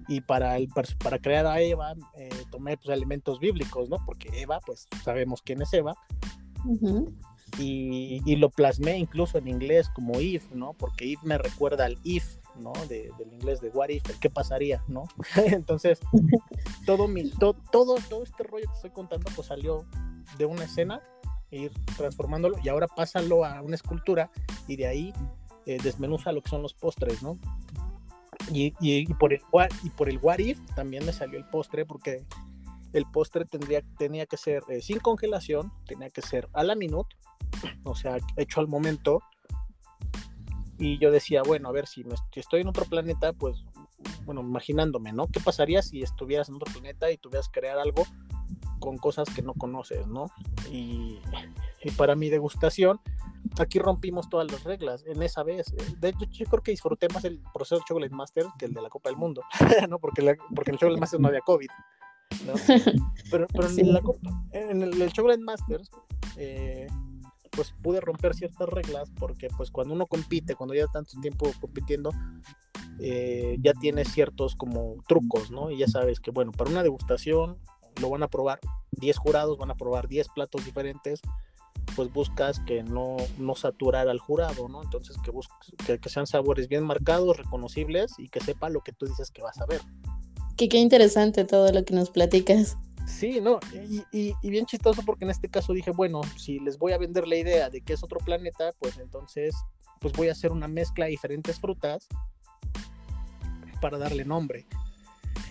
Y 0.08 0.22
para, 0.22 0.58
el, 0.58 0.70
para 1.04 1.20
crear 1.20 1.46
a 1.46 1.62
Eva 1.62 1.94
eh, 2.18 2.30
tomé 2.50 2.78
pues, 2.78 2.96
elementos 2.96 3.40
bíblicos, 3.40 3.90
¿no? 3.90 3.98
Porque 4.06 4.30
Eva, 4.42 4.60
pues 4.66 4.88
sabemos 5.04 5.42
quién 5.42 5.62
es 5.62 5.74
Eva. 5.74 5.94
y, 7.60 8.22
y, 8.26 8.36
lo 8.38 8.50
plasmé 8.50 8.98
incluso 8.98 9.38
en 9.38 9.48
inglés 9.48 9.90
como 9.90 10.20
if, 10.20 10.50
¿no? 10.52 10.74
Porque 10.74 11.06
if 11.06 11.22
me 11.24 11.38
recuerda 11.38 11.86
al 11.86 11.98
if, 12.04 12.38
¿no? 12.58 12.74
De, 12.88 13.12
del 13.20 13.34
inglés 13.34 13.62
de 13.62 13.70
what 13.70 13.90
if, 13.90 14.04
qué 14.20 14.30
pasaría, 14.30 14.84
¿no? 14.88 15.04
Entonces, 15.46 16.00
todo, 16.86 17.08
mi, 17.08 17.30
todo, 17.32 17.56
todo 17.72 18.24
este 18.24 18.44
rollo 18.44 18.66
que 18.68 18.76
estoy 18.76 18.92
contando 18.92 19.30
pues 19.36 19.48
salió 19.48 19.86
de 20.38 20.46
una 20.46 20.64
escena 20.64 21.02
ir 21.52 21.72
transformándolo 21.98 22.58
y 22.64 22.70
ahora 22.70 22.88
pásalo 22.88 23.46
a 23.46 23.62
una 23.62 23.76
escultura 23.76 24.32
y 24.68 24.76
de 24.76 24.88
ahí 24.88 25.14
eh, 25.66 25.78
desmenuza 25.82 26.32
lo 26.32 26.42
que 26.42 26.50
son 26.50 26.62
los 26.62 26.74
postres, 26.74 27.24
¿no? 27.24 27.40
Y, 28.52 28.74
y, 28.80 29.06
por 29.16 29.34
el, 29.34 29.42
y 29.84 29.90
por 29.90 30.10
el 30.10 30.20
what 30.22 30.40
if 30.40 30.60
también 30.76 31.06
me 31.06 31.14
salió 31.14 31.40
el 31.40 31.46
postre 31.46 31.86
porque 31.86 32.26
el 32.94 33.06
postre 33.06 33.46
tendría, 33.46 33.82
tenía 33.98 34.26
que 34.26 34.38
ser 34.38 34.64
eh, 34.70 34.82
sin 34.82 35.00
congelación, 35.00 35.72
tenía 35.86 36.10
que 36.10 36.22
ser 36.22 36.48
a 36.54 36.64
la 36.64 36.76
minuto, 36.76 37.16
o 37.84 37.96
sea, 37.96 38.18
hecho 38.38 38.60
al 38.60 38.68
momento. 38.68 39.22
Y 40.78 41.00
yo 41.00 41.12
decía, 41.12 41.42
bueno, 41.42 41.70
a 41.70 41.72
ver, 41.72 41.88
si, 41.88 42.04
si 42.34 42.40
estoy 42.40 42.62
en 42.62 42.68
otro 42.68 42.86
planeta, 42.86 43.34
pues, 43.34 43.66
bueno, 44.26 44.42
imaginándome, 44.42 45.12
¿no? 45.14 45.28
¿Qué 45.28 45.40
pasaría 45.40 45.82
si 45.82 46.02
estuvieras 46.02 46.50
en 46.50 46.56
otro 46.56 46.72
planeta 46.72 47.12
y 47.12 47.18
tuvieras 47.18 47.50
que 47.50 47.60
crear 47.60 47.80
algo 47.80 48.06
con 48.80 48.98
cosas 48.98 49.30
que 49.34 49.42
no 49.42 49.54
conoces, 49.54 50.08
¿no? 50.08 50.28
Y, 50.72 51.20
para 51.98 52.16
mi 52.16 52.30
degustación, 52.30 53.00
aquí 53.60 53.78
rompimos 53.78 54.28
todas 54.28 54.52
las 54.52 54.64
reglas 54.64 55.04
en 55.06 55.22
esa 55.22 55.44
vez. 55.44 55.68
De 56.00 56.10
hecho, 56.10 56.26
yo 56.32 56.46
creo 56.48 56.64
que 56.64 56.72
disfruté 56.72 57.08
más 57.10 57.26
el 57.26 57.40
proceso 57.54 57.76
de 57.76 57.86
Chocolate 57.88 58.14
Master 58.14 58.46
que 58.58 58.66
el 58.66 58.74
de 58.74 58.82
la 58.82 58.90
Copa 58.90 59.10
del 59.10 59.18
Mundo, 59.18 59.44
¿no? 59.90 60.00
Porque, 60.00 60.36
porque 60.56 60.72
en 60.72 60.76
el 60.76 60.80
Chocolate 60.80 61.00
Master 61.00 61.20
no 61.20 61.28
había 61.28 61.42
COVID, 61.42 61.70
¿no? 62.48 62.54
Pero, 63.32 63.48
en, 63.78 63.94
la 63.94 64.02
en 64.52 64.82
el, 64.82 65.14
Chocolate 65.14 65.44
Masters, 65.44 65.92
eh, 66.38 66.88
pues 67.52 67.74
pude 67.82 68.02
romper 68.02 68.34
ciertas 68.34 68.68
reglas 68.68 69.12
porque 69.18 69.48
pues 69.56 69.72
cuando 69.72 69.94
uno 69.94 70.06
compite, 70.08 70.56
cuando 70.56 70.74
ya 70.74 70.88
tanto 70.88 71.20
tiempo 71.22 71.52
compitiendo, 71.62 72.12
eh, 73.00 73.58
ya 73.60 73.74
tiene 73.74 74.06
ciertos 74.06 74.56
como 74.56 74.96
trucos, 75.08 75.52
¿no? 75.52 75.72
Y 75.72 75.78
ya 75.78 75.88
sabes 75.88 76.20
que, 76.20 76.32
bueno, 76.32 76.52
para 76.52 76.70
una 76.70 76.84
degustación 76.84 77.58
lo 78.02 78.10
van 78.10 78.24
a 78.24 78.28
probar 78.28 78.60
10 78.92 79.18
jurados, 79.18 79.58
van 79.58 79.72
a 79.72 79.76
probar 79.76 80.08
10 80.08 80.30
platos 80.30 80.66
diferentes, 80.66 81.22
pues 81.96 82.12
buscas 82.12 82.60
que 82.62 82.84
no, 82.84 83.18
no 83.38 83.56
saturar 83.56 84.08
al 84.10 84.20
jurado, 84.20 84.68
¿no? 84.68 84.84
Entonces 84.84 85.18
que, 85.24 85.32
que, 85.86 86.00
que, 86.00 86.10
sean 86.10 86.28
sabores 86.28 86.68
bien 86.68 86.84
marcados, 86.84 87.38
reconocibles 87.38 88.14
y 88.18 88.30
que 88.30 88.40
sepa 88.40 88.70
lo 88.70 88.82
que 88.82 88.92
tú 88.92 89.06
dices 89.06 89.32
que 89.32 89.42
vas 89.42 89.60
a 89.62 89.66
ver. 89.66 89.82
Que 90.58 90.70
qué 90.70 90.78
interesante 90.78 91.46
todo 91.46 91.72
lo 91.72 91.84
que 91.86 91.94
nos 91.94 92.10
platicas. 92.10 92.78
Sí, 93.06 93.40
no, 93.40 93.60
y, 94.12 94.34
y, 94.42 94.50
bien 94.50 94.66
chistoso 94.66 95.04
porque 95.06 95.26
en 95.26 95.32
este 95.32 95.48
caso 95.48 95.74
dije, 95.74 95.92
bueno, 95.92 96.22
si 96.38 96.60
les 96.60 96.80
voy 96.80 96.92
a 96.94 96.98
vender 96.98 97.28
la 97.28 97.36
idea 97.36 97.70
de 97.70 97.82
que 97.82 97.94
es 97.94 98.04
otro 98.04 98.20
planeta, 98.20 98.74
pues 98.80 98.98
entonces 98.98 99.56
pues 100.00 100.12
voy 100.14 100.30
a 100.30 100.32
hacer 100.32 100.52
una 100.52 100.68
mezcla 100.68 101.06
de 101.06 101.12
diferentes 101.12 101.60
frutas 101.60 102.08
para 103.80 104.00
darle 104.00 104.26
nombre 104.26 104.66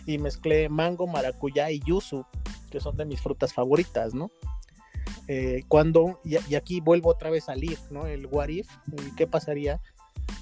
y 0.07 0.19
mezclé 0.19 0.69
mango, 0.69 1.07
maracuyá 1.07 1.71
y 1.71 1.81
yuzu, 1.81 2.25
que 2.71 2.81
son 2.81 2.97
de 2.97 3.05
mis 3.05 3.21
frutas 3.21 3.53
favoritas, 3.53 4.15
¿no? 4.15 4.31
Eh, 5.29 5.63
cuando, 5.69 6.21
y, 6.25 6.55
aquí 6.55 6.81
vuelvo 6.81 7.11
otra 7.11 7.31
vez 7.31 7.49
al 7.49 7.65
if, 7.65 7.91
¿no? 7.91 8.07
El 8.07 8.27
what 8.27 8.49
if, 8.49 8.69
¿qué 9.17 9.27
pasaría, 9.27 9.81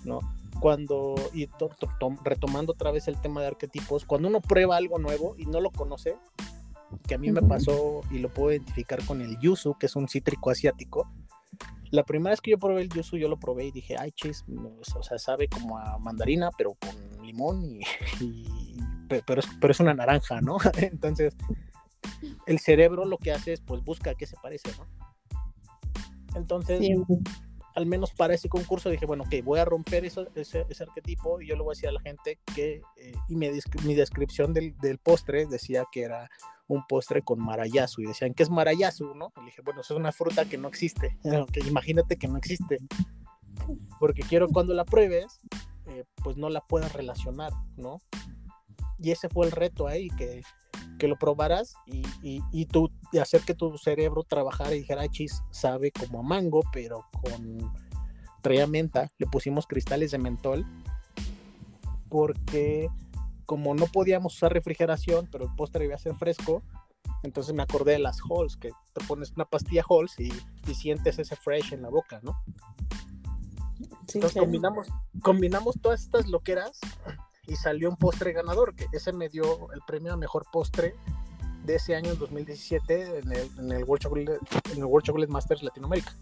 ¿no? 0.04 0.20
Cuando, 0.60 1.14
y 1.32 1.48
retomando 2.24 2.72
otra 2.72 2.90
vez 2.90 3.08
el 3.08 3.20
tema 3.20 3.40
de 3.40 3.48
arquetipos, 3.48 4.04
cuando 4.04 4.28
uno 4.28 4.40
prueba 4.40 4.76
algo 4.76 4.98
nuevo 4.98 5.34
y 5.36 5.46
no 5.46 5.60
lo 5.60 5.70
conoce, 5.70 6.16
que 7.06 7.14
a 7.14 7.18
mí 7.18 7.32
me 7.32 7.42
pasó 7.42 8.02
y 8.10 8.18
lo 8.18 8.28
puedo 8.28 8.52
identificar 8.52 9.04
con 9.04 9.22
el 9.22 9.38
yuzu, 9.38 9.74
que 9.78 9.86
es 9.86 9.96
un 9.96 10.08
cítrico 10.08 10.50
asiático, 10.50 11.08
la 11.92 12.04
primera 12.04 12.30
vez 12.30 12.40
que 12.40 12.50
yo 12.50 12.58
probé 12.58 12.80
el 12.80 12.88
yuzu, 12.88 13.18
yo 13.18 13.28
lo 13.28 13.38
probé 13.38 13.66
y 13.66 13.70
dije, 13.70 13.96
ay, 13.98 14.12
chis, 14.12 14.44
o 14.96 15.02
sea, 15.02 15.18
sabe 15.18 15.46
como 15.46 15.78
a 15.78 15.98
mandarina, 15.98 16.50
pero 16.56 16.74
con 16.74 17.22
limón 17.22 17.62
y, 17.64 17.80
pero 19.26 19.40
es, 19.40 19.48
pero 19.60 19.72
es 19.72 19.80
una 19.80 19.94
naranja, 19.94 20.40
¿no? 20.40 20.56
Entonces, 20.78 21.36
el 22.46 22.58
cerebro 22.58 23.04
lo 23.04 23.18
que 23.18 23.32
hace 23.32 23.52
es, 23.52 23.60
pues, 23.60 23.82
busca 23.82 24.12
a 24.12 24.14
qué 24.14 24.26
se 24.26 24.36
parece, 24.42 24.70
¿no? 24.78 24.86
Entonces, 26.34 26.80
al 27.74 27.86
menos 27.86 28.12
para 28.12 28.34
ese 28.34 28.48
concurso 28.48 28.90
dije, 28.90 29.06
bueno, 29.06 29.24
ok, 29.24 29.44
voy 29.44 29.58
a 29.58 29.64
romper 29.64 30.04
ese, 30.04 30.26
ese, 30.34 30.82
arquetipo 30.82 31.40
y 31.40 31.48
yo 31.48 31.56
le 31.56 31.62
voy 31.62 31.72
a 31.72 31.76
decir 31.76 31.88
a 31.88 31.92
la 31.92 32.00
gente 32.00 32.38
que, 32.54 32.82
eh, 32.96 33.12
y 33.28 33.36
mi, 33.36 33.50
mi 33.84 33.94
descripción 33.94 34.52
del, 34.52 34.76
del, 34.78 34.98
postre 34.98 35.46
decía 35.46 35.84
que 35.90 36.02
era 36.02 36.30
un 36.68 36.86
postre 36.86 37.22
con 37.22 37.40
marayasu 37.40 38.02
y 38.02 38.06
decían, 38.06 38.34
¿qué 38.34 38.42
es 38.42 38.50
marayasu, 38.50 39.14
no? 39.14 39.32
Y 39.42 39.46
dije, 39.46 39.62
bueno, 39.62 39.80
eso 39.80 39.94
es 39.94 40.00
una 40.00 40.12
fruta 40.12 40.44
que 40.46 40.58
no 40.58 40.68
existe, 40.68 41.18
que 41.52 41.60
imagínate 41.60 42.16
que 42.16 42.28
no 42.28 42.38
existe, 42.38 42.78
porque 43.98 44.22
quiero 44.22 44.48
cuando 44.48 44.74
la 44.74 44.84
pruebes, 44.84 45.40
eh, 45.86 46.04
pues 46.22 46.36
no 46.36 46.48
la 46.48 46.60
puedas 46.60 46.92
relacionar, 46.92 47.52
¿no? 47.76 47.98
Y 49.02 49.10
ese 49.10 49.28
fue 49.28 49.46
el 49.46 49.52
reto 49.52 49.86
ahí, 49.86 50.08
que, 50.10 50.42
que 50.98 51.08
lo 51.08 51.16
probaras 51.16 51.74
y, 51.86 52.02
y, 52.52 52.66
tú, 52.66 52.90
y 53.12 53.18
hacer 53.18 53.42
que 53.42 53.54
tu 53.54 53.76
cerebro 53.78 54.22
trabajara 54.22 54.74
y 54.74 54.80
dijera, 54.80 55.08
chis, 55.08 55.42
sabe 55.50 55.90
como 55.90 56.20
a 56.20 56.22
mango, 56.22 56.62
pero 56.72 57.04
con 57.20 57.72
traía 58.40 58.66
menta, 58.66 59.10
le 59.18 59.26
pusimos 59.26 59.66
cristales 59.66 60.10
de 60.10 60.18
mentol, 60.18 60.66
porque 62.08 62.88
como 63.46 63.74
no 63.74 63.86
podíamos 63.86 64.34
usar 64.34 64.52
refrigeración, 64.52 65.28
pero 65.30 65.44
el 65.44 65.54
postre 65.54 65.84
iba 65.84 65.94
a 65.94 65.98
ser 65.98 66.14
fresco, 66.14 66.62
entonces 67.22 67.54
me 67.54 67.62
acordé 67.62 67.92
de 67.92 67.98
las 68.00 68.18
Halls, 68.28 68.56
que 68.56 68.70
te 68.92 69.04
pones 69.06 69.32
una 69.32 69.44
pastilla 69.44 69.84
Halls 69.88 70.18
y, 70.18 70.32
y 70.68 70.74
sientes 70.74 71.18
ese 71.18 71.36
fresh 71.36 71.72
en 71.72 71.82
la 71.82 71.88
boca, 71.88 72.20
¿no? 72.22 72.36
entonces 74.14 74.38
combinamos, 74.38 74.88
combinamos 75.22 75.80
todas 75.80 76.02
estas 76.02 76.28
loqueras 76.28 76.78
y 77.46 77.56
salió 77.56 77.90
un 77.90 77.96
postre 77.96 78.32
ganador, 78.32 78.74
que 78.74 78.86
ese 78.92 79.12
me 79.12 79.28
dio 79.28 79.72
el 79.72 79.80
premio 79.86 80.12
a 80.12 80.16
mejor 80.16 80.46
postre 80.52 80.94
de 81.64 81.76
ese 81.76 81.94
año, 81.94 82.10
en 82.10 82.18
2017, 82.18 83.18
en 83.18 83.32
el, 83.32 83.50
en 83.58 83.72
el, 83.72 83.84
World, 83.84 84.02
Chocolate, 84.02 84.38
en 84.72 84.78
el 84.78 84.84
World 84.84 85.06
Chocolate 85.06 85.32
Masters 85.32 85.62
Latinoamérica, 85.62 86.16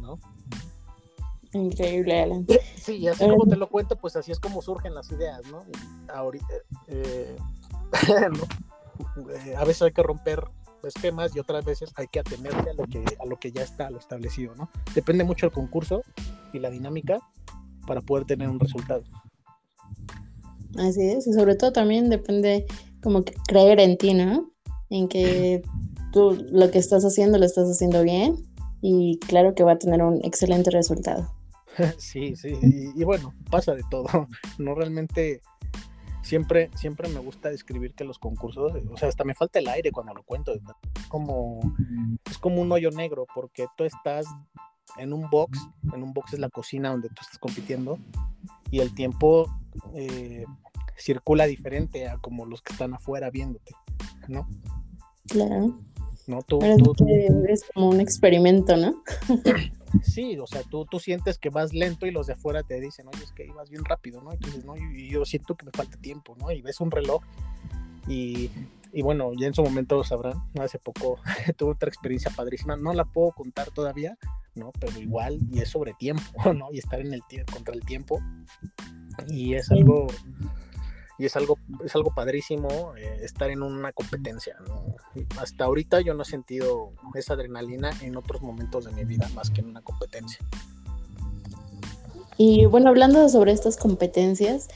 ¿no? 0.00 0.18
Increíble, 1.52 2.20
Alan. 2.20 2.46
Sí, 2.76 2.96
y 2.96 3.08
así 3.08 3.26
como 3.26 3.46
te 3.46 3.56
lo 3.56 3.68
cuento, 3.68 3.96
pues 3.96 4.16
así 4.16 4.32
es 4.32 4.40
como 4.40 4.60
surgen 4.60 4.94
las 4.94 5.10
ideas, 5.10 5.40
¿no? 5.50 5.64
Ahorita, 6.12 6.46
eh, 6.88 7.36
eh, 8.08 9.56
a 9.56 9.64
veces 9.64 9.82
hay 9.82 9.92
que 9.92 10.02
romper 10.02 10.44
esquemas 10.82 11.34
y 11.34 11.38
otras 11.38 11.64
veces 11.64 11.92
hay 11.96 12.06
que 12.08 12.20
atenerse 12.20 12.70
a 12.70 12.74
lo 12.74 12.84
que, 12.84 13.04
a 13.20 13.26
lo 13.26 13.38
que 13.38 13.50
ya 13.52 13.62
está 13.62 13.90
lo 13.90 13.98
establecido, 13.98 14.54
¿no? 14.54 14.70
Depende 14.94 15.24
mucho 15.24 15.46
el 15.46 15.52
concurso 15.52 16.02
y 16.52 16.58
la 16.58 16.70
dinámica 16.70 17.18
para 17.86 18.00
poder 18.00 18.26
tener 18.26 18.48
un 18.48 18.60
resultado. 18.60 19.02
Así 20.76 21.02
es, 21.02 21.26
y 21.26 21.32
sobre 21.32 21.56
todo 21.56 21.72
también 21.72 22.10
depende 22.10 22.66
como 23.02 23.24
que 23.24 23.34
creer 23.46 23.80
en 23.80 23.96
ti, 23.96 24.14
¿no? 24.14 24.50
En 24.90 25.08
que 25.08 25.62
tú 26.12 26.36
lo 26.50 26.70
que 26.70 26.78
estás 26.78 27.04
haciendo 27.04 27.38
lo 27.38 27.44
estás 27.44 27.68
haciendo 27.68 28.02
bien 28.02 28.36
y 28.80 29.18
claro 29.20 29.54
que 29.54 29.64
va 29.64 29.72
a 29.72 29.78
tener 29.78 30.02
un 30.02 30.24
excelente 30.24 30.70
resultado. 30.70 31.32
Sí, 31.98 32.34
sí, 32.34 32.58
y, 32.96 33.04
bueno, 33.04 33.32
pasa 33.50 33.74
de 33.74 33.84
todo. 33.88 34.06
No 34.58 34.74
realmente 34.74 35.40
siempre, 36.22 36.70
siempre 36.74 37.08
me 37.08 37.20
gusta 37.20 37.50
describir 37.50 37.94
que 37.94 38.04
los 38.04 38.18
concursos, 38.18 38.72
o 38.90 38.96
sea, 38.96 39.08
hasta 39.08 39.24
me 39.24 39.34
falta 39.34 39.60
el 39.60 39.68
aire 39.68 39.92
cuando 39.92 40.12
lo 40.12 40.22
cuento. 40.24 40.52
Como, 41.08 41.60
es 42.28 42.36
como 42.38 42.60
un 42.60 42.72
hoyo 42.72 42.90
negro, 42.90 43.26
porque 43.32 43.66
tú 43.76 43.84
estás 43.84 44.26
en 44.96 45.12
un 45.12 45.30
box, 45.30 45.58
en 45.94 46.02
un 46.02 46.12
box 46.12 46.32
es 46.32 46.40
la 46.40 46.50
cocina 46.50 46.90
donde 46.90 47.08
tú 47.08 47.22
estás 47.22 47.38
compitiendo, 47.38 47.98
y 48.70 48.80
el 48.80 48.94
tiempo 48.94 49.46
eh, 49.94 50.44
circula 50.96 51.46
diferente 51.46 52.08
a 52.08 52.18
como 52.18 52.46
los 52.46 52.62
que 52.62 52.72
están 52.72 52.94
afuera 52.94 53.30
viéndote, 53.30 53.72
¿no? 54.28 54.48
Claro. 55.28 55.78
No, 56.26 56.42
tú, 56.42 56.58
es 57.48 57.64
como 57.72 57.88
un 57.88 58.00
experimento, 58.00 58.76
¿no? 58.76 59.02
sí, 60.02 60.38
o 60.38 60.46
sea, 60.46 60.62
tú, 60.62 60.84
tú 60.84 61.00
sientes 61.00 61.38
que 61.38 61.48
vas 61.48 61.72
lento 61.72 62.06
y 62.06 62.10
los 62.10 62.26
de 62.26 62.34
afuera 62.34 62.62
te 62.62 62.78
dicen, 62.80 63.06
oye, 63.08 63.24
es 63.24 63.32
que 63.32 63.46
ibas 63.46 63.70
bien 63.70 63.82
rápido, 63.84 64.20
¿no? 64.20 64.32
Entonces, 64.32 64.62
no, 64.64 64.76
y 64.76 65.08
yo, 65.08 65.24
siento 65.24 65.56
que 65.56 65.64
me 65.64 65.72
falta 65.72 65.96
tiempo, 65.96 66.36
¿no? 66.38 66.50
Y 66.50 66.60
ves 66.60 66.80
un 66.80 66.90
reloj 66.90 67.22
y, 68.06 68.50
y 68.92 69.00
bueno, 69.00 69.32
ya 69.38 69.46
en 69.46 69.54
su 69.54 69.62
momento 69.62 70.04
sabrán, 70.04 70.42
hace 70.60 70.78
poco 70.78 71.18
tuve 71.56 71.72
otra 71.72 71.88
experiencia 71.88 72.30
padrísima, 72.30 72.76
no 72.76 72.92
la 72.92 73.06
puedo 73.06 73.32
contar 73.32 73.70
todavía, 73.70 74.18
¿no? 74.58 74.72
Pero 74.78 74.98
igual, 75.00 75.38
y 75.50 75.60
es 75.60 75.70
sobre 75.70 75.94
tiempo, 75.94 76.22
¿no? 76.54 76.68
Y 76.72 76.78
estar 76.78 77.00
en 77.00 77.14
el 77.14 77.22
contra 77.52 77.74
el 77.74 77.84
tiempo. 77.84 78.20
Y 79.28 79.54
es 79.54 79.70
algo, 79.70 80.06
y 81.18 81.26
es 81.26 81.36
algo, 81.36 81.58
es 81.84 81.94
algo 81.96 82.14
padrísimo 82.14 82.94
eh, 82.96 83.18
estar 83.22 83.50
en 83.50 83.62
una 83.62 83.92
competencia. 83.92 84.56
Hasta 85.38 85.64
ahorita 85.64 86.00
yo 86.00 86.14
no 86.14 86.22
he 86.22 86.26
sentido 86.26 86.92
esa 87.14 87.34
adrenalina 87.34 87.90
en 88.02 88.16
otros 88.16 88.42
momentos 88.42 88.84
de 88.84 88.92
mi 88.92 89.04
vida 89.04 89.28
más 89.34 89.50
que 89.50 89.60
en 89.60 89.68
una 89.70 89.82
competencia. 89.82 90.38
Y 92.36 92.66
bueno, 92.66 92.88
hablando 92.90 93.28
sobre 93.28 93.50
estas 93.50 93.76
competencias, 93.76 94.68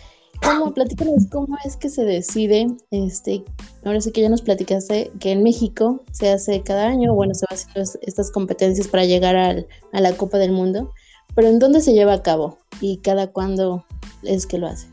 ¿cómo, 0.43 0.75
platícanos 0.75 1.27
cómo 1.31 1.57
es 1.65 1.77
que 1.77 1.89
se 1.89 2.05
decide, 2.05 2.67
este, 2.91 3.45
ahora 3.85 4.01
sí 4.01 4.13
que 4.13 4.23
ya 4.23 4.29
nos 4.29 4.43
platicaste 4.43 5.11
que 5.21 5.33
en 5.33 5.43
México 5.43 6.03
se 6.13 6.31
hace 6.31 6.63
cada 6.63 6.87
año, 6.87 7.15
bueno, 7.15 7.35
se 7.35 7.47
va 7.51 7.55
haciendo 7.55 7.91
estas 8.03 8.31
competencias 8.31 8.89
para 8.89 9.05
llegar 9.05 9.37
al, 9.37 9.67
a 9.93 10.01
la 10.01 10.13
Copa 10.17 10.39
del 10.39 10.53
Mundo, 10.53 10.93
pero 11.35 11.49
¿en 11.49 11.59
dónde 11.59 11.81
se 11.81 11.93
lleva 11.93 12.15
a 12.15 12.23
cabo 12.23 12.59
y 12.81 12.99
cada 12.99 13.29
cuándo 13.29 13.85
es 14.23 14.47
que 14.47 14.59
lo 14.59 14.67
hace? 14.67 14.89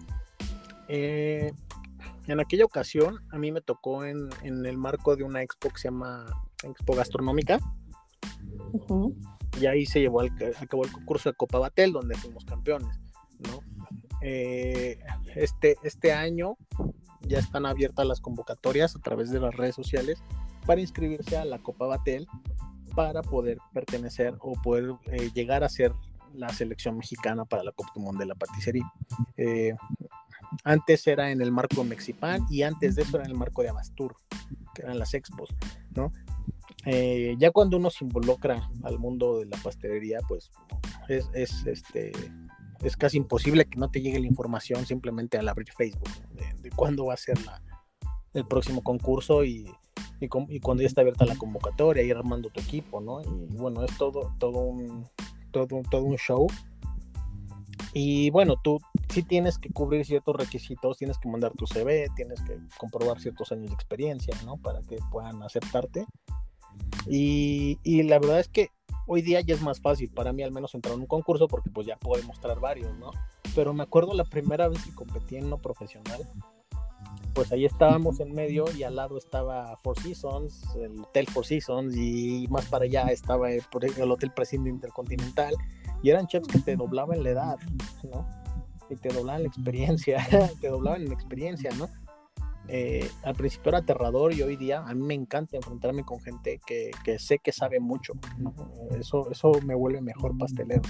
Eh, 0.88 1.52
en 2.28 2.40
aquella 2.40 2.66
ocasión 2.66 3.20
a 3.32 3.38
mí 3.38 3.52
me 3.52 3.62
tocó 3.62 4.06
en, 4.06 4.30
en, 4.44 4.66
el 4.66 4.78
marco 4.78 5.16
de 5.16 5.24
una 5.24 5.42
expo 5.42 5.70
que 5.70 5.80
se 5.80 5.88
llama 5.90 6.26
Expo 6.64 6.96
Gastronómica. 6.96 7.60
Y 9.60 9.66
ahí 9.66 9.86
se 9.86 10.00
llevó 10.00 10.22
al, 10.22 10.32
acabó 10.60 10.84
el 10.84 10.92
concurso 10.92 11.30
de 11.30 11.36
Copa 11.36 11.60
Batel, 11.60 11.92
donde 11.92 12.16
fuimos 12.16 12.46
campeones. 12.46 13.00
¿no? 13.40 13.62
Eh, 14.22 15.00
este, 15.36 15.78
este 15.84 16.12
año 16.12 16.58
ya 17.22 17.40
están 17.40 17.66
abiertas 17.66 18.06
las 18.06 18.22
convocatorias 18.22 18.96
a 18.96 19.00
través 19.00 19.30
de 19.32 19.40
las 19.40 19.56
redes 19.56 19.76
sociales 19.76 20.22
para 20.66 20.82
inscribirse 20.82 21.38
a 21.38 21.46
la 21.46 21.60
Copa 21.60 21.86
Batel 21.86 22.28
para 22.96 23.22
poder 23.22 23.60
pertenecer 23.74 24.36
o 24.40 24.54
poder 24.62 24.96
eh, 25.06 25.30
llegar 25.34 25.64
a 25.64 25.70
ser 25.70 25.94
la 26.34 26.50
selección 26.50 26.98
mexicana 26.98 27.46
para 27.46 27.64
la 27.64 27.72
Copa 27.72 27.92
Mundo 27.96 28.20
de 28.20 28.26
la 28.26 28.36
Paticería. 28.36 28.92
Eh, 29.38 29.74
antes 30.64 31.06
era 31.08 31.32
en 31.32 31.42
el 31.42 31.52
marco 31.52 31.84
Mexipan 31.84 32.46
y 32.50 32.64
antes 32.64 32.96
de 32.96 33.04
eso 33.04 33.18
era 33.18 33.26
en 33.26 33.32
el 33.32 33.38
marco 33.38 33.62
de 33.62 33.70
Abastur, 33.70 34.16
que 34.74 34.82
eran 34.82 35.00
las 35.00 35.14
expos, 35.14 35.50
¿no? 35.96 36.12
Ya 36.86 37.52
cuando 37.52 37.78
uno 37.78 37.92
se 37.92 38.04
involucra 38.04 38.68
al 38.84 38.98
mundo 38.98 39.40
de 39.40 39.46
la 39.46 39.58
pastelería, 39.58 40.20
pues 40.28 40.52
es, 41.08 41.30
es, 41.34 41.66
este, 41.68 42.12
es 42.84 42.98
casi 42.98 43.18
imposible 43.18 43.66
que 43.66 43.78
no 43.78 43.90
te 43.90 44.02
llegue 44.02 44.20
la 44.20 44.28
información 44.28 44.86
simplemente 44.86 45.38
al 45.38 45.48
abrir 45.48 45.70
Facebook 45.76 46.10
de, 46.62 46.70
cuándo 46.72 47.06
va 47.06 47.14
a 47.14 47.18
ser 47.18 47.44
la, 47.46 47.62
el 48.34 48.46
próximo 48.46 48.82
concurso 48.82 49.44
y, 49.44 49.70
y, 50.20 50.30
y, 50.48 50.60
cuando 50.60 50.82
ya 50.82 50.88
está 50.88 51.02
abierta 51.02 51.26
la 51.26 51.36
convocatoria, 51.36 52.04
ir 52.04 52.16
armando 52.16 52.50
tu 52.50 52.62
equipo, 52.62 53.02
¿no? 53.02 53.22
Y 53.22 53.56
bueno, 53.58 53.84
es 53.84 53.98
todo, 53.98 54.34
todo, 54.40 54.60
un, 54.60 55.06
todo, 55.52 55.82
todo 55.90 56.04
un 56.04 56.18
show. 56.18 56.48
Y 57.94 58.30
bueno, 58.30 58.56
tú 58.64 58.80
sí 59.10 59.24
tienes 59.24 59.58
que 59.58 59.70
cubrir 59.70 60.06
ciertos 60.06 60.36
requisitos, 60.36 60.98
tienes 60.98 61.18
que 61.18 61.28
mandar 61.28 61.54
tu 61.54 61.66
CV, 61.66 62.08
tienes 62.16 62.40
que 62.44 62.60
comprobar 62.78 63.20
ciertos 63.20 63.52
años 63.52 63.70
de 63.70 63.74
experiencia, 63.74 64.36
¿no? 64.46 64.58
Para 64.58 64.82
que 64.82 64.98
puedan 65.12 65.42
aceptarte. 65.42 66.06
Y, 67.08 67.80
y, 67.84 68.04
la 68.04 68.20
verdad 68.20 68.40
es 68.40 68.48
que 68.48 68.70
hoy 69.12 69.24
día 69.24 69.42
ya 69.42 69.56
es 69.56 69.62
más 69.62 69.82
fácil 69.82 70.10
para 70.12 70.32
mí 70.32 70.44
al 70.44 70.52
menos 70.52 70.76
entrar 70.76 70.94
en 70.94 71.02
un 71.02 71.08
concurso 71.08 71.48
porque 71.48 71.72
pues 71.72 71.88
ya 71.88 71.98
puedo 71.98 72.24
mostrar 72.24 72.60
varios, 72.60 72.96
¿no? 73.00 73.10
Pero 73.56 73.74
me 73.74 73.82
acuerdo 73.82 74.14
la 74.14 74.24
primera 74.24 74.68
vez 74.68 74.86
que 74.86 74.94
competí 74.94 75.36
en 75.36 75.46
uno 75.46 75.58
profesional, 75.58 76.22
pues 77.34 77.52
ahí 77.52 77.66
estábamos 77.66 78.20
en 78.20 78.34
medio 78.34 78.66
y 78.78 78.84
al 78.84 78.96
lado 78.96 79.18
estaba 79.18 79.76
Four 79.78 80.00
Seasons, 80.00 80.76
el 80.76 81.00
Hotel 81.00 81.26
Four 81.28 81.46
Seasons 81.46 81.96
y 81.98 82.48
más 82.52 82.66
para 82.66 82.86
allá 82.86 83.08
estaba 83.08 83.52
el, 83.52 83.64
el 83.98 84.12
Hotel 84.12 84.32
Presidente 84.32 84.70
Intercontinental 84.70 85.56
y 86.04 86.12
eran 86.12 86.28
chefs 86.28 86.48
que 86.48 86.60
te 86.60 86.76
doblaban 86.76 87.24
la 87.24 87.32
edad, 87.32 87.58
¿no? 88.04 88.28
Y 88.92 88.96
te 88.96 89.10
doblaban 89.10 89.42
la 89.42 89.48
experiencia, 89.48 90.26
te 90.62 90.68
doblaban 90.68 91.06
la 91.06 91.16
experiencia, 91.16 91.72
¿no? 91.80 91.90
Eh, 92.72 93.10
al 93.24 93.34
principio 93.34 93.70
era 93.70 93.80
aterrador 93.80 94.32
y 94.32 94.44
hoy 94.44 94.56
día 94.56 94.84
a 94.86 94.94
mí 94.94 95.02
me 95.02 95.16
encanta 95.16 95.58
enfrentarme 95.58 96.06
con 96.06 96.20
gente 96.20 96.62
que, 96.68 96.92
que 97.04 97.18
sé 97.18 97.40
que 97.40 97.52
sabe 97.52 97.80
mucho. 97.80 98.14
Eso, 98.92 99.32
eso 99.32 99.52
me 99.66 99.74
vuelve 99.74 100.02
mejor 100.02 100.38
pastelero. 100.38 100.84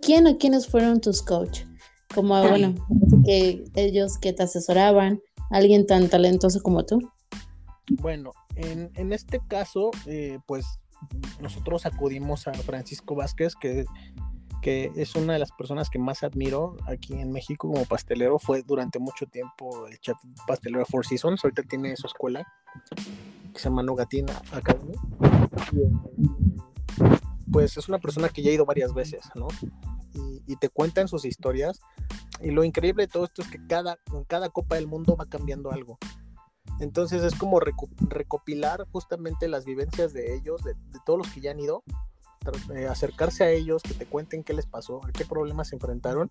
¿Quién 0.00 0.26
o 0.26 0.36
quiénes 0.36 0.68
fueron 0.68 1.00
tus 1.00 1.22
coach? 1.22 1.62
Como, 2.14 2.38
bueno, 2.46 2.74
que 3.24 3.64
ellos 3.74 4.18
que 4.18 4.34
te 4.34 4.42
asesoraban, 4.42 5.20
alguien 5.50 5.86
tan 5.86 6.08
talentoso 6.10 6.62
como 6.62 6.84
tú. 6.84 6.98
Bueno, 7.90 8.32
en, 8.56 8.90
en 8.96 9.12
este 9.12 9.40
caso, 9.48 9.90
eh, 10.06 10.38
pues 10.46 10.66
nosotros 11.40 11.86
acudimos 11.86 12.46
a 12.46 12.52
Francisco 12.52 13.14
Vázquez, 13.14 13.54
que 13.56 13.86
que 14.64 14.90
es 14.96 15.14
una 15.14 15.34
de 15.34 15.38
las 15.38 15.52
personas 15.52 15.90
que 15.90 15.98
más 15.98 16.22
admiro 16.22 16.78
aquí 16.86 17.12
en 17.12 17.30
México 17.30 17.68
como 17.68 17.84
pastelero. 17.84 18.38
Fue 18.38 18.62
durante 18.62 18.98
mucho 18.98 19.26
tiempo 19.26 19.86
el 19.88 19.98
chef 19.98 20.16
pastelero 20.46 20.86
Four 20.86 21.04
Seasons. 21.04 21.44
Ahorita 21.44 21.64
tiene 21.64 21.94
su 21.96 22.06
escuela 22.06 22.50
que 23.52 23.58
se 23.58 23.68
llama 23.68 23.82
Nogatina 23.82 24.40
Academy. 24.52 24.94
pues 27.52 27.76
es 27.76 27.90
una 27.90 27.98
persona 27.98 28.30
que 28.30 28.42
ya 28.42 28.50
ha 28.50 28.54
ido 28.54 28.64
varias 28.64 28.94
veces, 28.94 29.28
¿no? 29.34 29.48
Y, 30.46 30.56
te 30.56 30.70
cuentan 30.70 31.08
sus 31.08 31.26
historias. 31.26 31.78
Y 32.40 32.50
lo 32.50 32.64
increíble 32.64 33.02
de 33.02 33.08
todo 33.08 33.26
esto 33.26 33.42
es 33.42 33.48
que 33.48 33.58
cada, 33.66 33.98
en 34.14 34.24
cada 34.24 34.48
Copa 34.48 34.76
del 34.76 34.86
Mundo 34.86 35.14
va 35.14 35.26
cambiando 35.26 35.72
algo. 35.72 35.98
Entonces 36.80 37.22
es 37.22 37.34
como 37.34 37.60
recopilar 37.60 38.86
justamente 38.90 39.46
las 39.46 39.66
vivencias 39.66 40.14
de 40.14 40.34
ellos, 40.34 40.64
de, 40.64 40.72
de 40.72 40.98
todos 41.04 41.18
los 41.18 41.28
que 41.28 41.42
ya 41.42 41.50
han 41.50 41.60
ido, 41.60 41.84
eh, 42.74 42.86
acercarse 42.86 43.44
a 43.44 43.50
ellos, 43.50 43.82
que 43.82 43.94
te 43.94 44.06
cuenten 44.06 44.44
qué 44.44 44.54
les 44.54 44.66
pasó, 44.66 45.04
a 45.04 45.12
qué 45.12 45.24
problemas 45.24 45.68
se 45.68 45.76
enfrentaron 45.76 46.30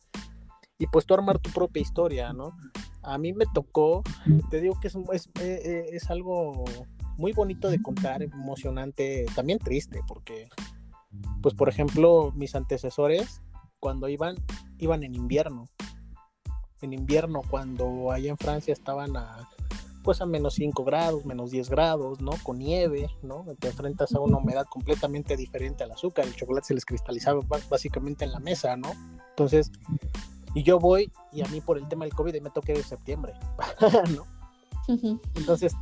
y 0.78 0.88
pues 0.88 1.06
tú 1.06 1.14
armar 1.14 1.40
tu 1.40 1.50
propia 1.52 1.82
historia, 1.82 2.34
¿no? 2.34 2.58
A 3.02 3.18
mí 3.18 3.34
me 3.34 3.46
tocó, 3.54 4.04
te 4.50 4.62
digo 4.62 4.80
que 4.80 4.88
es, 4.88 4.96
es, 5.12 5.28
eh, 5.40 5.62
eh, 5.64 5.86
es 5.92 6.10
algo 6.10 6.66
muy 7.18 7.32
bonito 7.32 7.70
de 7.70 7.82
contar, 7.82 8.24
emocionante, 8.24 9.26
también 9.36 9.60
triste, 9.60 10.02
porque, 10.08 10.50
pues 11.42 11.54
por 11.54 11.70
ejemplo, 11.70 12.32
mis 12.36 12.56
antecesores, 12.56 13.42
cuando 13.80 14.08
iban, 14.10 14.36
iban 14.78 15.04
en 15.04 15.16
invierno, 15.16 15.66
en 16.82 16.94
invierno, 16.94 17.42
cuando 17.50 18.12
allá 18.12 18.30
en 18.30 18.38
Francia 18.38 18.74
estaban 18.74 19.16
a 19.16 19.48
pues 20.04 20.22
a 20.22 20.26
menos 20.26 20.56
5 20.56 20.84
grados, 20.84 21.26
menos 21.26 21.52
10 21.52 21.70
grados, 21.70 22.22
¿no? 22.22 22.32
Con 22.44 22.60
nieve, 22.60 23.10
¿no? 23.22 23.46
Te 23.60 23.70
enfrentas 23.70 24.14
a 24.14 24.20
una 24.20 24.38
humedad 24.38 24.66
completamente 24.70 25.38
diferente 25.38 25.84
al 25.84 25.92
azúcar, 25.92 26.26
el 26.26 26.36
chocolate 26.36 26.68
se 26.68 26.74
les 26.74 26.86
cristalizaba 26.86 27.42
básicamente 27.70 28.26
en 28.26 28.32
la 28.32 28.40
mesa, 28.40 28.76
¿no? 28.78 28.92
Entonces, 29.30 29.72
y 30.54 30.64
yo 30.64 30.80
voy 30.80 31.12
y 31.32 31.42
a 31.42 31.48
mí 31.48 31.62
por 31.62 31.78
el 31.78 31.88
tema 31.88 32.06
del 32.06 32.14
COVID 32.14 32.40
me 32.42 32.50
toqué 32.50 32.74
de 32.74 32.84
septiembre, 32.84 33.34
¿no? 34.16 34.26
Entonces, 35.36 35.74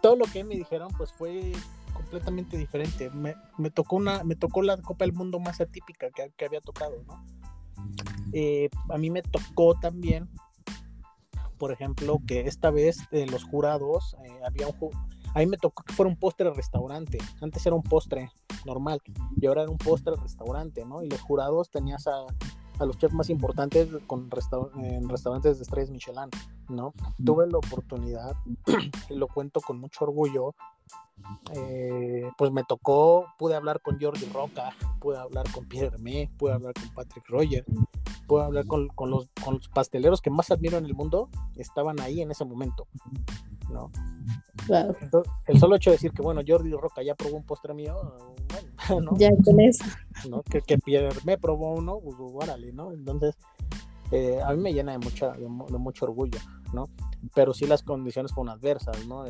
todo 0.00 0.16
lo 0.16 0.24
que 0.24 0.42
me 0.44 0.56
dijeron 0.56 0.88
pues 0.96 1.12
fue 1.12 1.52
completamente 1.92 2.56
diferente. 2.56 3.10
Me, 3.10 3.34
me, 3.58 3.70
tocó 3.70 3.96
una, 3.96 4.24
me 4.24 4.34
tocó 4.34 4.62
la 4.62 4.78
Copa 4.78 5.04
del 5.04 5.12
Mundo 5.12 5.38
más 5.38 5.60
atípica 5.60 6.10
que, 6.10 6.32
que 6.36 6.44
había 6.46 6.60
tocado, 6.60 7.02
¿no? 7.06 7.22
Eh, 8.32 8.70
a 8.88 8.98
mí 8.98 9.10
me 9.10 9.22
tocó 9.22 9.74
también 9.78 10.28
por 11.60 11.72
ejemplo, 11.72 12.18
que 12.26 12.40
esta 12.40 12.70
vez 12.70 13.00
eh, 13.12 13.26
los 13.26 13.44
jurados, 13.44 14.16
eh, 14.24 14.40
había 14.44 14.66
un 14.66 14.74
a 15.32 15.38
mí 15.38 15.46
me 15.46 15.58
tocó 15.58 15.84
que 15.84 15.92
fuera 15.92 16.08
un 16.10 16.16
postre 16.16 16.50
restaurante. 16.50 17.18
Antes 17.40 17.64
era 17.64 17.76
un 17.76 17.84
postre 17.84 18.32
normal 18.64 19.00
y 19.40 19.46
ahora 19.46 19.62
era 19.62 19.70
un 19.70 19.78
postre 19.78 20.14
restaurante, 20.16 20.84
¿no? 20.84 21.04
Y 21.04 21.08
los 21.08 21.20
jurados 21.20 21.70
tenías 21.70 22.08
a, 22.08 22.24
a 22.80 22.84
los 22.84 22.98
chefs 22.98 23.14
más 23.14 23.30
importantes 23.30 23.88
con 24.06 24.28
en 24.76 25.08
restaurantes 25.08 25.58
de 25.58 25.62
estrellas 25.62 25.90
Michelin, 25.90 26.30
¿no? 26.68 26.94
Tuve 27.24 27.46
la 27.46 27.58
oportunidad, 27.58 28.34
y 29.08 29.14
lo 29.14 29.28
cuento 29.28 29.60
con 29.60 29.78
mucho 29.78 30.04
orgullo, 30.06 30.54
eh, 31.54 32.30
pues 32.36 32.50
me 32.50 32.64
tocó, 32.64 33.26
pude 33.38 33.54
hablar 33.54 33.80
con 33.80 34.00
Jordi 34.00 34.26
Roca, 34.32 34.70
pude 35.00 35.18
hablar 35.18 35.50
con 35.52 35.66
Pierre 35.66 35.88
Hermé, 35.88 36.30
pude 36.38 36.52
hablar 36.52 36.74
con 36.74 36.88
Patrick 36.94 37.28
Roger, 37.28 37.64
pude 38.26 38.44
hablar 38.44 38.66
con, 38.66 38.88
con, 38.88 39.10
los, 39.10 39.28
con 39.44 39.54
los 39.54 39.68
pasteleros 39.68 40.20
que 40.20 40.30
más 40.30 40.50
admiro 40.50 40.78
en 40.78 40.86
el 40.86 40.94
mundo, 40.94 41.28
estaban 41.56 42.00
ahí 42.00 42.20
en 42.20 42.30
ese 42.30 42.44
momento, 42.44 42.86
¿no? 43.70 43.90
el 45.46 45.58
solo 45.58 45.76
hecho 45.76 45.90
de 45.90 45.96
decir 45.96 46.12
que, 46.12 46.22
bueno, 46.22 46.42
Jordi 46.46 46.70
Roca 46.72 47.02
ya 47.02 47.14
probó 47.14 47.36
un 47.36 47.44
postre 47.44 47.74
mío, 47.74 47.96
bueno, 48.88 49.00
¿no? 49.12 49.18
Ya 49.18 49.30
tenés. 49.44 49.78
¿no? 50.28 50.42
Que, 50.42 50.60
que 50.62 50.78
Pierre 50.78 51.18
me 51.24 51.38
probó 51.38 51.74
uno, 51.74 51.98
pues 52.00 52.16
órale, 52.18 52.72
¿no? 52.72 52.92
Entonces, 52.92 53.36
eh, 54.12 54.40
a 54.44 54.52
mí 54.52 54.60
me 54.60 54.72
llena 54.72 54.92
de, 54.92 54.98
mucha, 54.98 55.32
de, 55.32 55.48
mucho 55.48 56.04
orgullo, 56.04 56.38
¿no? 56.72 56.88
Pero 57.34 57.52
sí 57.54 57.66
las 57.66 57.82
condiciones 57.82 58.32
fueron 58.32 58.54
adversas, 58.54 59.06
¿no? 59.06 59.24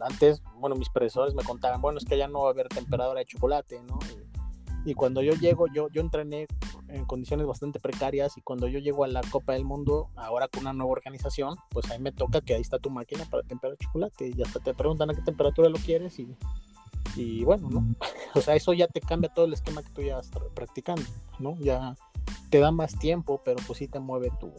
Antes, 0.00 0.42
bueno, 0.58 0.76
mis 0.76 0.88
profesores 0.90 1.34
me 1.34 1.44
contaban, 1.44 1.80
bueno, 1.80 1.98
es 1.98 2.04
que 2.04 2.18
ya 2.18 2.28
no 2.28 2.42
va 2.42 2.48
a 2.48 2.52
haber 2.52 2.68
temperadora 2.68 3.20
de 3.20 3.26
chocolate, 3.26 3.82
¿no? 3.82 3.98
Y, 4.84 4.90
y, 4.90 4.94
cuando 4.94 5.22
yo 5.22 5.34
llego, 5.34 5.66
yo, 5.68 5.88
entrené 5.94 6.46
en 6.88 7.04
condiciones 7.04 7.46
bastante 7.46 7.80
precarias 7.80 8.36
y 8.36 8.40
cuando 8.40 8.68
yo 8.68 8.78
llego 8.78 9.04
a 9.04 9.08
la 9.08 9.20
Copa 9.20 9.54
del 9.54 9.64
Mundo, 9.64 10.10
ahora 10.14 10.48
con 10.48 10.62
una 10.62 10.72
nueva 10.72 10.92
organización, 10.92 11.56
pues 11.70 11.90
ahí 11.90 11.98
me 11.98 12.12
toca 12.12 12.40
que 12.40 12.54
ahí 12.54 12.60
está 12.60 12.78
tu 12.78 12.90
máquina 12.90 13.24
para 13.24 13.42
temperar 13.42 13.76
chocolate 13.78 14.32
y 14.36 14.42
hasta 14.42 14.60
te 14.60 14.74
preguntan 14.74 15.10
a 15.10 15.14
qué 15.14 15.22
temperatura 15.22 15.68
lo 15.68 15.78
quieres 15.78 16.18
y, 17.16 17.44
bueno, 17.44 17.68
¿no? 17.70 17.94
O 18.34 18.40
sea, 18.40 18.54
eso 18.54 18.74
ya 18.74 18.86
te 18.86 19.00
cambia 19.00 19.32
todo 19.32 19.46
el 19.46 19.54
esquema 19.54 19.82
que 19.82 19.90
tú 19.90 20.02
ya 20.02 20.18
estás 20.18 20.42
practicando, 20.54 21.02
¿no? 21.38 21.56
Ya 21.58 21.96
te 22.50 22.60
da 22.60 22.70
más 22.70 22.98
tiempo, 22.98 23.40
pero 23.44 23.56
pues 23.66 23.78
sí 23.78 23.88
te 23.88 23.98
mueve 23.98 24.30
tu, 24.38 24.52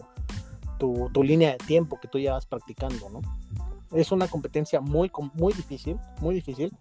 tu, 0.78 1.10
tu 1.14 1.24
línea 1.24 1.52
de 1.52 1.58
tiempo 1.58 2.00
que 2.00 2.08
tú 2.08 2.20
ya 2.20 2.34
vas 2.34 2.46
practicando, 2.46 3.10
¿no? 3.10 3.22
Es 3.92 4.12
una 4.12 4.28
competencia 4.28 4.82
muy, 4.82 5.12
muy 5.34 5.54
difícil, 5.54 5.98
muy 6.20 6.36
difícil. 6.36 6.76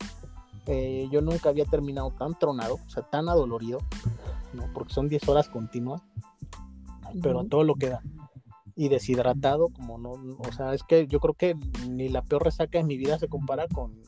Eh, 0.66 1.08
yo 1.12 1.20
nunca 1.20 1.48
había 1.48 1.64
terminado 1.64 2.10
tan 2.10 2.36
tronado, 2.38 2.74
o 2.84 2.90
sea, 2.90 3.04
tan 3.04 3.28
adolorido, 3.28 3.78
¿no? 4.52 4.64
Porque 4.74 4.92
son 4.92 5.08
10 5.08 5.28
horas 5.28 5.48
continuas, 5.48 6.02
pero 7.22 7.44
todo 7.44 7.62
lo 7.62 7.76
que 7.76 7.90
da. 7.90 8.02
Y 8.74 8.88
deshidratado, 8.88 9.68
como 9.68 9.96
no, 9.96 10.10
o 10.10 10.52
sea, 10.52 10.74
es 10.74 10.82
que 10.82 11.06
yo 11.06 11.20
creo 11.20 11.34
que 11.34 11.56
ni 11.88 12.08
la 12.08 12.22
peor 12.22 12.44
resaca 12.44 12.78
de 12.78 12.84
mi 12.84 12.98
vida 12.98 13.18
se 13.18 13.28
compara 13.28 13.68
con, 13.68 14.02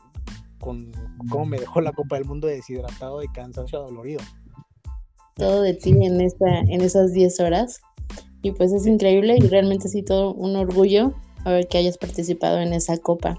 con 0.60 0.92
cómo 1.30 1.46
me 1.46 1.58
dejó 1.58 1.80
la 1.80 1.92
Copa 1.92 2.16
del 2.16 2.26
Mundo 2.26 2.48
deshidratado, 2.48 3.20
de 3.20 3.28
cansancio 3.32 3.78
adolorido. 3.78 4.20
Todo 5.36 5.62
de 5.62 5.74
ti 5.74 5.90
en, 5.90 6.20
esta, 6.20 6.58
en 6.58 6.80
esas 6.80 7.12
10 7.12 7.40
horas. 7.40 7.80
Y 8.42 8.52
pues 8.52 8.72
es 8.72 8.86
increíble 8.86 9.36
y 9.36 9.48
realmente 9.48 9.88
sí 9.88 10.02
todo 10.02 10.32
un 10.34 10.56
orgullo 10.56 11.12
a 11.44 11.50
ver 11.50 11.68
que 11.68 11.78
hayas 11.78 11.98
participado 11.98 12.58
en 12.58 12.72
esa 12.72 12.96
copa. 12.98 13.36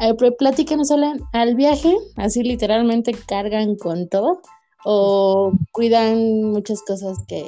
A 0.00 0.12
ver, 0.12 0.36
platícanos, 0.36 0.90
al 1.32 1.54
viaje, 1.56 1.96
así 2.16 2.42
literalmente 2.42 3.12
cargan 3.26 3.74
con 3.76 4.08
todo 4.08 4.40
o 4.84 5.52
cuidan 5.72 6.44
muchas 6.44 6.82
cosas 6.82 7.18
que, 7.26 7.44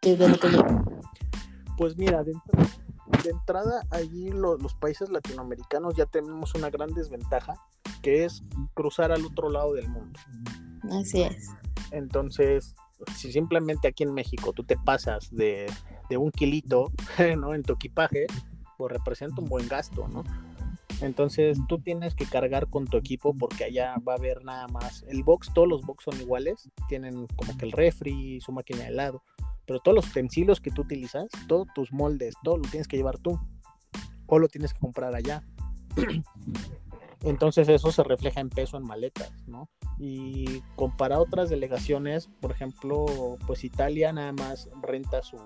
que 0.00 0.16
de 0.16 0.28
lo 0.28 0.38
que. 0.38 0.48
Pues 1.76 1.96
mira, 1.96 2.22
de 2.22 2.32
entrada, 3.30 3.82
allí 3.90 4.30
los 4.30 4.74
países 4.74 5.10
latinoamericanos 5.10 5.94
ya 5.94 6.06
tenemos 6.06 6.54
una 6.54 6.70
gran 6.70 6.94
desventaja, 6.94 7.54
que 8.02 8.24
es 8.24 8.42
cruzar 8.74 9.12
al 9.12 9.24
otro 9.24 9.50
lado 9.50 9.74
del 9.74 9.88
mundo. 9.88 10.18
Así 10.92 11.22
es. 11.22 11.48
Entonces, 11.90 12.74
si 13.16 13.32
simplemente 13.32 13.88
aquí 13.88 14.02
en 14.04 14.14
México 14.14 14.52
tú 14.52 14.64
te 14.64 14.76
pasas 14.76 15.34
de, 15.34 15.66
de 16.08 16.16
un 16.16 16.30
kilito 16.30 16.92
en 17.18 17.62
tu 17.62 17.74
equipaje, 17.74 18.26
pues 18.76 18.92
representa 18.92 19.40
un 19.40 19.48
buen 19.48 19.68
gasto, 19.68 20.08
¿no? 20.08 20.24
Entonces 21.02 21.58
tú 21.68 21.78
tienes 21.78 22.14
que 22.14 22.24
cargar 22.24 22.68
con 22.68 22.86
tu 22.86 22.96
equipo 22.96 23.34
porque 23.34 23.64
allá 23.64 23.96
va 24.06 24.14
a 24.14 24.16
haber 24.16 24.44
nada 24.44 24.66
más. 24.68 25.04
El 25.08 25.22
box, 25.24 25.52
todos 25.52 25.68
los 25.68 25.82
box 25.82 26.04
son 26.04 26.20
iguales, 26.20 26.70
tienen 26.88 27.26
como 27.36 27.56
que 27.58 27.66
el 27.66 27.72
refri, 27.72 28.40
su 28.40 28.52
máquina 28.52 28.80
de 28.80 28.88
helado, 28.88 29.22
pero 29.66 29.80
todos 29.80 29.94
los 29.94 30.08
utensilios 30.08 30.60
que 30.60 30.70
tú 30.70 30.82
utilizas, 30.82 31.26
todos 31.48 31.66
tus 31.74 31.92
moldes, 31.92 32.34
todo 32.42 32.56
lo 32.56 32.62
tienes 32.62 32.88
que 32.88 32.96
llevar 32.96 33.18
tú 33.18 33.38
o 34.26 34.38
lo 34.38 34.48
tienes 34.48 34.72
que 34.72 34.80
comprar 34.80 35.14
allá. 35.14 35.42
Entonces 37.22 37.68
eso 37.68 37.90
se 37.90 38.02
refleja 38.02 38.40
en 38.40 38.50
peso 38.50 38.76
en 38.76 38.84
maletas, 38.84 39.32
¿no? 39.46 39.68
Y 39.98 40.60
comparado 40.76 41.22
a 41.22 41.24
otras 41.24 41.48
delegaciones, 41.48 42.28
por 42.40 42.52
ejemplo, 42.52 43.36
pues 43.46 43.64
Italia 43.64 44.12
nada 44.12 44.32
más 44.32 44.68
renta 44.82 45.22
su, 45.22 45.38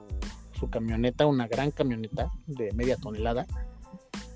su 0.58 0.68
camioneta, 0.68 1.26
una 1.26 1.46
gran 1.46 1.70
camioneta 1.70 2.30
de 2.46 2.72
media 2.72 2.96
tonelada, 2.96 3.46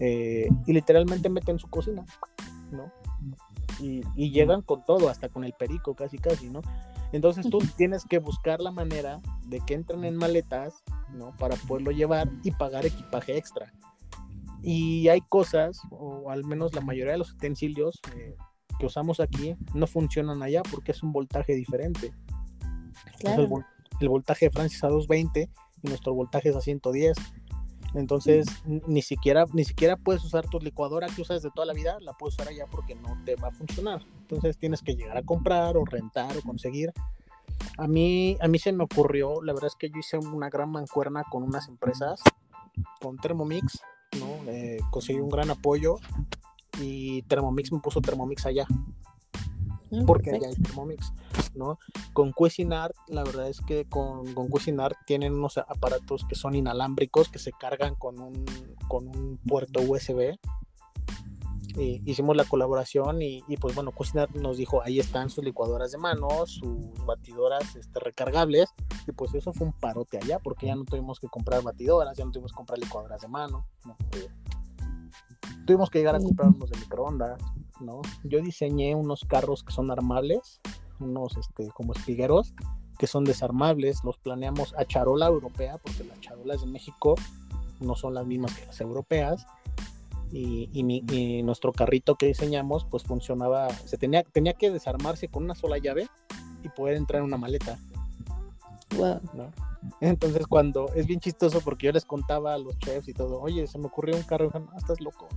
eh, 0.00 0.48
y 0.66 0.72
literalmente 0.72 1.28
meten 1.28 1.58
su 1.58 1.68
cocina, 1.68 2.04
¿no? 2.70 2.92
Y, 3.80 4.02
y, 4.14 4.30
llegan 4.30 4.62
con 4.62 4.84
todo, 4.84 5.08
hasta 5.08 5.28
con 5.28 5.44
el 5.44 5.52
perico, 5.52 5.94
casi, 5.94 6.18
casi, 6.18 6.48
¿no? 6.48 6.62
Entonces 7.12 7.48
tú 7.50 7.58
tienes 7.76 8.04
que 8.04 8.18
buscar 8.18 8.60
la 8.60 8.70
manera 8.70 9.20
de 9.46 9.60
que 9.60 9.74
entren 9.74 10.04
en 10.04 10.16
maletas, 10.16 10.82
¿no? 11.12 11.34
Para 11.36 11.56
poderlo 11.56 11.90
llevar 11.90 12.28
y 12.42 12.52
pagar 12.52 12.86
equipaje 12.86 13.36
extra. 13.36 13.72
Y 14.66 15.08
hay 15.08 15.20
cosas, 15.20 15.78
o 15.90 16.30
al 16.30 16.42
menos 16.44 16.74
la 16.74 16.80
mayoría 16.80 17.12
de 17.12 17.18
los 17.18 17.32
utensilios 17.32 18.00
eh, 18.16 18.34
que 18.78 18.86
usamos 18.86 19.20
aquí, 19.20 19.54
no 19.74 19.86
funcionan 19.86 20.42
allá 20.42 20.62
porque 20.70 20.92
es 20.92 21.02
un 21.02 21.12
voltaje 21.12 21.54
diferente. 21.54 22.14
el, 23.20 23.48
el, 24.00 24.08
voltaje 24.08 24.46
de 24.46 24.50
Francis 24.50 24.82
a 24.82 24.88
220 24.88 25.50
y 25.82 25.88
nuestro 25.88 26.14
voltaje 26.14 26.48
es 26.48 26.56
a 26.56 26.62
110. 26.62 27.14
Entonces, 27.94 28.46
ni 28.64 29.02
siquiera, 29.02 29.44
ni 29.52 29.64
siquiera 29.64 29.96
puedes 29.96 30.24
usar 30.24 30.48
tu 30.48 30.58
licuadora 30.58 31.06
que 31.14 31.22
usas 31.22 31.42
de 31.42 31.50
toda 31.54 31.66
la 31.66 31.74
vida, 31.74 31.98
la 32.00 32.14
puedes 32.14 32.34
usar 32.34 32.48
allá 32.48 32.64
porque 32.70 32.94
no 32.94 33.22
te 33.24 33.36
va 33.36 33.48
a 33.48 33.52
funcionar. 33.52 34.02
Entonces 34.22 34.56
tienes 34.58 34.82
que 34.82 34.96
llegar 34.96 35.16
a 35.16 35.22
comprar 35.22 35.76
o 35.76 35.84
rentar 35.84 36.36
o 36.36 36.42
conseguir. 36.42 36.92
A 37.76 37.86
mí, 37.86 38.36
a 38.40 38.48
mí 38.48 38.58
se 38.58 38.72
me 38.72 38.82
ocurrió, 38.82 39.42
la 39.42 39.52
verdad 39.52 39.68
es 39.68 39.76
que 39.76 39.90
yo 39.90 39.98
hice 39.98 40.16
una 40.18 40.48
gran 40.48 40.70
mancuerna 40.70 41.22
con 41.30 41.42
unas 41.42 41.68
empresas, 41.68 42.20
con 43.00 43.16
Thermomix, 43.18 43.80
¿no? 44.18 44.50
Eh, 44.50 44.78
conseguí 44.90 45.20
un 45.20 45.30
gran 45.30 45.50
apoyo 45.50 45.98
y 46.80 47.22
Thermomix 47.22 47.72
me 47.72 47.80
puso 47.80 48.00
Thermomix 48.00 48.46
allá. 48.46 48.66
Mm, 49.90 50.06
porque 50.06 50.30
allá 50.30 50.48
hay 50.48 50.54
Thermomix, 50.54 51.12
¿no? 51.54 51.78
Con 52.12 52.32
Cuisinart, 52.32 52.94
la 53.08 53.22
verdad 53.22 53.48
es 53.48 53.60
que 53.60 53.84
con, 53.84 54.34
con 54.34 54.48
Cuisinart 54.48 54.96
tienen 55.06 55.34
unos 55.34 55.58
aparatos 55.58 56.24
que 56.28 56.34
son 56.34 56.54
inalámbricos, 56.54 57.28
que 57.28 57.38
se 57.38 57.52
cargan 57.52 57.94
con 57.94 58.20
un, 58.20 58.44
con 58.88 59.08
un 59.08 59.38
puerto 59.46 59.80
USB. 59.80 60.38
Y 61.76 62.02
hicimos 62.04 62.36
la 62.36 62.44
colaboración 62.44 63.20
y, 63.20 63.42
pues 63.60 63.74
bueno, 63.74 63.90
Cuisinart 63.90 64.34
nos 64.36 64.56
dijo, 64.56 64.82
ahí 64.82 65.00
están 65.00 65.28
sus 65.28 65.44
licuadoras 65.44 65.90
de 65.90 65.98
mano, 65.98 66.28
sus 66.46 67.04
batidoras 67.04 67.74
este, 67.74 67.98
recargables, 67.98 68.72
y 69.06 69.12
pues 69.12 69.34
eso 69.34 69.52
fue 69.52 69.66
un 69.66 69.72
parote 69.72 70.18
allá, 70.18 70.38
porque 70.38 70.66
ya 70.66 70.76
no 70.76 70.84
tuvimos 70.84 71.18
que 71.18 71.28
comprar 71.28 71.62
batidoras, 71.62 72.16
ya 72.16 72.24
no 72.24 72.30
tuvimos 72.30 72.52
que 72.52 72.56
comprar 72.56 72.78
licuadoras 72.78 73.20
de 73.22 73.28
mano, 73.28 73.66
tuvimos 75.66 75.90
que 75.90 75.98
llegar 75.98 76.14
a 76.14 76.20
comprar 76.20 76.48
unos 76.48 76.70
de 76.70 76.78
microondas, 76.78 77.42
¿no? 77.80 78.02
Yo 78.22 78.40
diseñé 78.40 78.94
unos 78.94 79.24
carros 79.24 79.64
que 79.64 79.72
son 79.72 79.90
armables, 79.90 80.60
unos 81.00 81.36
este, 81.36 81.68
como 81.70 81.92
espigueros, 81.92 82.54
que 82.98 83.06
son 83.06 83.24
desarmables, 83.24 84.04
los 84.04 84.18
planeamos 84.18 84.74
a 84.78 84.84
charola 84.84 85.26
europea, 85.26 85.78
porque 85.78 86.04
las 86.04 86.20
charolas 86.20 86.60
de 86.60 86.68
México 86.68 87.16
no 87.80 87.96
son 87.96 88.14
las 88.14 88.26
mismas 88.26 88.54
que 88.56 88.66
las 88.66 88.80
europeas. 88.80 89.46
Y, 90.36 91.42
nuestro 91.44 91.72
carrito 91.72 92.16
que 92.16 92.26
diseñamos, 92.26 92.84
pues 92.84 93.04
funcionaba, 93.04 93.68
se 93.70 93.96
tenía, 93.96 94.24
tenía 94.24 94.54
que 94.54 94.70
desarmarse 94.70 95.28
con 95.28 95.44
una 95.44 95.54
sola 95.54 95.78
llave 95.78 96.08
y 96.62 96.68
poder 96.70 96.96
entrar 96.96 97.20
en 97.20 97.26
una 97.26 97.36
maleta. 97.36 97.78
Wow. 98.96 99.20
Entonces, 100.00 100.46
cuando 100.46 100.90
es 100.94 101.06
bien 101.06 101.20
chistoso, 101.20 101.60
porque 101.60 101.86
yo 101.86 101.92
les 101.92 102.04
contaba 102.04 102.54
a 102.54 102.58
los 102.58 102.78
chefs 102.78 103.08
y 103.08 103.12
todo, 103.12 103.40
oye, 103.40 103.66
se 103.66 103.78
me 103.78 103.86
ocurrió 103.86 104.16
un 104.16 104.22
carro, 104.22 104.50
no, 104.52 104.76
estás 104.76 105.00
loco. 105.00 105.28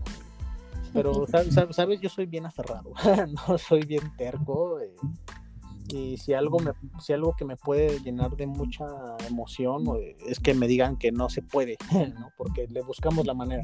Pero, 0.94 1.26
¿sabes? 1.72 2.02
Yo 2.02 2.10
soy 2.10 2.26
bien 2.26 2.46
aferrado, 2.46 2.92
no 3.48 3.58
soy 3.58 3.86
bien 3.86 4.16
terco. 4.18 4.80
Eh, 4.80 4.96
y 5.90 6.18
si 6.18 6.34
algo, 6.34 6.60
me, 6.60 6.72
si 7.00 7.14
algo 7.14 7.34
que 7.38 7.46
me 7.46 7.56
puede 7.56 8.00
llenar 8.00 8.36
de 8.36 8.46
mucha 8.46 8.86
emoción 9.28 9.86
es 10.26 10.40
que 10.40 10.54
me 10.54 10.68
digan 10.68 10.98
que 10.98 11.12
no 11.12 11.30
se 11.30 11.42
puede, 11.42 11.78
¿no? 12.20 12.32
Porque 12.38 12.68
le 12.68 12.82
buscamos 12.82 13.26
la 13.26 13.34
manera. 13.34 13.64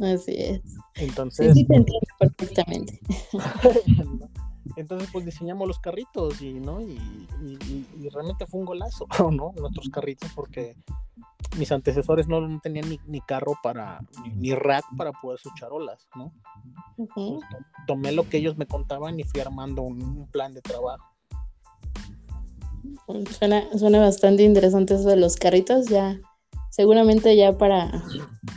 Así 0.00 0.34
es. 0.36 0.60
Entonces. 0.96 1.54
Sí, 1.54 1.64
te 1.66 1.76
entiendo 1.76 2.06
perfectamente. 2.18 3.00
Entonces, 4.76 5.08
pues 5.12 5.24
diseñamos 5.24 5.68
los 5.68 5.78
carritos 5.78 6.40
y, 6.40 6.54
¿no? 6.54 6.80
Y, 6.80 6.98
y, 8.00 8.08
realmente 8.08 8.46
fue 8.46 8.60
un 8.60 8.66
golazo, 8.66 9.06
¿no? 9.30 9.52
Nuestros 9.56 9.88
carritos, 9.90 10.30
porque 10.34 10.76
mis 11.58 11.70
antecesores 11.70 12.28
no, 12.28 12.60
tenían 12.60 12.86
ni, 13.06 13.20
carro 13.20 13.58
para, 13.62 14.00
ni, 14.34 14.54
rack 14.54 14.84
para 14.96 15.12
poder 15.12 15.38
sus 15.38 15.52
charolas, 15.54 16.08
¿no? 16.16 16.32
tomé 17.86 18.12
lo 18.12 18.28
que 18.28 18.38
ellos 18.38 18.56
me 18.56 18.66
contaban 18.66 19.20
y 19.20 19.24
fui 19.24 19.40
armando 19.40 19.82
un, 19.82 20.26
plan 20.32 20.54
de 20.54 20.62
trabajo. 20.62 21.04
Suena, 23.38 23.68
suena 23.78 24.00
bastante 24.00 24.42
interesante 24.42 24.94
eso 24.94 25.08
de 25.08 25.16
los 25.16 25.36
carritos, 25.36 25.86
ya 25.86 26.18
seguramente 26.74 27.36
ya 27.36 27.56
para, 27.56 28.02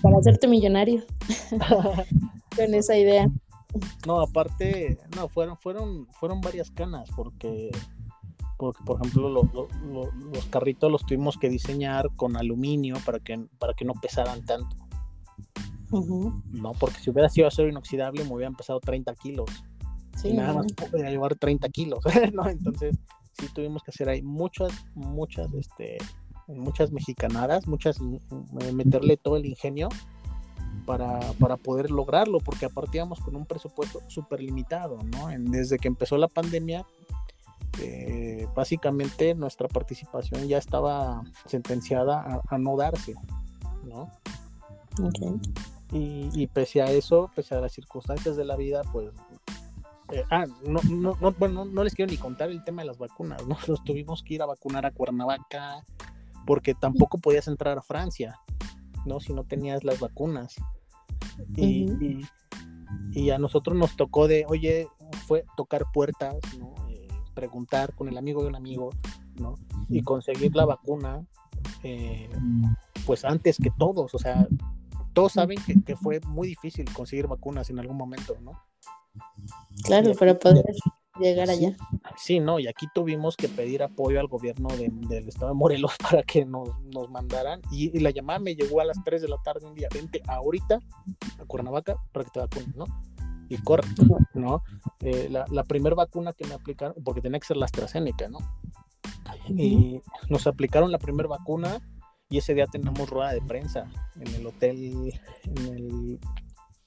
para 0.02 0.18
hacerte 0.18 0.48
millonario 0.48 1.04
con 2.56 2.74
esa 2.74 2.98
idea. 2.98 3.30
No, 4.08 4.22
aparte, 4.22 4.98
no, 5.16 5.30
fueron, 5.30 5.56
fueron, 5.58 6.08
fueron 6.08 6.42
varias 6.42 6.72
canas, 6.72 7.10
porque 7.16 7.70
porque 8.58 8.84
por 8.84 9.00
ejemplo 9.00 9.30
los 9.30 10.46
carritos 10.50 10.92
los 10.92 11.06
tuvimos 11.06 11.38
que 11.38 11.48
diseñar 11.48 12.10
con 12.16 12.38
aluminio 12.38 12.96
para 13.06 13.20
que, 13.20 13.46
para 13.60 13.76
que 13.76 13.86
no 13.86 13.94
pesaran 13.94 14.44
tanto. 14.46 14.76
No, 15.92 16.72
porque 16.80 17.00
si 17.00 17.12
hubiera 17.12 17.30
sido 17.30 17.48
acero 17.48 17.70
inoxidable 17.70 18.24
me 18.24 18.34
hubieran 18.34 18.56
pesado 18.56 18.80
30 18.80 19.14
kilos. 19.14 19.48
y 20.24 20.34
nada 20.34 20.54
más 20.54 20.66
podía 20.74 21.12
llevar 21.12 21.36
30 21.36 21.70
kilos, 21.70 22.00
¿no? 22.34 22.50
Entonces 22.50 22.98
sí 23.34 23.46
tuvimos 23.54 23.84
que 23.84 23.92
hacer 23.92 24.10
ahí 24.10 24.24
muchas, 24.24 24.72
muchas, 24.96 25.54
este, 25.54 26.00
muchas 26.48 26.92
mexicanadas, 26.92 27.68
muchas, 27.68 28.00
eh, 28.00 28.72
meterle 28.72 29.18
todo 29.18 29.38
el 29.38 29.46
ingenio 29.46 29.90
para, 30.86 31.20
para 31.34 31.58
poder 31.58 31.92
lograrlo, 31.92 32.40
porque 32.40 32.66
aparte 32.66 32.98
íbamos 32.98 33.20
con 33.20 33.36
un 33.36 33.46
presupuesto 33.46 34.02
súper 34.08 34.42
limitado, 34.42 34.98
¿no? 35.04 35.28
desde 35.52 35.78
que 35.78 35.88
empezó 35.88 36.18
la 36.18 36.28
pandemia, 36.28 36.86
eh, 37.80 38.48
básicamente 38.56 39.36
nuestra 39.36 39.68
participación 39.68 40.48
ya 40.48 40.58
estaba 40.58 41.24
sentenciada 41.46 42.42
a, 42.48 42.58
no 42.58 42.76
darse, 42.76 43.14
¿no? 43.84 44.10
Y, 45.92 46.48
pese 46.48 46.82
a 46.82 46.92
eso, 46.92 47.30
pese 47.36 47.56
a 47.56 47.62
las 47.62 47.72
circunstancias 47.72 48.36
de 48.36 48.46
la 48.46 48.56
vida, 48.56 48.82
pues 48.92 49.12
Eh, 50.10 50.24
ah, 50.32 50.46
no, 50.66 50.80
no, 50.90 51.18
no, 51.20 51.32
bueno, 51.34 51.66
no 51.66 51.84
les 51.84 51.94
quiero 51.94 52.10
ni 52.10 52.18
contar 52.18 52.50
el 52.50 52.64
tema 52.64 52.82
de 52.82 52.88
las 52.88 52.98
vacunas, 52.98 53.46
¿no? 53.46 53.58
Nos 53.68 53.84
tuvimos 53.84 54.24
que 54.24 54.36
ir 54.36 54.42
a 54.42 54.46
vacunar 54.46 54.86
a 54.86 54.92
Cuernavaca 54.92 55.84
porque 56.48 56.74
tampoco 56.74 57.18
podías 57.18 57.48
entrar 57.50 57.78
a 57.78 57.84
Francia, 57.84 58.40
¿no? 59.06 59.20
Si 59.20 59.34
no 59.34 59.44
tenías 59.44 59.84
las 59.84 60.00
vacunas. 60.00 60.56
Y, 61.56 62.22
y, 63.12 63.30
a 63.32 63.38
nosotros 63.38 63.78
nos 63.78 63.98
tocó 63.98 64.30
de, 64.30 64.46
oye, 64.48 64.88
fue 65.28 65.44
tocar 65.58 65.84
puertas, 65.94 66.38
¿no? 66.58 66.74
Eh, 66.90 67.10
preguntar 67.36 67.94
con 67.94 68.08
el 68.08 68.18
amigo 68.18 68.42
de 68.42 68.48
un 68.48 68.56
amigo, 68.56 68.92
¿no? 69.36 69.56
Y 69.90 70.02
conseguir 70.04 70.56
la 70.56 70.66
vacuna, 70.66 71.26
eh, 71.84 72.30
pues 73.06 73.26
antes 73.26 73.58
que 73.58 73.70
todos, 73.78 74.16
o 74.16 74.18
sea, 74.18 74.48
todos 75.12 75.34
saben 75.34 75.60
que, 75.66 75.84
que, 75.84 75.98
fue 75.98 76.22
muy 76.22 76.48
difícil 76.48 76.86
conseguir 76.94 77.28
vacunas 77.28 77.70
en 77.70 77.80
algún 77.80 77.98
momento, 77.98 78.38
¿no? 78.42 78.54
Claro, 79.84 80.14
para 80.14 80.40
poder 80.40 80.64
llegar 81.20 81.50
allá. 81.50 81.76
Sí, 82.16 82.40
no, 82.40 82.60
y 82.60 82.68
aquí 82.68 82.88
tuvimos 82.94 83.36
que 83.36 83.48
pedir 83.48 83.84
apoyo 83.84 84.20
al 84.20 84.28
gobierno 84.28 84.70
del 84.70 85.28
estado 85.28 85.50
de 85.50 85.56
Morelos 85.56 85.94
para 86.02 86.24
que 86.24 86.46
nos, 86.46 86.70
mandaran. 87.10 87.62
Y, 87.72 88.00
la 88.00 88.12
llamada 88.12 88.40
me 88.40 88.56
llegó 88.56 88.82
a 88.82 88.86
las 88.86 89.04
3 89.04 89.22
de 89.22 89.28
la 89.28 89.38
tarde 89.44 89.66
un 89.68 89.76
día, 89.76 89.88
vente 89.94 90.22
ahorita 90.28 90.80
a 91.40 91.46
Cuernavaca 91.46 91.96
para 92.12 92.26
que 92.26 92.32
te 92.32 92.40
vacunen, 92.40 92.74
¿no? 92.76 92.86
Y 93.50 93.58
corre, 93.58 93.88
¿no? 94.34 94.62
Eh, 95.00 95.28
la, 95.30 95.46
la 95.50 95.64
primera 95.64 95.96
vacuna 95.96 96.34
que 96.34 96.46
me 96.46 96.54
aplicaron, 96.54 96.96
porque 97.04 97.22
tenía 97.22 97.40
que 97.40 97.48
ser 97.48 97.58
la 97.58 97.66
AstraZeneca, 97.66 98.28
¿no? 98.28 98.40
Y 99.50 100.02
nos 100.30 100.48
aplicaron 100.48 100.92
la 100.92 101.00
primera 101.00 101.30
vacuna 101.30 101.80
y 102.30 102.40
ese 102.40 102.54
día 102.54 102.68
tenemos 102.68 103.10
rueda 103.10 103.32
de 103.32 103.42
prensa 103.42 103.90
en 104.20 104.28
el 104.36 104.46
hotel, 104.46 105.14
en 105.46 105.74
el, 105.74 106.20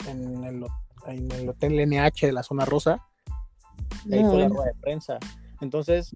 en 0.06 0.44
el 0.44 0.62
hotel 0.64 0.76
en 1.06 1.30
el 1.32 1.48
hotel 1.48 1.88
NH 1.88 2.26
de 2.26 2.32
la 2.32 2.42
zona 2.42 2.64
rosa. 2.64 3.06
Ahí 4.11 4.24
fue 4.24 4.38
la 4.38 4.48
rueda 4.48 4.66
de 4.66 4.80
prensa. 4.80 5.18
Entonces, 5.61 6.14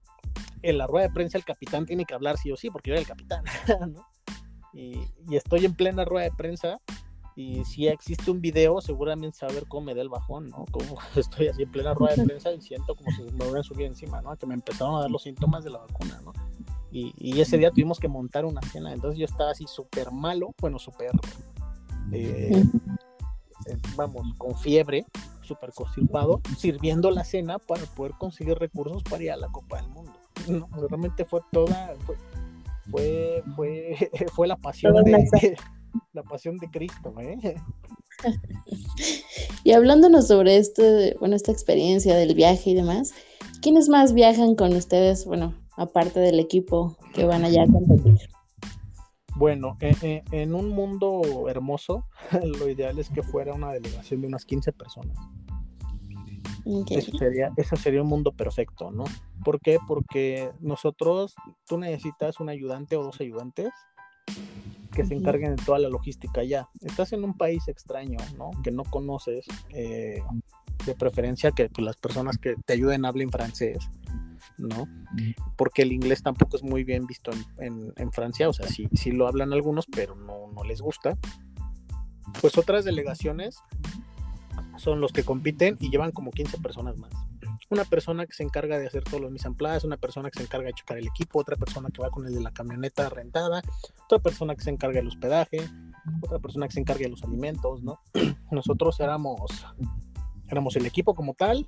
en 0.63 0.79
la 0.79 0.87
rueda 0.87 1.09
de 1.09 1.15
prensa 1.15 1.39
el 1.39 1.45
capitán 1.45 1.87
tiene 1.87 2.05
que 2.05 2.15
hablar 2.15 2.39
sí 2.39 2.51
o 2.51 2.57
sí, 2.57 2.71
porque 2.71 2.91
yo 2.91 2.95
era 2.95 3.01
el 3.01 3.07
capitán. 3.07 3.45
y, 4.73 4.99
estoy 5.31 5.65
en 5.65 5.75
plena 5.75 6.05
rueda 6.05 6.25
de 6.25 6.33
prensa 6.37 6.81
y 7.37 7.65
si 7.65 7.89
existe 7.89 8.31
un 8.31 8.41
video, 8.41 8.81
seguramente 8.81 9.39
saber 9.39 9.67
cómo 9.67 9.87
me 9.87 9.95
da 9.95 10.03
el 10.03 10.09
bajón, 10.09 10.49
¿no? 10.49 10.65
Como 10.71 10.97
estoy 11.17 11.49
así 11.49 11.63
en 11.63 11.71
plena 11.71 11.95
rueda 11.95 12.15
de 12.17 12.25
prensa 12.25 12.53
y 12.53 12.61
siento 12.61 12.95
como 12.95 13.11
si 13.11 13.23
me 13.23 13.45
hubieran 13.45 13.65
subido 13.65 13.89
encima, 13.89 14.23
¿no? 14.23 14.37
Que 14.37 14.47
me 14.47 14.55
empezaron 14.55 14.97
a 14.97 15.01
dar 15.01 15.11
los 15.11 15.23
síntomas 15.23 15.65
de 15.65 15.71
la 15.71 15.79
vacuna, 15.79 16.21
¿no? 16.25 16.33
Y, 16.91 17.13
y 17.17 17.41
ese 17.41 17.59
día 17.59 17.71
tuvimos 17.71 17.99
que 17.99 18.07
montar 18.07 18.45
una 18.45 18.63
cena, 18.63 18.93
entonces 18.93 19.19
yo 19.19 19.25
estaba 19.25 19.51
así 19.51 19.67
súper 19.67 20.13
malo, 20.13 20.55
bueno, 20.61 20.79
súper... 20.79 21.11
Eh, 22.13 22.63
eh, 23.67 23.79
vamos, 23.97 24.33
con 24.39 24.55
fiebre, 24.57 25.05
súper 25.45 25.73
constipado, 25.73 26.41
sirviendo 26.59 27.11
la 27.11 27.25
cena 27.25 27.59
para 27.59 27.83
poder 27.87 28.13
conseguir 28.19 28.59
recursos 28.59 29.03
para 29.03 29.23
ir 29.23 29.31
a 29.31 29.37
la 29.37 29.49
Copa 29.49 29.81
del 29.81 29.91
Mundo. 29.91 30.13
No, 30.49 30.69
realmente 30.89 31.25
fue 31.25 31.41
toda, 31.53 31.95
fue, 32.91 33.43
fue, 33.55 34.11
fue, 34.35 34.49
la 34.49 34.57
pasión 34.57 34.95
de, 35.05 35.57
la 36.13 36.23
pasión 36.23 36.59
de 36.59 36.71
Cristo, 36.71 37.15
¿eh? 37.21 37.57
Y 39.65 39.73
hablándonos 39.73 40.29
sobre 40.29 40.57
este, 40.57 41.17
bueno, 41.21 41.37
esta 41.37 41.53
experiencia 41.53 42.17
del 42.17 42.35
viaje 42.35 42.71
y 42.71 42.75
demás, 42.75 43.13
¿quiénes 43.61 43.89
más 43.89 44.13
viajan 44.13 44.55
con 44.55 44.75
ustedes, 44.75 45.25
bueno, 45.25 45.55
aparte 45.77 46.21
del 46.21 46.39
equipo 46.39 46.97
que 47.15 47.25
van 47.25 47.45
allá 47.45 47.63
a 47.63 47.67
competir? 47.67 48.34
Bueno, 49.37 49.77
en, 49.81 50.55
un 50.55 50.69
mundo 50.69 51.49
hermoso, 51.49 52.07
lo 52.59 52.69
ideal 52.69 52.99
es 52.99 53.11
que 53.11 53.23
fuera 53.23 53.53
una 53.55 53.73
delegación 53.73 54.21
de 54.21 54.29
unas 54.29 54.45
15 54.45 54.73
personas. 54.73 55.19
Eso 56.89 57.17
sería, 57.19 57.51
ese 57.57 57.77
sería 57.77 58.01
un 58.01 58.09
mundo 58.09 58.33
perfecto, 58.33 58.91
¿no? 58.91 59.05
¿Por 59.45 59.61
qué? 59.61 59.79
Porque 59.87 60.51
nosotros, 60.61 61.35
tú 61.67 61.77
necesitas 61.79 62.41
un 62.41 62.49
ayudante 62.49 62.97
o 62.97 63.03
dos 63.03 63.21
ayudantes 63.21 63.71
que 64.95 65.05
se 65.05 65.15
encarguen 65.15 65.57
de 65.57 65.63
toda 65.63 65.79
la 65.79 65.89
logística 65.89 66.43
ya. 66.43 66.69
Estás 66.81 67.13
en 67.13 67.25
un 67.25 67.37
país 67.37 67.69
extraño, 67.69 68.19
¿no? 68.39 68.51
Que 68.63 68.71
no 68.71 68.85
conoces, 68.85 69.45
eh, 69.71 70.23
de 70.87 70.95
preferencia 70.95 71.51
que 71.51 71.69
pues, 71.69 71.85
las 71.85 71.97
personas 71.97 72.39
que 72.39 72.55
te 72.65 72.73
ayuden 72.73 73.05
hablen 73.05 73.31
francés, 73.31 73.91
¿no? 74.59 74.89
Porque 75.57 75.83
el 75.83 75.93
inglés 75.93 76.23
tampoco 76.23 76.57
es 76.57 76.63
muy 76.63 76.85
bien 76.85 77.07
visto 77.07 77.31
en, 77.59 78.13
Francia, 78.13 78.49
o 78.49 78.53
sea, 78.53 78.69
sí, 78.69 78.89
sí, 78.93 79.11
lo 79.11 79.27
hablan 79.27 79.53
algunos, 79.53 79.87
pero 79.87 80.15
no, 80.15 80.53
no 80.53 80.65
les 80.65 80.81
gusta. 80.81 81.17
Pues 82.41 82.57
otras 82.59 82.85
delegaciones 82.85 83.59
son 84.77 85.01
los 85.01 85.13
que 85.13 85.25
compiten 85.25 85.77
y 85.81 85.91
llevan 85.91 86.13
como 86.13 86.31
15 86.31 86.59
personas 86.59 86.97
más. 86.97 87.11
Una 87.71 87.85
persona 87.85 88.27
que 88.27 88.35
se 88.35 88.43
encarga 88.43 88.79
de 88.79 88.87
hacer 88.87 89.05
todos 89.05 89.21
los 89.21 89.33
place, 89.57 89.87
una 89.87 89.97
persona 89.97 90.31
que 90.31 90.39
se 90.39 90.45
encarga 90.45 90.67
de 90.67 90.75
checar 90.75 90.99
el 90.99 91.07
equipo, 91.07 91.41
otra 91.41 91.57
persona 91.57 91.89
que 91.91 92.03
va 92.03 92.11
con 92.11 92.27
el 92.27 92.35
de 92.35 92.41
la 92.41 92.51
camioneta 92.51 93.09
rentada, 93.09 93.63
otra 94.05 94.19
persona 94.19 94.55
que 94.55 94.63
se 94.63 94.71
encarga 94.71 94.97
del 94.97 95.09
hospedaje, 95.09 95.59
otra 96.21 96.39
persona 96.39 96.67
que 96.67 96.75
se 96.75 96.81
encarga 96.81 97.05
de 97.05 97.11
los 97.11 97.23
alimentos, 97.23 97.83
¿no? 97.83 98.01
Nosotros 98.51 99.01
éramos, 99.01 99.67
éramos 100.49 100.77
el 100.77 100.87
equipo 100.87 101.15
como 101.15 101.35
tal, 101.35 101.67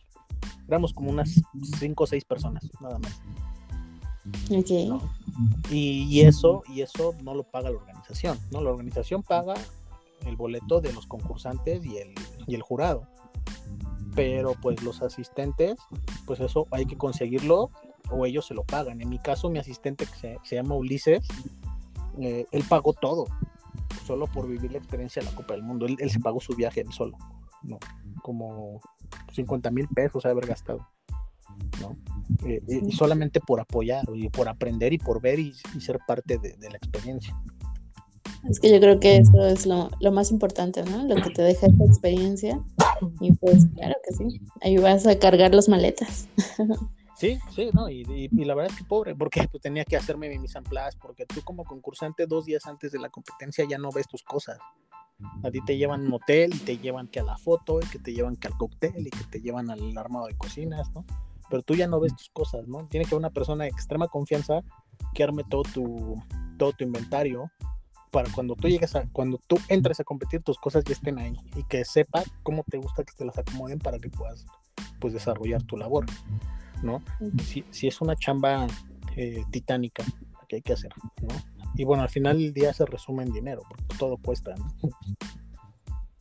éramos 0.69 0.93
como 0.93 1.11
unas 1.11 1.43
cinco 1.79 2.05
o 2.05 2.07
seis 2.07 2.25
personas, 2.25 2.69
nada 2.81 2.99
más. 2.99 3.21
Y, 5.71 6.21
eso, 6.23 6.63
y 6.69 6.81
eso 6.81 7.15
no 7.23 7.35
lo 7.35 7.45
paga 7.45 7.71
la 7.71 7.77
organización, 7.77 8.39
¿no? 8.51 8.61
La 8.61 8.71
organización 8.71 9.23
paga 9.23 9.55
el 10.25 10.37
boleto 10.37 10.81
de 10.81 10.93
los 10.93 11.07
concursantes 11.07 11.85
y 11.85 11.99
el, 11.99 12.15
y 12.47 12.55
el 12.55 12.63
jurado. 12.63 13.07
Pero 14.15 14.55
pues 14.61 14.83
los 14.83 15.03
asistentes, 15.03 15.77
pues 16.27 16.41
eso 16.41 16.67
hay 16.71 16.87
que 16.87 16.97
conseguirlo 16.97 17.71
o 18.11 18.27
ellos 18.27 18.47
se 18.47 18.55
lo 18.55 18.65
pagan. 18.65 19.01
En 19.01 19.09
mi 19.09 19.19
caso, 19.19 19.51
mi 19.51 19.59
asistente 19.59 20.07
que 20.07 20.39
se, 20.43 20.57
llama 20.57 20.75
Ulises, 20.75 21.27
eh, 22.19 22.47
él 22.51 22.65
pagó 22.69 22.95
todo, 22.95 23.27
solo 24.07 24.27
por 24.27 24.49
vivir 24.49 24.73
la 24.73 24.79
experiencia 24.79 25.23
de 25.23 25.31
la 25.31 25.37
Copa 25.37 25.55
del 25.55 25.63
Mundo. 25.63 25.87
Él, 25.87 25.97
él 26.01 26.11
se 26.11 26.19
pagó 26.19 26.41
su 26.41 26.55
viaje 26.55 26.81
él 26.81 26.93
solo, 26.93 27.17
¿no? 27.67 27.79
Como 28.23 28.81
50 29.33 29.71
mil 29.71 29.89
pesos 29.89 30.25
haber 30.27 30.47
gastado, 30.47 30.89
¿no? 31.81 31.97
Eh, 32.47 32.63
y 32.67 32.93
solamente 32.93 33.41
por 33.41 33.61
apoyar 33.61 34.05
y 34.15 34.29
por 34.29 34.49
aprender 34.49 34.93
y 34.93 34.99
por 34.99 35.21
ver 35.21 35.39
y, 35.39 35.53
ser 35.81 35.99
parte 36.07 36.39
de, 36.39 36.57
la 36.69 36.77
experiencia. 36.77 37.37
Es 38.49 38.61
que 38.61 38.71
yo 38.71 38.79
creo 38.81 39.01
que 39.01 39.17
eso 39.17 39.45
es 39.45 39.67
lo, 39.67 39.91
más 40.13 40.31
importante, 40.31 40.83
¿no? 40.85 41.05
Lo 41.05 41.17
que 41.17 41.31
te 41.31 41.43
deja 41.43 41.67
esta 41.67 41.85
experiencia. 41.85 42.63
Y 43.21 43.31
pues 43.33 43.67
claro 43.75 43.95
que 44.09 44.15
sí, 44.15 44.41
ahí 44.63 44.79
vas 44.79 45.07
a 45.07 45.19
cargar 45.19 45.55
las 45.55 45.69
maletas. 45.69 46.29
Sí, 47.17 47.39
sí, 47.55 47.71
no, 47.73 47.89
y, 47.89 48.05
la 48.45 48.55
verdad 48.55 48.73
es 48.73 48.79
que 48.79 48.85
pobre, 48.85 49.15
porque 49.15 49.49
pues, 49.51 49.63
tenía 49.63 49.85
que 49.85 49.97
hacerme 49.97 50.29
mi 50.29 50.39
mise 50.39 50.59
en 50.59 50.65
place, 50.65 50.99
porque 51.01 51.25
tú 51.25 51.41
como 51.43 51.65
concursante 51.65 52.27
dos 52.27 52.45
días 52.45 52.67
antes 52.67 52.93
de 52.93 52.99
la 52.99 53.09
competencia 53.09 53.65
ya 53.69 53.79
no 53.79 53.91
ves 53.91 54.07
tus 54.07 54.23
cosas. 54.23 54.59
A 55.43 55.51
ti 55.51 55.61
te 55.65 55.77
llevan 55.77 56.03
a 56.03 56.05
un 56.05 56.13
hotel 56.15 56.55
y 56.55 56.59
te 56.59 56.79
llevan 56.79 57.09
que 57.09 57.21
a 57.21 57.25
la 57.25 57.39
foto, 57.39 57.81
y 57.81 57.87
que 57.87 57.99
te 57.99 58.13
llevan 58.13 58.37
que 58.37 58.49
al 58.49 58.57
cóctel 58.57 59.07
y 59.07 59.11
que 59.11 59.25
te 59.25 59.41
llevan 59.41 59.71
al 59.71 59.97
armado 59.97 60.27
de 60.27 60.37
cocinas, 60.37 60.91
¿no? 60.93 61.05
Pero 61.49 61.63
tú 61.63 61.75
ya 61.75 61.87
no 61.87 62.01
ves 62.01 62.15
tus 62.15 62.29
cosas, 62.31 62.67
¿no? 62.67 62.87
Tiene 62.89 63.05
que 63.05 63.15
haber 63.15 63.21
una 63.21 63.31
persona 63.31 63.65
de 63.65 63.71
extrema 63.71 64.09
confianza 64.09 64.63
que 65.15 65.23
arme 65.23 65.45
todo 65.49 65.63
tu, 65.63 66.23
todo 66.59 66.73
tu 66.73 66.85
inventario 66.85 67.51
para 68.11 68.31
cuando 68.33 68.57
tú 68.57 68.69
llegues 68.69 68.95
a, 68.97 69.09
cuando 69.13 69.39
tú 69.47 69.59
entres 69.69 70.01
a 70.01 70.05
competir, 70.05 70.43
tus 70.43 70.59
cosas 70.59 70.85
ya 70.85 70.93
estén 70.93 71.19
ahí 71.19 71.37
y 71.55 71.65
que 71.65 71.85
sepa 71.85 72.23
cómo 72.43 72.65
te 72.69 72.79
gusta 72.79 73.05
que 73.05 73.13
te 73.13 73.25
las 73.25 73.39
acomoden 73.39 73.79
para 73.79 73.99
que 73.99 74.09
puedas 74.09 74.47
pues 75.01 75.13
desarrollar 75.13 75.63
tu 75.63 75.77
labor, 75.77 76.07
¿no? 76.83 77.03
Si, 77.43 77.65
si 77.71 77.87
es 77.87 78.01
una 78.01 78.17
chamba 78.17 78.67
eh, 79.17 79.45
titánica 79.51 80.05
que 80.49 80.57
hay 80.57 80.63
que 80.63 80.73
hacer, 80.73 80.93
¿no? 81.23 81.56
Y 81.77 81.85
bueno, 81.85 82.03
al 82.03 82.09
final 82.09 82.37
el 82.37 82.53
día 82.53 82.73
se 82.73 82.87
resume 82.87 83.23
en 83.23 83.33
dinero, 83.33 83.63
porque 83.69 83.85
todo 83.99 84.17
cuesta, 84.17 84.55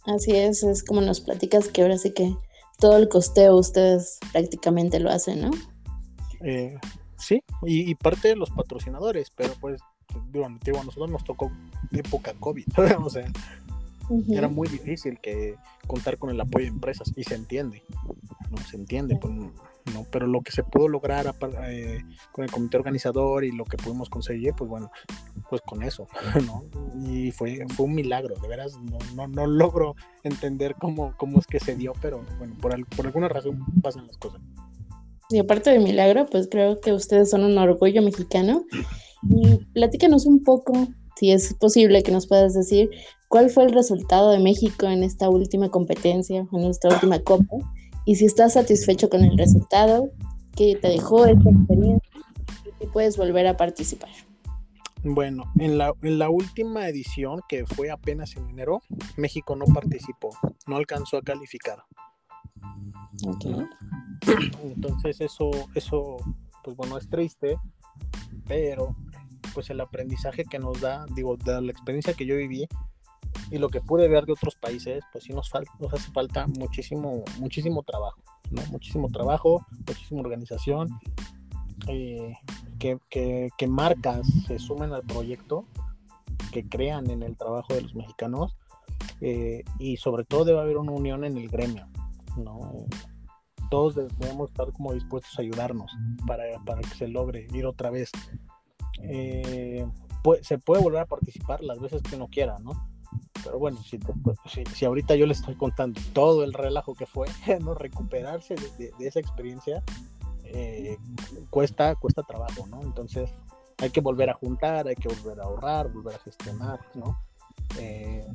Así 0.05 0.35
es, 0.35 0.61
es 0.63 0.83
como 0.83 1.01
nos 1.01 1.19
platicas 1.19 1.67
que 1.67 1.81
ahora 1.81 1.97
sí 1.97 2.11
que 2.11 2.35
todo 2.77 2.97
el 2.97 3.09
costeo 3.09 3.55
ustedes 3.55 4.19
prácticamente 4.31 4.99
lo 4.99 5.09
hacen, 5.09 5.41
¿no? 5.41 5.51
Eh, 6.41 6.77
sí, 7.17 7.41
y, 7.63 7.95
parte 7.95 8.29
de 8.29 8.35
los 8.35 8.51
patrocinadores, 8.51 9.31
pero 9.31 9.53
pues, 9.59 9.81
digo, 10.31 10.45
a 10.45 10.83
nosotros 10.83 11.09
nos 11.09 11.23
tocó 11.23 11.51
época 11.91 12.35
COVID, 12.39 12.67
o 13.03 13.09
sea, 13.09 13.31
era 14.29 14.47
muy 14.47 14.67
difícil 14.67 15.19
que 15.19 15.55
contar 15.87 16.19
con 16.19 16.29
el 16.29 16.39
apoyo 16.39 16.65
de 16.65 16.71
empresas, 16.71 17.11
y 17.15 17.23
se 17.23 17.33
entiende, 17.33 17.83
no 18.51 18.57
se 18.57 18.75
entiende, 18.75 19.15
pues, 19.15 19.33
¿no? 19.93 20.05
Pero 20.11 20.27
lo 20.27 20.41
que 20.41 20.51
se 20.51 20.63
pudo 20.63 20.87
lograr 20.87 21.33
eh, 21.67 22.01
con 22.31 22.43
el 22.43 22.51
comité 22.51 22.77
organizador 22.77 23.43
y 23.43 23.51
lo 23.51 23.65
que 23.65 23.77
pudimos 23.77 24.09
conseguir, 24.09 24.53
pues 24.55 24.69
bueno, 24.69 24.91
pues 25.49 25.61
con 25.61 25.83
eso, 25.83 26.07
¿no? 26.45 26.63
Y 27.07 27.31
fue, 27.31 27.65
fue 27.75 27.85
un 27.85 27.95
milagro, 27.95 28.35
de 28.35 28.47
veras, 28.47 28.77
no, 28.81 28.97
no, 29.15 29.27
no 29.27 29.47
logro 29.47 29.95
entender 30.23 30.75
cómo, 30.75 31.13
cómo 31.17 31.39
es 31.39 31.47
que 31.47 31.59
se 31.59 31.75
dio, 31.75 31.93
pero 32.01 32.23
bueno, 32.37 32.55
por, 32.61 32.85
por 32.87 33.05
alguna 33.05 33.27
razón 33.27 33.63
pasan 33.81 34.07
las 34.07 34.17
cosas. 34.17 34.41
Y 35.29 35.39
aparte 35.39 35.71
de 35.71 35.79
milagro, 35.79 36.25
pues 36.27 36.47
creo 36.49 36.79
que 36.79 36.93
ustedes 36.93 37.29
son 37.29 37.43
un 37.43 37.57
orgullo 37.57 38.01
mexicano. 38.01 38.63
Y 39.27 39.57
platícanos 39.73 40.27
un 40.27 40.43
poco, 40.43 40.87
si 41.15 41.31
es 41.31 41.55
posible 41.55 42.03
que 42.03 42.11
nos 42.11 42.27
puedas 42.27 42.53
decir, 42.53 42.91
cuál 43.27 43.49
fue 43.49 43.63
el 43.63 43.73
resultado 43.73 44.31
de 44.31 44.39
México 44.39 44.85
en 44.85 45.03
esta 45.03 45.29
última 45.29 45.69
competencia, 45.69 46.47
en 46.51 46.63
esta 46.65 46.89
última 46.89 47.19
copa, 47.19 47.57
y 48.05 48.15
si 48.15 48.25
estás 48.25 48.53
satisfecho 48.53 49.09
con 49.09 49.23
el 49.23 49.37
resultado 49.37 50.11
que 50.55 50.75
te 50.75 50.87
dejó 50.87 51.25
esta 51.25 51.49
experiencia 51.49 52.11
y 52.79 52.87
puedes 52.87 53.17
volver 53.17 53.47
a 53.47 53.57
participar. 53.57 54.11
Bueno, 55.03 55.51
en 55.59 55.77
la, 55.77 55.93
en 56.01 56.17
la 56.17 56.29
última 56.29 56.87
edición, 56.87 57.41
que 57.47 57.65
fue 57.65 57.91
apenas 57.91 58.35
en 58.37 58.49
enero, 58.49 58.81
México 59.17 59.55
no 59.55 59.65
participó, 59.65 60.29
no 60.65 60.77
alcanzó 60.77 61.17
a 61.17 61.21
calificar. 61.21 61.83
Entonces 64.63 65.21
eso, 65.21 65.51
eso, 65.75 66.17
pues 66.63 66.75
bueno, 66.75 66.97
es 66.97 67.07
triste, 67.09 67.57
pero 68.47 68.95
pues 69.53 69.69
el 69.69 69.79
aprendizaje 69.79 70.43
que 70.43 70.59
nos 70.59 70.81
da, 70.81 71.05
digo, 71.15 71.37
de 71.37 71.61
la 71.61 71.71
experiencia 71.71 72.13
que 72.13 72.25
yo 72.25 72.35
viví 72.35 72.67
y 73.51 73.57
lo 73.57 73.69
que 73.69 73.81
pude 73.81 74.07
ver 74.07 74.25
de 74.25 74.33
otros 74.33 74.55
países, 74.55 75.03
pues 75.11 75.23
sí 75.23 75.33
nos, 75.33 75.49
falta, 75.49 75.71
nos 75.79 75.93
hace 75.93 76.11
falta 76.11 76.47
muchísimo, 76.47 77.23
muchísimo 77.39 77.83
trabajo, 77.83 78.21
¿no? 78.51 78.61
Muchísimo 78.71 79.09
trabajo, 79.09 79.65
muchísima 79.87 80.21
organización, 80.21 80.89
eh, 81.87 82.33
que, 82.79 83.67
marcas 83.67 84.27
se 84.47 84.59
sumen 84.59 84.93
al 84.93 85.03
proyecto, 85.03 85.65
que 86.51 86.67
crean 86.67 87.09
en 87.09 87.23
el 87.23 87.35
trabajo 87.35 87.73
de 87.73 87.81
los 87.81 87.95
mexicanos 87.95 88.55
eh, 89.21 89.63
y 89.79 89.97
sobre 89.97 90.23
todo 90.23 90.45
debe 90.45 90.59
haber 90.59 90.77
una 90.77 90.91
unión 90.91 91.23
en 91.23 91.37
el 91.37 91.49
gremio, 91.49 91.87
¿no? 92.37 92.85
Todos 93.69 93.95
debemos 93.95 94.51
estar 94.51 94.71
como 94.71 94.93
dispuestos 94.93 95.37
a 95.37 95.41
ayudarnos 95.41 95.91
para, 96.27 96.45
que 96.81 96.95
se 96.95 97.07
logre 97.07 97.47
ir 97.53 97.65
otra 97.65 97.89
vez. 97.89 98.11
Eh, 99.01 99.85
se 100.41 100.57
puede 100.59 100.81
volver 100.81 101.01
a 101.01 101.05
participar 101.05 101.63
las 101.63 101.79
veces 101.79 102.01
que 102.03 102.15
uno 102.15 102.27
quiera, 102.27 102.57
¿no? 102.59 102.71
Pero 103.43 103.59
bueno, 103.59 103.77
si, 103.83 103.99
si, 104.73 104.85
ahorita 104.85 105.15
yo 105.15 105.25
le 105.25 105.33
estoy 105.33 105.55
contando 105.55 105.99
todo 106.13 106.43
el 106.43 106.53
relajo 106.53 106.95
que 106.95 107.05
fue, 107.05 107.27
¿no? 107.61 107.73
Recuperarse 107.73 108.55
de 108.77 108.91
esa 108.99 109.19
experiencia, 109.19 109.83
eh, 110.45 110.97
cuesta, 111.49 111.95
cuesta 111.95 112.23
trabajo, 112.23 112.65
¿no? 112.67 112.81
Entonces 112.81 113.29
hay 113.77 113.89
que 113.89 114.01
volver 114.01 114.29
a 114.29 114.33
juntar, 114.33 114.87
hay 114.87 114.95
que 114.95 115.09
volver 115.09 115.41
a 115.41 115.43
ahorrar, 115.43 115.91
volver 115.91 116.15
a 116.15 116.19
gestionar, 116.19 116.79
¿no? 116.93 117.19
Eh, 117.79 118.25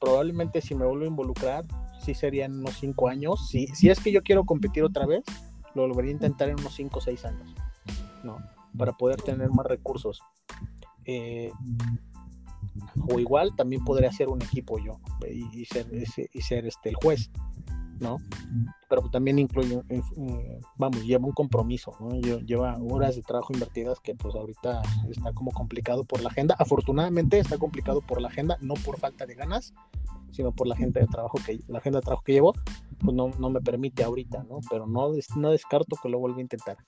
probablemente 0.00 0.60
si 0.60 0.74
me 0.74 0.86
vuelvo 0.86 1.04
a 1.04 1.08
involucrar, 1.08 1.64
sí 2.00 2.14
serían 2.14 2.60
unos 2.60 2.74
cinco 2.78 3.08
años. 3.08 3.48
Si, 3.48 3.66
si 3.68 3.90
es 3.90 4.00
que 4.00 4.12
yo 4.12 4.22
quiero 4.22 4.44
competir 4.44 4.84
otra 4.84 5.06
vez, 5.06 5.22
lo 5.74 5.86
volvería 5.86 6.12
a 6.12 6.14
intentar 6.14 6.48
en 6.48 6.58
unos 6.58 6.74
cinco 6.74 6.98
o 6.98 7.02
seis 7.02 7.24
años, 7.24 7.54
¿no? 8.24 8.38
Para 8.76 8.92
poder 8.92 9.20
tener 9.20 9.50
más 9.50 9.66
recursos. 9.66 10.20
Eh, 11.04 11.52
o 13.08 13.18
igual 13.18 13.54
también 13.56 13.84
podría 13.84 14.12
ser 14.12 14.28
un 14.28 14.42
equipo 14.42 14.78
yo 14.78 15.00
y, 15.28 15.64
ser, 15.64 15.86
y 16.32 16.40
ser 16.40 16.66
este, 16.66 16.88
el 16.90 16.94
juez. 16.96 17.30
¿no? 18.00 18.16
Pero 18.88 19.02
también 19.10 19.38
incluye, 19.38 19.80
eh, 19.90 20.60
vamos, 20.76 21.04
lleva 21.04 21.26
un 21.26 21.32
compromiso, 21.32 21.94
¿no? 22.00 22.18
Lleva 22.18 22.78
horas 22.78 23.14
de 23.14 23.22
trabajo 23.22 23.52
invertidas 23.52 24.00
que 24.00 24.14
pues 24.14 24.34
ahorita 24.34 24.82
está 25.10 25.32
como 25.32 25.52
complicado 25.52 26.04
por 26.04 26.22
la 26.22 26.30
agenda. 26.30 26.56
Afortunadamente 26.58 27.38
está 27.38 27.58
complicado 27.58 28.00
por 28.00 28.20
la 28.20 28.28
agenda, 28.28 28.56
no 28.62 28.74
por 28.74 28.98
falta 28.98 29.26
de 29.26 29.34
ganas, 29.34 29.74
sino 30.32 30.52
por 30.52 30.66
la 30.66 30.74
agenda 30.74 31.00
de 31.00 31.06
trabajo 31.06 31.38
que, 31.44 31.60
la 31.68 31.78
agenda 31.78 32.00
trabajo 32.00 32.22
que 32.24 32.32
llevo, 32.32 32.54
pues 32.98 33.14
no, 33.14 33.28
no 33.38 33.50
me 33.50 33.60
permite 33.60 34.02
ahorita, 34.02 34.44
¿no? 34.44 34.60
Pero 34.70 34.86
no, 34.86 35.10
no 35.36 35.50
descarto 35.50 35.96
que 36.02 36.08
lo 36.08 36.18
vuelva 36.18 36.38
a 36.38 36.42
intentar. 36.42 36.78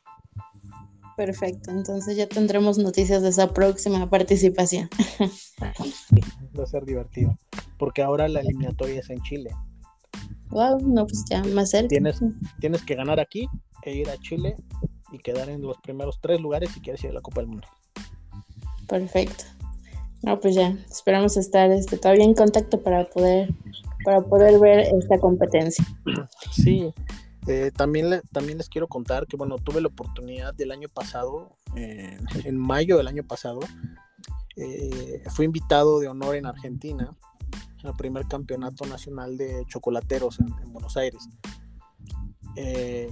Perfecto, 1.16 1.70
entonces 1.70 2.16
ya 2.16 2.26
tendremos 2.26 2.78
noticias 2.78 3.22
de 3.22 3.28
esa 3.28 3.52
próxima 3.52 4.08
participación. 4.08 4.88
va 6.58 6.64
a 6.64 6.66
ser 6.66 6.84
divertido, 6.84 7.36
porque 7.78 8.02
ahora 8.02 8.28
la 8.28 8.40
eliminatoria 8.40 9.00
es 9.00 9.10
en 9.10 9.20
Chile. 9.22 9.50
Wow, 10.50 10.80
no, 10.80 11.06
pues 11.06 11.24
ya 11.30 11.42
más 11.44 11.70
cerca. 11.70 11.88
Tienes, 11.88 12.20
tienes 12.60 12.82
que 12.84 12.94
ganar 12.94 13.20
aquí 13.20 13.48
e 13.84 13.94
ir 13.94 14.08
a 14.10 14.16
Chile 14.18 14.54
y 15.10 15.18
quedar 15.18 15.48
en 15.48 15.62
los 15.62 15.78
primeros 15.78 16.18
tres 16.20 16.40
lugares 16.40 16.70
si 16.72 16.80
quieres 16.80 17.02
ir 17.04 17.10
a 17.10 17.14
la 17.14 17.20
Copa 17.20 17.40
del 17.40 17.48
Mundo. 17.48 17.68
Perfecto. 18.88 19.44
No, 20.22 20.38
pues 20.38 20.54
ya, 20.54 20.76
esperamos 20.90 21.36
estar 21.36 21.70
este, 21.70 21.98
todavía 21.98 22.24
en 22.24 22.34
contacto 22.34 22.80
para 22.80 23.04
poder, 23.06 23.52
para 24.04 24.20
poder 24.20 24.60
ver 24.60 24.80
esta 24.80 25.18
competencia. 25.18 25.84
Sí, 26.52 26.92
eh, 27.46 27.70
también, 27.74 28.22
también 28.32 28.58
les 28.58 28.68
quiero 28.68 28.88
contar 28.88 29.26
que, 29.26 29.36
bueno, 29.36 29.56
tuve 29.58 29.80
la 29.80 29.88
oportunidad 29.88 30.54
del 30.54 30.70
año 30.70 30.88
pasado, 30.88 31.56
eh, 31.76 32.18
en 32.44 32.56
mayo 32.56 32.96
del 32.96 33.08
año 33.08 33.24
pasado, 33.24 33.60
eh, 34.56 35.22
fui 35.30 35.46
invitado 35.46 36.00
de 36.00 36.08
honor 36.08 36.36
en 36.36 36.46
Argentina 36.46 37.16
el 37.82 37.94
primer 37.94 38.26
campeonato 38.26 38.86
nacional 38.86 39.36
de 39.36 39.64
chocolateros 39.66 40.38
en, 40.40 40.72
Buenos 40.72 40.96
Aires. 40.96 41.28
Eh, 42.54 43.10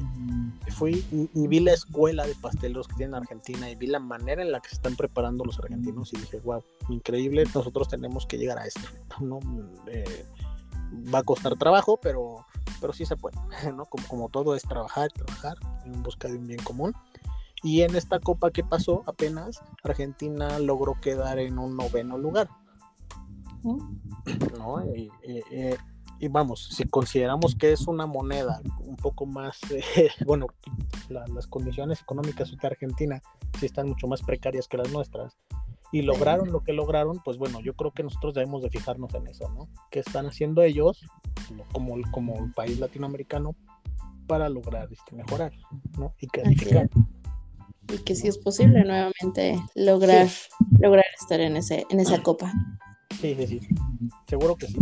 fui 0.68 1.04
y, 1.10 1.48
vi 1.48 1.60
la 1.60 1.72
escuela 1.72 2.26
de 2.26 2.34
pasteleros 2.34 2.86
que 2.86 2.94
tienen 2.94 3.14
en 3.14 3.22
Argentina 3.22 3.70
y 3.70 3.74
vi 3.74 3.86
la 3.86 3.98
manera 3.98 4.42
en 4.42 4.52
la 4.52 4.60
que 4.60 4.68
se 4.68 4.74
están 4.74 4.96
preparando 4.96 5.44
los 5.44 5.58
argentinos 5.58 6.12
y 6.12 6.18
dije, 6.18 6.40
wow, 6.40 6.62
increíble, 6.90 7.44
nosotros 7.54 7.88
tenemos 7.88 8.26
que 8.26 8.36
llegar 8.38 8.58
a 8.58 8.66
esto. 8.66 8.82
¿no? 9.20 9.40
Va 11.14 11.20
a 11.20 11.22
costar 11.22 11.56
trabajo, 11.56 11.98
pero, 12.00 12.46
pero 12.80 12.92
sí 12.92 13.06
se 13.06 13.16
puede, 13.16 13.36
¿no? 13.74 13.84
Como, 13.86 14.06
como 14.08 14.28
todo 14.28 14.54
es 14.54 14.62
trabajar, 14.62 15.10
trabajar 15.12 15.56
en 15.84 16.02
busca 16.02 16.28
de 16.28 16.36
un 16.36 16.46
bien 16.46 16.62
común. 16.62 16.94
Y 17.62 17.82
en 17.82 17.94
esta 17.94 18.20
copa 18.20 18.50
que 18.50 18.64
pasó 18.64 19.02
apenas, 19.06 19.62
Argentina 19.82 20.58
logró 20.58 20.98
quedar 21.00 21.38
en 21.38 21.58
un 21.58 21.76
noveno 21.76 22.16
lugar. 22.16 22.48
¿no? 23.62 24.84
Y, 24.94 25.10
vamos, 26.28 26.68
si 26.72 26.84
consideramos 26.84 27.54
que 27.54 27.72
es 27.72 27.86
una 27.86 28.06
moneda 28.06 28.60
un 28.80 28.96
poco 28.96 29.26
más, 29.26 29.58
eh, 29.96 30.10
bueno, 30.26 30.46
las 31.08 31.46
condiciones 31.46 32.00
económicas 32.00 32.50
de 32.50 32.66
Argentina 32.66 33.22
sí 33.58 33.66
están 33.66 33.88
mucho 33.88 34.06
más 34.06 34.22
precarias 34.22 34.68
que 34.68 34.76
las 34.76 34.90
nuestras, 34.90 35.38
y 35.92 36.02
lograron 36.02 36.52
lo 36.52 36.60
que 36.60 36.72
lograron, 36.72 37.20
pues 37.24 37.36
bueno, 37.36 37.60
yo 37.60 37.74
creo 37.74 37.90
que 37.92 38.02
nosotros 38.02 38.34
debemos 38.34 38.62
de 38.62 38.70
fijarnos 38.70 39.12
en 39.14 39.26
eso, 39.26 39.48
¿no? 39.50 39.68
¿Qué 39.90 40.00
están 40.00 40.26
haciendo 40.26 40.62
ellos 40.62 41.04
como, 41.72 41.96
como 42.12 42.44
el 42.44 42.52
país 42.52 42.78
latinoamericano 42.78 43.56
para 44.26 44.48
lograr 44.48 44.88
este, 44.92 45.16
mejorar, 45.16 45.52
¿no? 45.98 46.14
Y 46.20 46.28
calificar. 46.28 46.88
Y 47.92 47.98
que 47.98 48.14
si 48.14 48.28
es 48.28 48.38
posible 48.38 48.84
nuevamente 48.84 49.60
lograr, 49.74 50.28
lograr 50.78 51.04
estar 51.20 51.40
en, 51.40 51.56
ese, 51.56 51.84
en 51.90 51.98
esa 51.98 52.22
copa. 52.22 52.52
Sí, 53.20 53.34
sí, 53.34 53.46
sí. 53.46 53.60
Seguro 54.28 54.54
que 54.54 54.68
sí. 54.68 54.78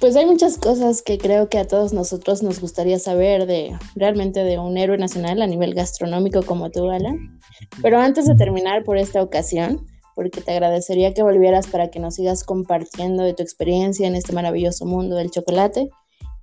Pues 0.00 0.14
hay 0.14 0.26
muchas 0.26 0.58
cosas 0.58 1.02
que 1.02 1.18
creo 1.18 1.48
que 1.48 1.58
a 1.58 1.66
todos 1.66 1.92
nosotros 1.92 2.42
nos 2.42 2.60
gustaría 2.60 2.98
saber 3.00 3.46
de 3.46 3.76
realmente 3.96 4.44
de 4.44 4.58
un 4.58 4.78
héroe 4.78 4.96
nacional 4.96 5.42
a 5.42 5.46
nivel 5.46 5.74
gastronómico 5.74 6.42
como 6.44 6.70
tú, 6.70 6.88
Alan. 6.88 7.38
Pero 7.82 7.98
antes 7.98 8.26
de 8.26 8.36
terminar 8.36 8.84
por 8.84 8.96
esta 8.96 9.20
ocasión, 9.20 9.84
porque 10.18 10.40
te 10.40 10.50
agradecería 10.50 11.14
que 11.14 11.22
volvieras 11.22 11.68
para 11.68 11.92
que 11.92 12.00
nos 12.00 12.16
sigas 12.16 12.42
compartiendo 12.42 13.22
de 13.22 13.34
tu 13.34 13.44
experiencia 13.44 14.08
en 14.08 14.16
este 14.16 14.32
maravilloso 14.32 14.84
mundo 14.84 15.14
del 15.14 15.30
chocolate. 15.30 15.90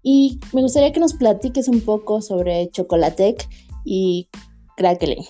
Y 0.01 0.39
me 0.53 0.61
gustaría 0.61 0.93
que 0.93 1.01
nos 1.01 1.13
platiques 1.13 1.67
un 1.67 1.82
poco 1.82 2.21
sobre 2.21 2.69
Chocolatec 2.69 3.45
y 3.84 4.30
Crackling. 4.78 5.26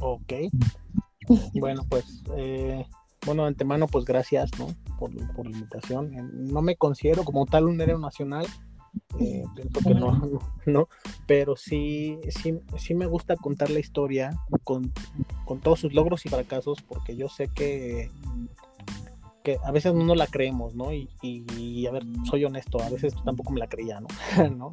Ok. 0.00 0.34
Bueno, 1.54 1.82
pues 1.88 2.22
eh, 2.36 2.86
bueno, 3.26 3.42
de 3.42 3.48
antemano, 3.48 3.88
pues 3.88 4.04
gracias, 4.04 4.48
¿no? 4.60 4.68
Por, 5.00 5.12
la 5.12 5.50
invitación. 5.50 6.12
No 6.32 6.62
me 6.62 6.76
considero 6.76 7.24
como 7.24 7.46
tal 7.46 7.64
un 7.64 7.80
héroe 7.80 7.98
nacional, 7.98 8.46
eh, 9.20 9.44
pienso 9.54 9.80
que 9.80 9.94
no, 9.94 10.40
no, 10.66 10.88
pero 11.26 11.56
sí, 11.56 12.18
sí, 12.28 12.60
sí 12.76 12.94
me 12.94 13.06
gusta 13.06 13.36
contar 13.36 13.70
la 13.70 13.80
historia 13.80 14.38
con, 14.64 14.92
todos 15.62 15.80
sus 15.80 15.92
logros 15.92 16.24
y 16.26 16.28
fracasos, 16.28 16.82
porque 16.82 17.16
yo 17.16 17.28
sé 17.28 17.48
que, 17.48 18.10
que 19.42 19.58
a 19.64 19.70
veces 19.70 19.94
no 19.94 20.14
la 20.14 20.26
creemos, 20.26 20.74
¿no? 20.74 20.92
Y, 20.92 21.08
y, 21.22 21.86
a 21.86 21.92
ver, 21.92 22.04
soy 22.28 22.44
honesto, 22.44 22.82
a 22.82 22.88
veces 22.88 23.14
tampoco 23.24 23.52
me 23.52 23.60
la 23.60 23.68
creía, 23.68 24.00
¿no? 24.00 24.08
¿no? 24.50 24.72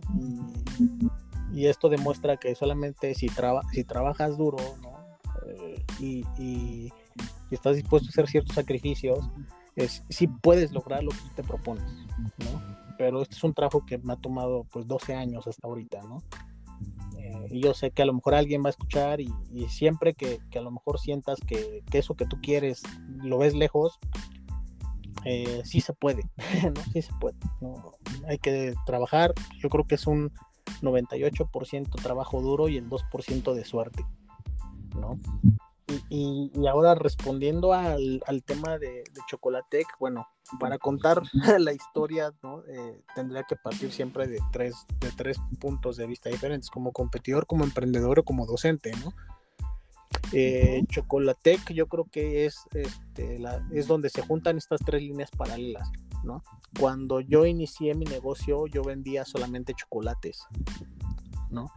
Y, 1.53 1.67
esto 1.67 1.89
demuestra 1.89 2.38
que 2.38 2.55
solamente 2.55 3.13
si, 3.15 3.28
traba, 3.28 3.61
si 3.74 3.84
trabajas 3.84 4.38
duro, 4.38 4.57
¿no? 4.82 4.99
Eh, 5.47 5.84
y 5.99 6.91
y 7.49 7.55
estás 7.55 7.76
dispuesto 7.76 8.07
a 8.07 8.11
hacer 8.11 8.28
ciertos 8.28 8.55
sacrificios, 8.55 9.30
es, 9.76 10.03
sí 10.09 10.28
puedes 10.28 10.72
lograr 10.72 11.03
lo 11.03 11.11
que 11.11 11.17
te 11.36 11.43
propones, 11.43 11.86
¿no? 12.38 12.88
Pero 12.99 13.21
este 13.21 13.35
es 13.35 13.43
un 13.45 13.53
trabajo 13.53 13.85
que 13.85 13.97
me 13.97 14.11
ha 14.11 14.17
tomado 14.17 14.65
pues 14.65 14.85
12 14.85 15.15
años 15.15 15.47
hasta 15.47 15.65
ahorita, 15.69 16.01
¿no? 16.03 16.21
Eh, 17.17 17.47
y 17.49 17.61
yo 17.61 17.73
sé 17.73 17.91
que 17.91 18.01
a 18.01 18.05
lo 18.05 18.13
mejor 18.13 18.35
alguien 18.35 18.61
va 18.61 18.67
a 18.67 18.71
escuchar 18.71 19.21
y, 19.21 19.31
siempre 19.69 20.13
que, 20.15 20.39
que, 20.51 20.59
a 20.59 20.61
lo 20.61 20.69
mejor 20.69 20.99
sientas 20.99 21.39
que, 21.39 21.81
que, 21.89 21.99
eso 21.99 22.15
que 22.15 22.25
tú 22.25 22.41
quieres 22.41 22.83
lo 23.23 23.37
ves 23.37 23.55
lejos, 23.55 23.99
eh, 25.23 25.61
sí 25.63 25.79
se 25.79 25.93
puede, 25.93 26.23
¿no? 26.75 26.81
Sí 26.91 27.01
se 27.01 27.13
puede, 27.21 27.37
¿no? 27.61 27.93
Hay 28.27 28.37
que 28.37 28.73
trabajar, 28.85 29.33
yo 29.59 29.69
creo 29.69 29.87
que 29.87 29.95
es 29.95 30.05
un 30.05 30.33
98% 30.81 31.89
trabajo 32.03 32.41
duro 32.41 32.67
y 32.67 32.75
el 32.75 32.89
2% 32.89 33.53
de 33.53 33.63
suerte, 33.63 34.05
¿no? 34.99 35.17
Y, 36.09 36.51
ahora 36.67 36.95
respondiendo 36.95 37.73
al, 37.73 38.21
tema 38.45 38.77
de, 38.77 38.89
de, 38.89 39.21
Chocolatec, 39.27 39.87
bueno, 39.99 40.27
para 40.59 40.77
contar 40.77 41.21
la 41.59 41.73
historia, 41.73 42.33
¿no? 42.41 42.63
Eh, 42.67 43.01
tendría 43.15 43.43
que 43.43 43.55
partir 43.55 43.91
siempre 43.91 44.27
de 44.27 44.39
tres, 44.51 44.85
de 44.99 45.11
tres 45.11 45.37
puntos 45.59 45.97
de 45.97 46.07
vista 46.07 46.29
diferentes, 46.29 46.69
como 46.69 46.91
competidor, 46.91 47.45
como 47.45 47.63
emprendedor 47.63 48.19
o 48.19 48.23
como 48.23 48.45
docente, 48.45 48.91
¿no? 49.03 49.13
Eh, 50.31 50.83
Chocolatec 50.87 51.71
yo 51.71 51.87
creo 51.87 52.05
que 52.05 52.45
es, 52.45 52.67
este, 52.73 53.39
es 53.71 53.87
donde 53.87 54.09
se 54.09 54.21
juntan 54.21 54.57
estas 54.57 54.79
tres 54.85 55.01
líneas 55.01 55.31
paralelas, 55.31 55.89
¿no? 56.23 56.43
Cuando 56.79 57.19
yo 57.19 57.45
inicié 57.45 57.95
mi 57.95 58.05
negocio, 58.05 58.67
yo 58.67 58.83
vendía 58.83 59.25
solamente 59.25 59.73
chocolates, 59.73 60.45
¿no? 61.49 61.71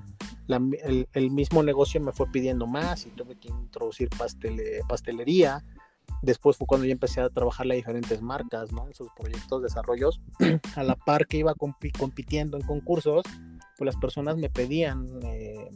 El, 0.49 1.31
mismo 1.31 1.63
negocio 1.63 2.01
me 2.01 2.13
fue 2.13 2.27
pidiendo 2.31 2.67
más 2.67 3.07
y 3.07 3.11
tuve 3.11 3.37
que 3.37 3.49
introducir 3.49 4.09
pastelería. 4.89 5.65
Después 6.23 6.57
fue 6.57 6.67
cuando 6.67 6.87
yo 6.87 6.93
empecé 6.93 7.21
a 7.21 7.31
trabajar 7.31 7.67
las 7.67 7.77
diferentes 7.77 8.21
marcas, 8.23 8.73
¿no? 8.73 8.87
En 8.87 8.95
sus 8.95 9.09
proyectos, 9.19 9.63
desarrollos. 9.63 10.21
a 10.77 10.83
la 10.83 10.97
par 10.97 11.27
que 11.27 11.39
iba 11.39 11.55
compitiendo 11.55 12.57
en 12.57 12.67
concursos, 12.67 13.25
pues 13.77 13.87
las 13.87 13.97
personas 13.97 14.37
me 14.37 14.49
pedían, 14.49 15.07
eh, 15.23 15.71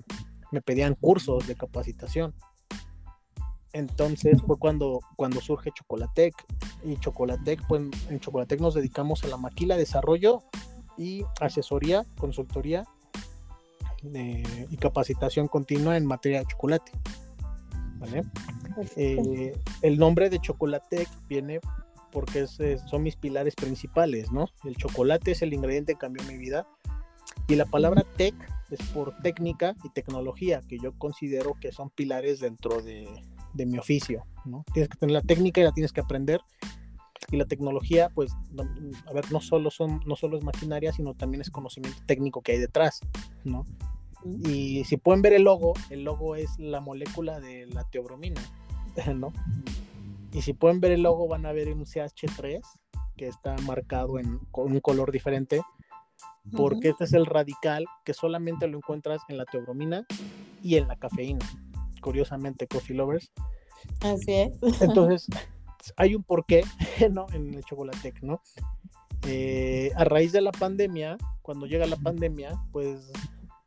me 0.53 0.63
pedían 0.63 0.95
cursos 0.95 1.47
de 1.47 1.57
capacitación. 1.57 2.35
Entonces 3.73 4.41
fue 4.43 4.59
cuando, 4.59 5.01
cuando 5.17 5.41
surge 5.41 5.71
Chocolatec. 5.73 6.35
Y 6.85 6.97
Chocolatec, 6.99 7.67
pues 7.67 7.83
en 8.09 8.21
Chocolatec 8.21 8.61
nos 8.61 8.75
dedicamos 8.75 9.25
a 9.25 9.29
la 9.29 9.37
maquila, 9.37 9.77
desarrollo 9.77 10.43
y 10.97 11.25
asesoría, 11.41 12.07
consultoría 12.17 12.85
y 14.03 14.77
capacitación 14.77 15.49
continua 15.49 15.97
en 15.97 16.07
materia 16.07 16.41
de 16.41 16.47
chocolate. 16.47 16.93
Eh, 18.97 19.59
el 19.83 19.99
nombre 19.99 20.29
de 20.29 20.39
Chocolatec 20.39 21.09
viene 21.29 21.61
porque 22.13 22.47
son 22.47 23.03
mis 23.03 23.17
pilares 23.17 23.55
principales, 23.55 24.31
¿no? 24.31 24.47
El 24.65 24.77
chocolate 24.77 25.33
es 25.33 25.43
el 25.43 25.53
ingrediente 25.53 25.95
que 25.95 25.99
cambió 25.99 26.23
mi 26.25 26.37
vida 26.37 26.67
y 27.49 27.57
la 27.57 27.67
palabra 27.67 28.05
tech 28.17 28.35
es 28.71 28.81
por 28.91 29.17
técnica 29.23 29.75
y 29.85 29.91
tecnología, 29.91 30.61
que 30.69 30.79
yo 30.79 30.97
considero 30.99 31.55
que 31.61 31.73
son 31.73 31.91
pilares 31.91 32.41
dentro 32.41 32.83
de, 32.83 33.09
de 33.55 33.67
mi 33.67 33.79
oficio, 33.79 34.25
¿no? 34.45 34.65
Tienes 34.73 34.89
que 34.89 34.99
tener 34.99 35.13
la 35.13 35.23
técnica 35.23 35.61
y 35.61 35.65
la 35.65 35.73
tienes 35.73 35.93
que 35.93 36.01
aprender 36.01 36.41
y 37.31 37.37
la 37.37 37.47
tecnología, 37.47 38.11
pues, 38.15 38.33
a 39.07 39.13
ver, 39.13 39.31
no 39.33 39.41
solo 39.41 39.71
son, 39.71 40.01
no 40.07 40.17
solo 40.17 40.39
es 40.39 40.45
maquinaria, 40.45 40.93
sino 40.93 41.15
también 41.15 41.41
es 41.41 41.51
conocimiento 41.51 41.99
técnico 42.07 42.43
que 42.43 42.53
hay 42.53 42.59
detrás, 42.59 43.01
¿no? 43.45 43.65
Y 44.25 44.85
si 44.85 44.97
pueden 44.97 45.23
ver 45.23 45.33
el 45.35 45.43
logo, 45.43 45.75
el 45.91 46.03
logo 46.05 46.37
es 46.37 46.59
la 46.59 46.81
molécula 46.81 47.41
de 47.41 47.67
la 47.67 47.85
teobromina, 47.85 48.41
¿no? 49.15 49.33
Y 50.33 50.43
si 50.43 50.53
pueden 50.53 50.81
ver 50.81 50.93
el 50.93 51.03
logo, 51.03 51.29
van 51.29 51.47
a 51.47 51.53
ver 51.53 51.69
un 51.69 51.85
CH3 51.85 52.61
que 53.17 53.27
está 53.27 53.57
marcado 53.63 54.19
en, 54.19 54.39
con 54.51 54.73
un 54.73 54.81
color 54.81 55.11
diferente, 55.11 55.63
porque 56.57 56.91
este 56.91 57.05
es 57.05 57.13
el 57.13 57.27
radical 57.27 57.87
que 58.05 58.15
solamente 58.15 58.69
lo 58.69 58.79
encuentras 58.79 59.21
en 59.29 59.39
la 59.39 59.45
teobromina 59.45 60.07
y 60.63 60.77
en 60.77 60.89
la 60.89 60.97
cafeína. 60.97 61.45
Curiosamente, 62.01 62.67
Coffee 62.67 62.97
Lovers. 62.97 63.33
Así 64.01 64.33
es. 64.33 64.59
Entonces, 64.81 65.27
hay 65.97 66.15
un 66.15 66.23
porqué, 66.23 66.65
¿no? 67.13 67.27
En 67.33 67.55
el 67.55 67.65
chocolate, 67.65 68.15
¿no? 68.23 68.43
Eh, 69.27 69.91
a 69.97 70.05
raíz 70.05 70.33
de 70.33 70.41
la 70.41 70.53
pandemia, 70.53 71.17
cuando 71.43 71.67
llega 71.67 71.87
la 71.87 71.97
pandemia, 71.97 72.61
pues 72.73 73.11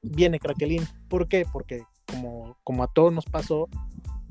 viene 0.02 0.40
Craquelín. 0.40 0.88
¿Por 1.10 1.28
qué? 1.28 1.46
Porque 1.52 1.84
como, 2.06 2.58
como 2.64 2.84
a 2.84 2.88
todos 2.88 3.14
nos 3.14 3.26
pasó, 3.26 3.68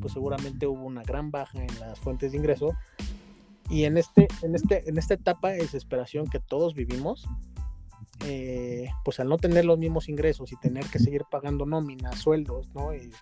pues 0.01 0.13
seguramente 0.13 0.67
hubo 0.67 0.85
una 0.85 1.03
gran 1.03 1.31
baja 1.31 1.63
en 1.63 1.81
las 1.81 1.99
fuentes 1.99 2.33
de 2.33 2.39
ingreso. 2.39 2.73
Y 3.71 3.85
en, 3.85 3.99
este, 3.99 4.29
en, 4.43 4.55
este, 4.55 4.89
en 4.89 4.97
esta 4.97 5.15
etapa 5.15 5.51
de 5.51 5.59
desesperación 5.59 6.27
que 6.29 6.41
todos 6.41 6.75
vivimos, 6.75 7.29
eh, 8.25 8.89
pues 9.05 9.21
al 9.21 9.29
no 9.29 9.37
tener 9.37 9.65
los 9.65 9.79
mismos 9.79 10.09
ingresos 10.09 10.53
y 10.53 10.57
tener 10.57 10.85
que 10.87 10.99
seguir 10.99 11.23
pagando 11.31 11.67
nóminas, 11.67 12.19
sueldos, 12.19 12.71
¿no? 12.75 12.95
Y, 12.95 13.13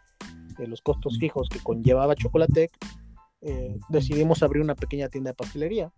los 0.58 0.80
costos 0.80 1.18
fijos 1.18 1.50
que 1.50 1.58
conllevaba 1.58 2.14
Chocolatec, 2.14 2.70
eh, 3.46 3.78
decidimos 3.88 4.42
abrir 4.42 4.62
una 4.62 4.74
pequeña 4.74 5.08
tienda 5.08 5.30
de 5.30 5.34
pastelería, 5.34 5.92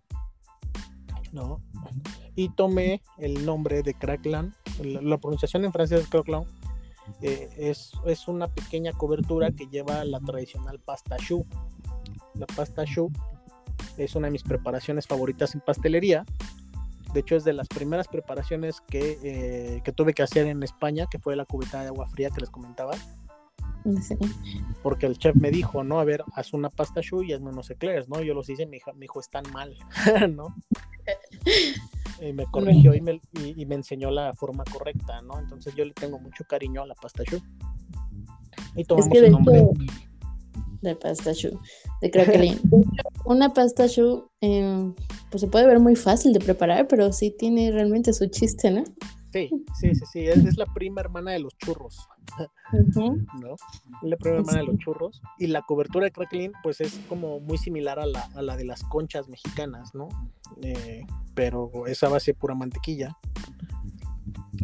¿no? 1.32 1.60
Y 2.34 2.50
tomé 2.50 3.02
el 3.18 3.44
nombre 3.44 3.82
de 3.82 3.94
Crackland 3.94 4.54
la, 4.82 5.18
pronunciación 5.18 5.64
en 5.64 5.72
francés 5.72 6.06
creo 6.08 6.24
que 6.24 6.32
eh, 7.22 7.48
es, 7.56 7.92
es, 8.04 8.28
una 8.28 8.48
pequeña 8.48 8.92
cobertura 8.92 9.50
que 9.50 9.66
lleva 9.66 10.04
la 10.04 10.20
tradicional 10.20 10.78
pasta 10.78 11.16
choux. 11.16 11.46
La 12.34 12.46
pasta 12.46 12.84
choux 12.84 13.12
es 13.96 14.14
una 14.14 14.26
de 14.26 14.32
mis 14.32 14.42
preparaciones 14.42 15.06
favoritas 15.06 15.54
en 15.54 15.60
pastelería. 15.60 16.24
De 17.14 17.20
hecho, 17.20 17.36
es 17.36 17.44
de 17.44 17.54
las 17.54 17.68
primeras 17.68 18.06
preparaciones 18.08 18.82
que, 18.82 19.18
eh, 19.22 19.80
que 19.82 19.92
tuve 19.92 20.12
que 20.12 20.22
hacer 20.22 20.46
en 20.46 20.62
España, 20.62 21.06
que 21.10 21.18
fue 21.18 21.34
la 21.34 21.46
cubeta 21.46 21.80
de 21.80 21.88
agua 21.88 22.06
fría 22.06 22.28
que 22.30 22.42
les 22.42 22.50
comentaba. 22.50 22.92
Porque 24.82 25.06
el 25.06 25.18
chef 25.18 25.34
me 25.36 25.50
dijo, 25.50 25.84
¿no? 25.84 26.00
A 26.00 26.04
ver, 26.04 26.22
haz 26.34 26.52
una 26.52 26.70
pasta 26.70 27.00
choux 27.00 27.24
y 27.24 27.32
hazme 27.32 27.50
unos 27.50 27.70
eclairs, 27.70 28.08
¿no? 28.08 28.22
Yo 28.22 28.34
los 28.34 28.48
hice 28.48 28.64
y 28.64 28.66
me 28.66 28.80
dijo, 29.00 29.20
están 29.20 29.44
mal, 29.52 29.76
¿no? 30.30 30.54
y 32.20 32.32
me 32.32 32.44
corrigió 32.46 32.94
y 32.94 33.00
me, 33.00 33.20
y, 33.34 33.66
me, 33.66 33.76
enseñó 33.76 34.10
la 34.10 34.32
forma 34.34 34.64
correcta, 34.64 35.22
¿no? 35.22 35.38
Entonces 35.38 35.74
yo 35.74 35.84
le 35.84 35.92
tengo 35.92 36.18
mucho 36.18 36.44
cariño 36.44 36.82
a 36.82 36.86
la 36.86 36.94
pasta 36.94 37.24
choux. 37.24 37.42
Y 38.76 38.84
tomamos 38.84 39.14
el 39.14 39.32
nombre. 39.32 39.66
De 40.82 40.94
pasta 40.94 41.34
choux, 41.34 41.58
de 42.00 42.10
craquelin. 42.10 42.60
Una 43.24 43.52
pasta 43.52 43.88
choux, 43.88 44.24
em, 44.40 44.94
pues 45.30 45.40
se 45.40 45.48
puede 45.48 45.66
ver 45.66 45.80
muy 45.80 45.96
fácil 45.96 46.32
de 46.32 46.40
preparar, 46.40 46.86
pero 46.86 47.12
sí 47.12 47.34
tiene 47.36 47.72
realmente 47.72 48.12
su 48.12 48.26
chiste, 48.26 48.70
¿no? 48.70 48.84
Sí, 49.32 49.50
sí, 49.78 49.94
sí, 49.94 50.04
sí, 50.10 50.26
es, 50.26 50.56
la 50.56 50.66
prima 50.66 51.00
hermana 51.00 51.32
de 51.32 51.40
los 51.40 51.56
churros, 51.58 52.08
¿no? 52.94 53.54
Es 53.54 54.08
la 54.08 54.16
prima 54.16 54.38
hermana 54.38 54.58
de 54.58 54.64
los 54.64 54.78
churros. 54.78 55.20
Y 55.38 55.48
la 55.48 55.62
cobertura 55.62 56.06
de 56.06 56.12
crackling, 56.12 56.52
pues 56.62 56.80
es 56.80 56.98
como 57.08 57.38
muy 57.40 57.58
similar 57.58 57.98
a 57.98 58.06
la, 58.06 58.22
a 58.34 58.42
la 58.42 58.56
de 58.56 58.64
las 58.64 58.82
conchas 58.84 59.28
mexicanas, 59.28 59.94
¿no? 59.94 60.08
Eh, 60.62 61.04
pero 61.34 61.86
esa 61.86 62.08
base 62.08 62.34
pura 62.34 62.54
mantequilla. 62.54 63.16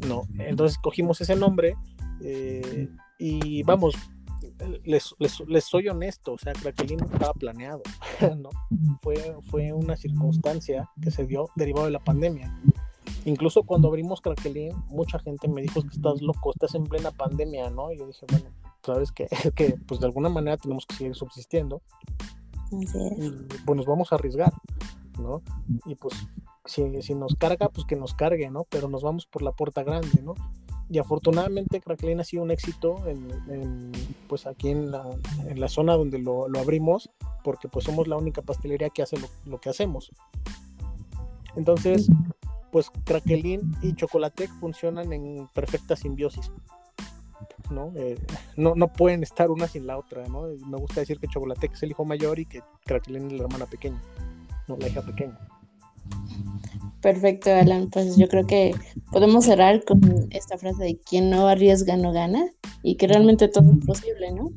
No, 0.07 0.23
entonces 0.39 0.79
cogimos 0.79 1.21
ese 1.21 1.37
nombre 1.37 1.77
eh, 2.23 2.89
y 3.19 3.63
vamos, 3.63 3.95
les, 4.85 5.15
les, 5.19 5.65
soy 5.65 5.89
honesto, 5.89 6.33
o 6.33 6.39
sea, 6.39 6.53
Crackling 6.53 6.99
no 6.99 7.07
estaba 7.07 7.33
planeado, 7.35 7.83
¿no? 8.37 8.51
Fue, 9.03 9.37
fue 9.51 9.73
una 9.73 9.97
circunstancia 9.97 10.89
que 11.01 11.11
se 11.11 11.27
dio 11.27 11.49
derivado 11.57 11.87
de 11.87 11.93
la 11.93 12.01
pandemia. 12.01 12.55
Incluso 13.25 13.63
cuando 13.63 13.89
abrimos 13.89 14.21
Craquelín, 14.21 14.73
mucha 14.89 15.19
gente 15.19 15.49
me 15.49 15.63
dijo 15.63 15.83
que 15.83 15.89
estás 15.89 16.21
loco, 16.21 16.51
estás 16.51 16.75
en 16.75 16.85
plena 16.85 17.11
pandemia, 17.11 17.71
¿no? 17.71 17.91
Y 17.91 17.99
yo 17.99 18.07
dije, 18.07 18.27
bueno, 18.31 18.47
sabes 18.83 19.13
que, 19.13 19.29
que 19.55 19.77
pues 19.87 20.01
de 20.01 20.07
alguna 20.07 20.29
manera 20.29 20.57
tenemos 20.57 20.87
que 20.87 20.97
seguir 20.97 21.15
subsistiendo. 21.15 21.83
Y 22.71 22.87
pues 23.65 23.77
nos 23.77 23.87
vamos 23.87 24.13
a 24.13 24.17
arriesgar, 24.17 24.53
¿no? 25.19 25.43
Y 25.87 25.95
pues 25.95 26.15
si, 26.65 27.03
si, 27.03 27.15
nos 27.15 27.35
carga, 27.37 27.69
pues 27.69 27.87
que 27.87 27.97
nos 27.97 28.15
cargue, 28.15 28.51
¿no? 28.51 28.65
Pero 28.69 28.89
nos 28.89 29.03
vamos 29.03 29.27
por 29.27 29.43
la 29.43 29.53
puerta 29.53 29.83
grande, 29.83 30.23
¿no? 30.23 30.35
Y 30.91 30.99
afortunadamente 30.99 31.81
Crackling 31.81 32.21
ha 32.21 32.25
sido 32.25 32.43
un 32.43 32.51
éxito 32.51 32.97
en, 33.09 33.93
pues 34.29 34.47
aquí 34.47 34.69
en 34.69 34.91
la, 34.91 35.09
en 35.49 35.59
la 35.59 35.69
zona 35.69 35.95
donde 35.95 36.19
lo, 36.19 36.49
lo, 36.49 36.59
abrimos, 36.59 37.11
porque 37.43 37.69
pues 37.69 37.87
somos 37.87 38.07
la 38.07 38.17
única 38.17 38.43
pastelería 38.43 38.91
que 38.91 39.03
hace 39.03 39.19
lo, 39.19 39.29
lo 39.47 39.61
que 39.61 39.71
hacemos. 39.71 40.11
Entonces, 41.57 42.11
pues 42.75 42.91
Craquelin 43.05 43.77
y 43.83 43.95
Chocolatec 43.95 44.51
funcionan 44.59 45.13
en 45.13 45.47
perfecta 45.55 45.95
simbiosis. 45.95 46.51
¿no? 47.71 47.93
Eh, 47.95 48.19
¿no? 48.57 48.75
no, 48.75 48.93
pueden 48.93 49.23
estar 49.23 49.49
una 49.53 49.69
sin 49.69 49.87
la 49.87 49.97
otra, 49.97 50.27
¿no? 50.27 50.49
Me 50.67 50.77
gusta 50.79 50.99
decir 50.99 51.21
que 51.21 51.29
Chocolatec 51.29 51.73
es 51.73 51.85
el 51.85 51.93
hijo 51.93 52.05
mayor 52.05 52.41
y 52.41 52.47
que 52.47 52.63
Craquelin 52.85 53.29
es 53.29 53.33
la 53.35 53.45
hermana 53.45 53.67
pequeña, 53.67 54.03
no 54.67 54.77
la 54.77 54.89
hija 54.89 55.03
pequeña. 55.03 55.39
Perfecto, 57.01 57.55
Alan. 57.55 57.91
Pues 57.91 58.17
yo 58.17 58.27
creo 58.27 58.45
que 58.45 58.75
podemos 59.13 59.45
cerrar 59.45 59.85
con 59.85 60.01
esta 60.31 60.59
frase 60.59 60.83
de 60.83 60.99
quien 60.99 61.31
no 61.31 61.47
arriesga 61.47 61.97
no 61.97 62.11
gana 62.11 62.45
y 62.83 62.97
que 62.97 63.07
realmente 63.07 63.47
todo 63.47 63.71
es 63.71 63.87
posible, 63.87 64.33
¿no? 64.33 64.51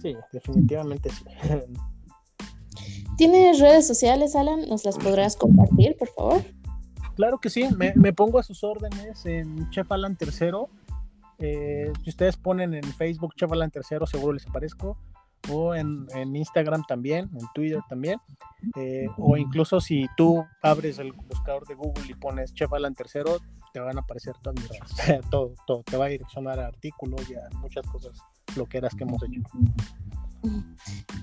Sí, 0.00 0.16
definitivamente 0.32 1.10
sí. 1.10 1.24
¿Tienes 3.18 3.60
redes 3.60 3.86
sociales, 3.86 4.34
Alan? 4.34 4.66
¿Nos 4.66 4.86
las 4.86 4.96
podrás 4.96 5.36
compartir, 5.36 5.94
por 5.98 6.08
favor? 6.08 6.57
Claro 7.18 7.38
que 7.38 7.50
sí, 7.50 7.68
me, 7.76 8.12
pongo 8.12 8.38
a 8.38 8.44
sus 8.44 8.62
órdenes 8.62 9.26
en 9.26 9.68
Chef 9.70 9.90
Alan 9.90 10.14
Tercero. 10.14 10.68
Eh, 11.40 11.92
si 12.04 12.10
ustedes 12.10 12.36
ponen 12.36 12.74
en 12.74 12.84
Facebook 12.84 13.34
Chef 13.34 13.50
Alan 13.50 13.72
Tercero, 13.72 14.06
seguro 14.06 14.34
les 14.34 14.46
aparezco. 14.46 14.96
O 15.50 15.74
en, 15.74 16.06
Instagram 16.14 16.84
también, 16.86 17.28
en 17.32 17.44
Twitter 17.52 17.80
también. 17.88 18.20
Eh, 18.76 19.08
o 19.16 19.36
incluso 19.36 19.80
si 19.80 20.06
tú 20.16 20.46
abres 20.62 21.00
el 21.00 21.10
buscador 21.10 21.66
de 21.66 21.74
Google 21.74 22.04
y 22.08 22.14
pones 22.14 22.54
Chef 22.54 22.72
Alan 22.72 22.94
Tercero, 22.94 23.38
te 23.72 23.80
van 23.80 23.96
a 23.96 24.02
aparecer 24.02 24.36
todas 24.40 24.54
mis 24.54 24.68
redes. 24.68 25.24
todo, 25.32 25.54
todo. 25.66 25.82
Te 25.82 25.96
va 25.96 26.04
a 26.04 26.10
direccionar 26.10 26.60
a 26.60 26.68
artículos 26.68 27.28
y 27.28 27.34
a 27.34 27.48
muchas 27.58 27.84
cosas, 27.88 28.16
lo 28.54 28.66
que 28.66 28.78
eras 28.78 28.94
que 28.94 29.02
hemos 29.02 29.20
hecho. 29.24 29.40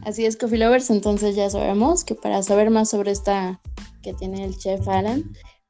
Así 0.03 0.25
es, 0.25 0.35
Coffee 0.35 0.59
Lovers, 0.59 0.89
entonces 0.89 1.37
ya 1.37 1.49
sabemos 1.49 2.03
que 2.03 2.15
para 2.15 2.43
saber 2.43 2.69
más 2.69 2.89
sobre 2.89 3.11
esta 3.11 3.61
que 4.01 4.13
tiene 4.13 4.43
el 4.43 4.57
chef 4.57 4.85
Alan, 4.89 5.23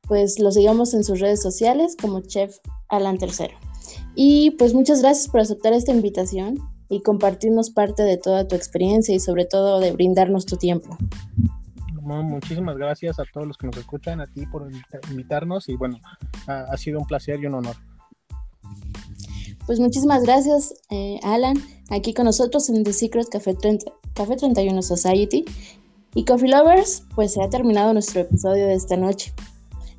pues 0.08 0.40
lo 0.40 0.52
sigamos 0.52 0.94
en 0.94 1.04
sus 1.04 1.20
redes 1.20 1.42
sociales 1.42 1.96
como 2.00 2.22
chef 2.22 2.58
Alan 2.90 3.18
Tercero. 3.18 3.56
Y 4.16 4.52
pues 4.52 4.74
muchas 4.74 5.02
gracias 5.02 5.28
por 5.28 5.42
aceptar 5.42 5.74
esta 5.74 5.92
invitación 5.92 6.60
y 6.90 7.02
compartirnos 7.02 7.70
parte 7.70 8.04
de 8.04 8.18
toda 8.18 8.48
tu 8.48 8.56
experiencia 8.56 9.16
y 9.16 9.20
sobre 9.20 9.46
todo 9.46 9.80
de 9.80 9.92
brindarnos 9.92 10.46
tu 10.46 10.58
tiempo. 10.58 10.98
muchísimas 12.02 12.78
gracias 12.78 13.20
a 13.20 13.24
todos 13.34 13.48
los 13.48 13.58
que 13.58 13.68
nos 13.68 13.78
escuchan, 13.78 14.22
a 14.22 14.28
ti 14.28 14.46
por 14.46 14.70
invitarnos 15.10 15.68
y 15.70 15.76
bueno, 15.76 16.00
ha, 16.48 16.78
sido 16.78 17.00
un 17.00 17.06
placer 17.06 17.40
y 17.42 17.48
un 17.48 17.56
honor. 17.56 17.76
Pues 19.66 19.80
muchísimas 19.80 20.24
gracias, 20.24 20.76
eh, 20.92 21.20
Alan, 21.24 21.58
aquí 21.90 22.14
con 22.14 22.26
nosotros 22.26 22.70
en 22.70 22.84
The 22.84 22.94
Secret 22.94 23.28
Café 23.30 23.56
31 23.56 24.82
Society. 24.82 25.44
Y 26.18 26.24
Coffee 26.24 26.50
Lovers, 26.50 27.04
pues 27.14 27.34
se 27.34 27.44
ha 27.44 27.50
terminado 27.50 27.92
nuestro 27.92 28.22
episodio 28.22 28.68
de 28.68 28.76
esta 28.76 28.96
noche. 28.96 29.34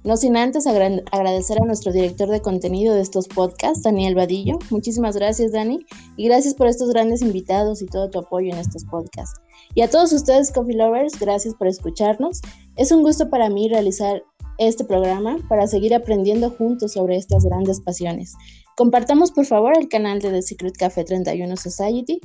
No 0.06 0.16
sin 0.16 0.36
antes 0.36 0.66
agradecer 0.66 1.60
a 1.60 1.66
nuestro 1.66 1.92
director 1.92 2.28
de 2.28 2.40
contenido 2.40 2.94
de 2.94 3.00
estos 3.00 3.26
podcasts, 3.28 3.82
Daniel 3.82 4.14
Vadillo. 4.14 4.58
Muchísimas 4.70 5.16
gracias, 5.16 5.52
Dani. 5.52 5.84
Y 6.16 6.26
gracias 6.26 6.54
por 6.54 6.68
estos 6.68 6.90
grandes 6.90 7.22
invitados 7.22 7.82
y 7.82 7.86
todo 7.86 8.08
tu 8.08 8.20
apoyo 8.20 8.52
en 8.52 8.58
estos 8.58 8.84
podcasts. 8.84 9.40
Y 9.74 9.82
a 9.82 9.90
todos 9.90 10.12
ustedes, 10.12 10.52
Coffee 10.52 10.76
Lovers, 10.76 11.18
gracias 11.18 11.54
por 11.54 11.66
escucharnos. 11.66 12.40
Es 12.76 12.92
un 12.92 13.02
gusto 13.02 13.28
para 13.28 13.50
mí 13.50 13.68
realizar 13.68 14.22
este 14.58 14.84
programa 14.84 15.36
para 15.48 15.66
seguir 15.66 15.94
aprendiendo 15.94 16.50
juntos 16.50 16.92
sobre 16.92 17.16
estas 17.16 17.44
grandes 17.44 17.80
pasiones. 17.80 18.32
Compartamos 18.76 19.32
por 19.32 19.44
favor 19.44 19.76
el 19.76 19.88
canal 19.88 20.20
de 20.20 20.30
The 20.30 20.40
Secret 20.42 20.76
Café 20.78 21.04
31 21.04 21.56
Society 21.56 22.20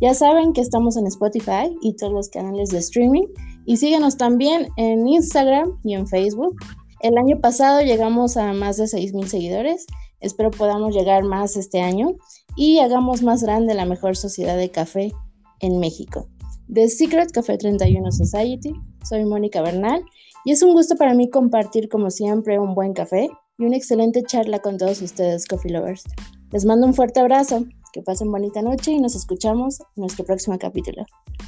ya 0.00 0.14
saben 0.14 0.52
que 0.52 0.60
estamos 0.60 0.96
en 0.96 1.06
Spotify 1.08 1.76
y 1.82 1.94
todos 1.96 2.12
los 2.12 2.28
canales 2.28 2.68
de 2.68 2.78
streaming 2.78 3.26
y 3.66 3.78
síguenos 3.78 4.16
también 4.16 4.68
en 4.76 5.08
Instagram 5.08 5.78
y 5.82 5.94
en 5.94 6.06
Facebook. 6.06 6.54
El 7.00 7.16
año 7.16 7.40
pasado 7.40 7.80
llegamos 7.80 8.36
a 8.36 8.52
más 8.52 8.76
de 8.76 8.84
6.000 8.84 9.26
seguidores, 9.26 9.86
espero 10.20 10.50
podamos 10.50 10.94
llegar 10.94 11.24
más 11.24 11.56
este 11.56 11.80
año 11.80 12.16
y 12.56 12.80
hagamos 12.80 13.22
más 13.22 13.42
grande 13.42 13.74
la 13.74 13.84
mejor 13.84 14.16
sociedad 14.16 14.56
de 14.56 14.70
café 14.70 15.12
en 15.60 15.78
México. 15.78 16.28
The 16.72 16.88
Secret 16.88 17.30
Café 17.32 17.56
31 17.56 18.10
Society, 18.12 18.72
soy 19.04 19.24
Mónica 19.24 19.62
Bernal 19.62 20.02
y 20.44 20.52
es 20.52 20.62
un 20.62 20.72
gusto 20.72 20.96
para 20.96 21.14
mí 21.14 21.30
compartir 21.30 21.88
como 21.88 22.10
siempre 22.10 22.58
un 22.58 22.74
buen 22.74 22.92
café 22.92 23.28
y 23.58 23.64
una 23.64 23.76
excelente 23.76 24.22
charla 24.22 24.60
con 24.60 24.76
todos 24.78 25.02
ustedes, 25.02 25.46
Coffee 25.46 25.72
Lovers. 25.72 26.04
Les 26.52 26.64
mando 26.64 26.86
un 26.86 26.94
fuerte 26.94 27.20
abrazo. 27.20 27.64
Que 27.92 28.02
pasen 28.02 28.30
bonita 28.30 28.60
noche 28.60 28.92
y 28.92 29.00
nos 29.00 29.14
escuchamos 29.14 29.80
en 29.80 30.02
nuestro 30.02 30.24
próximo 30.24 30.58
capítulo. 30.58 31.06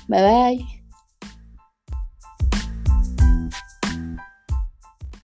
Bye 0.09 0.23
bye. 0.23 0.80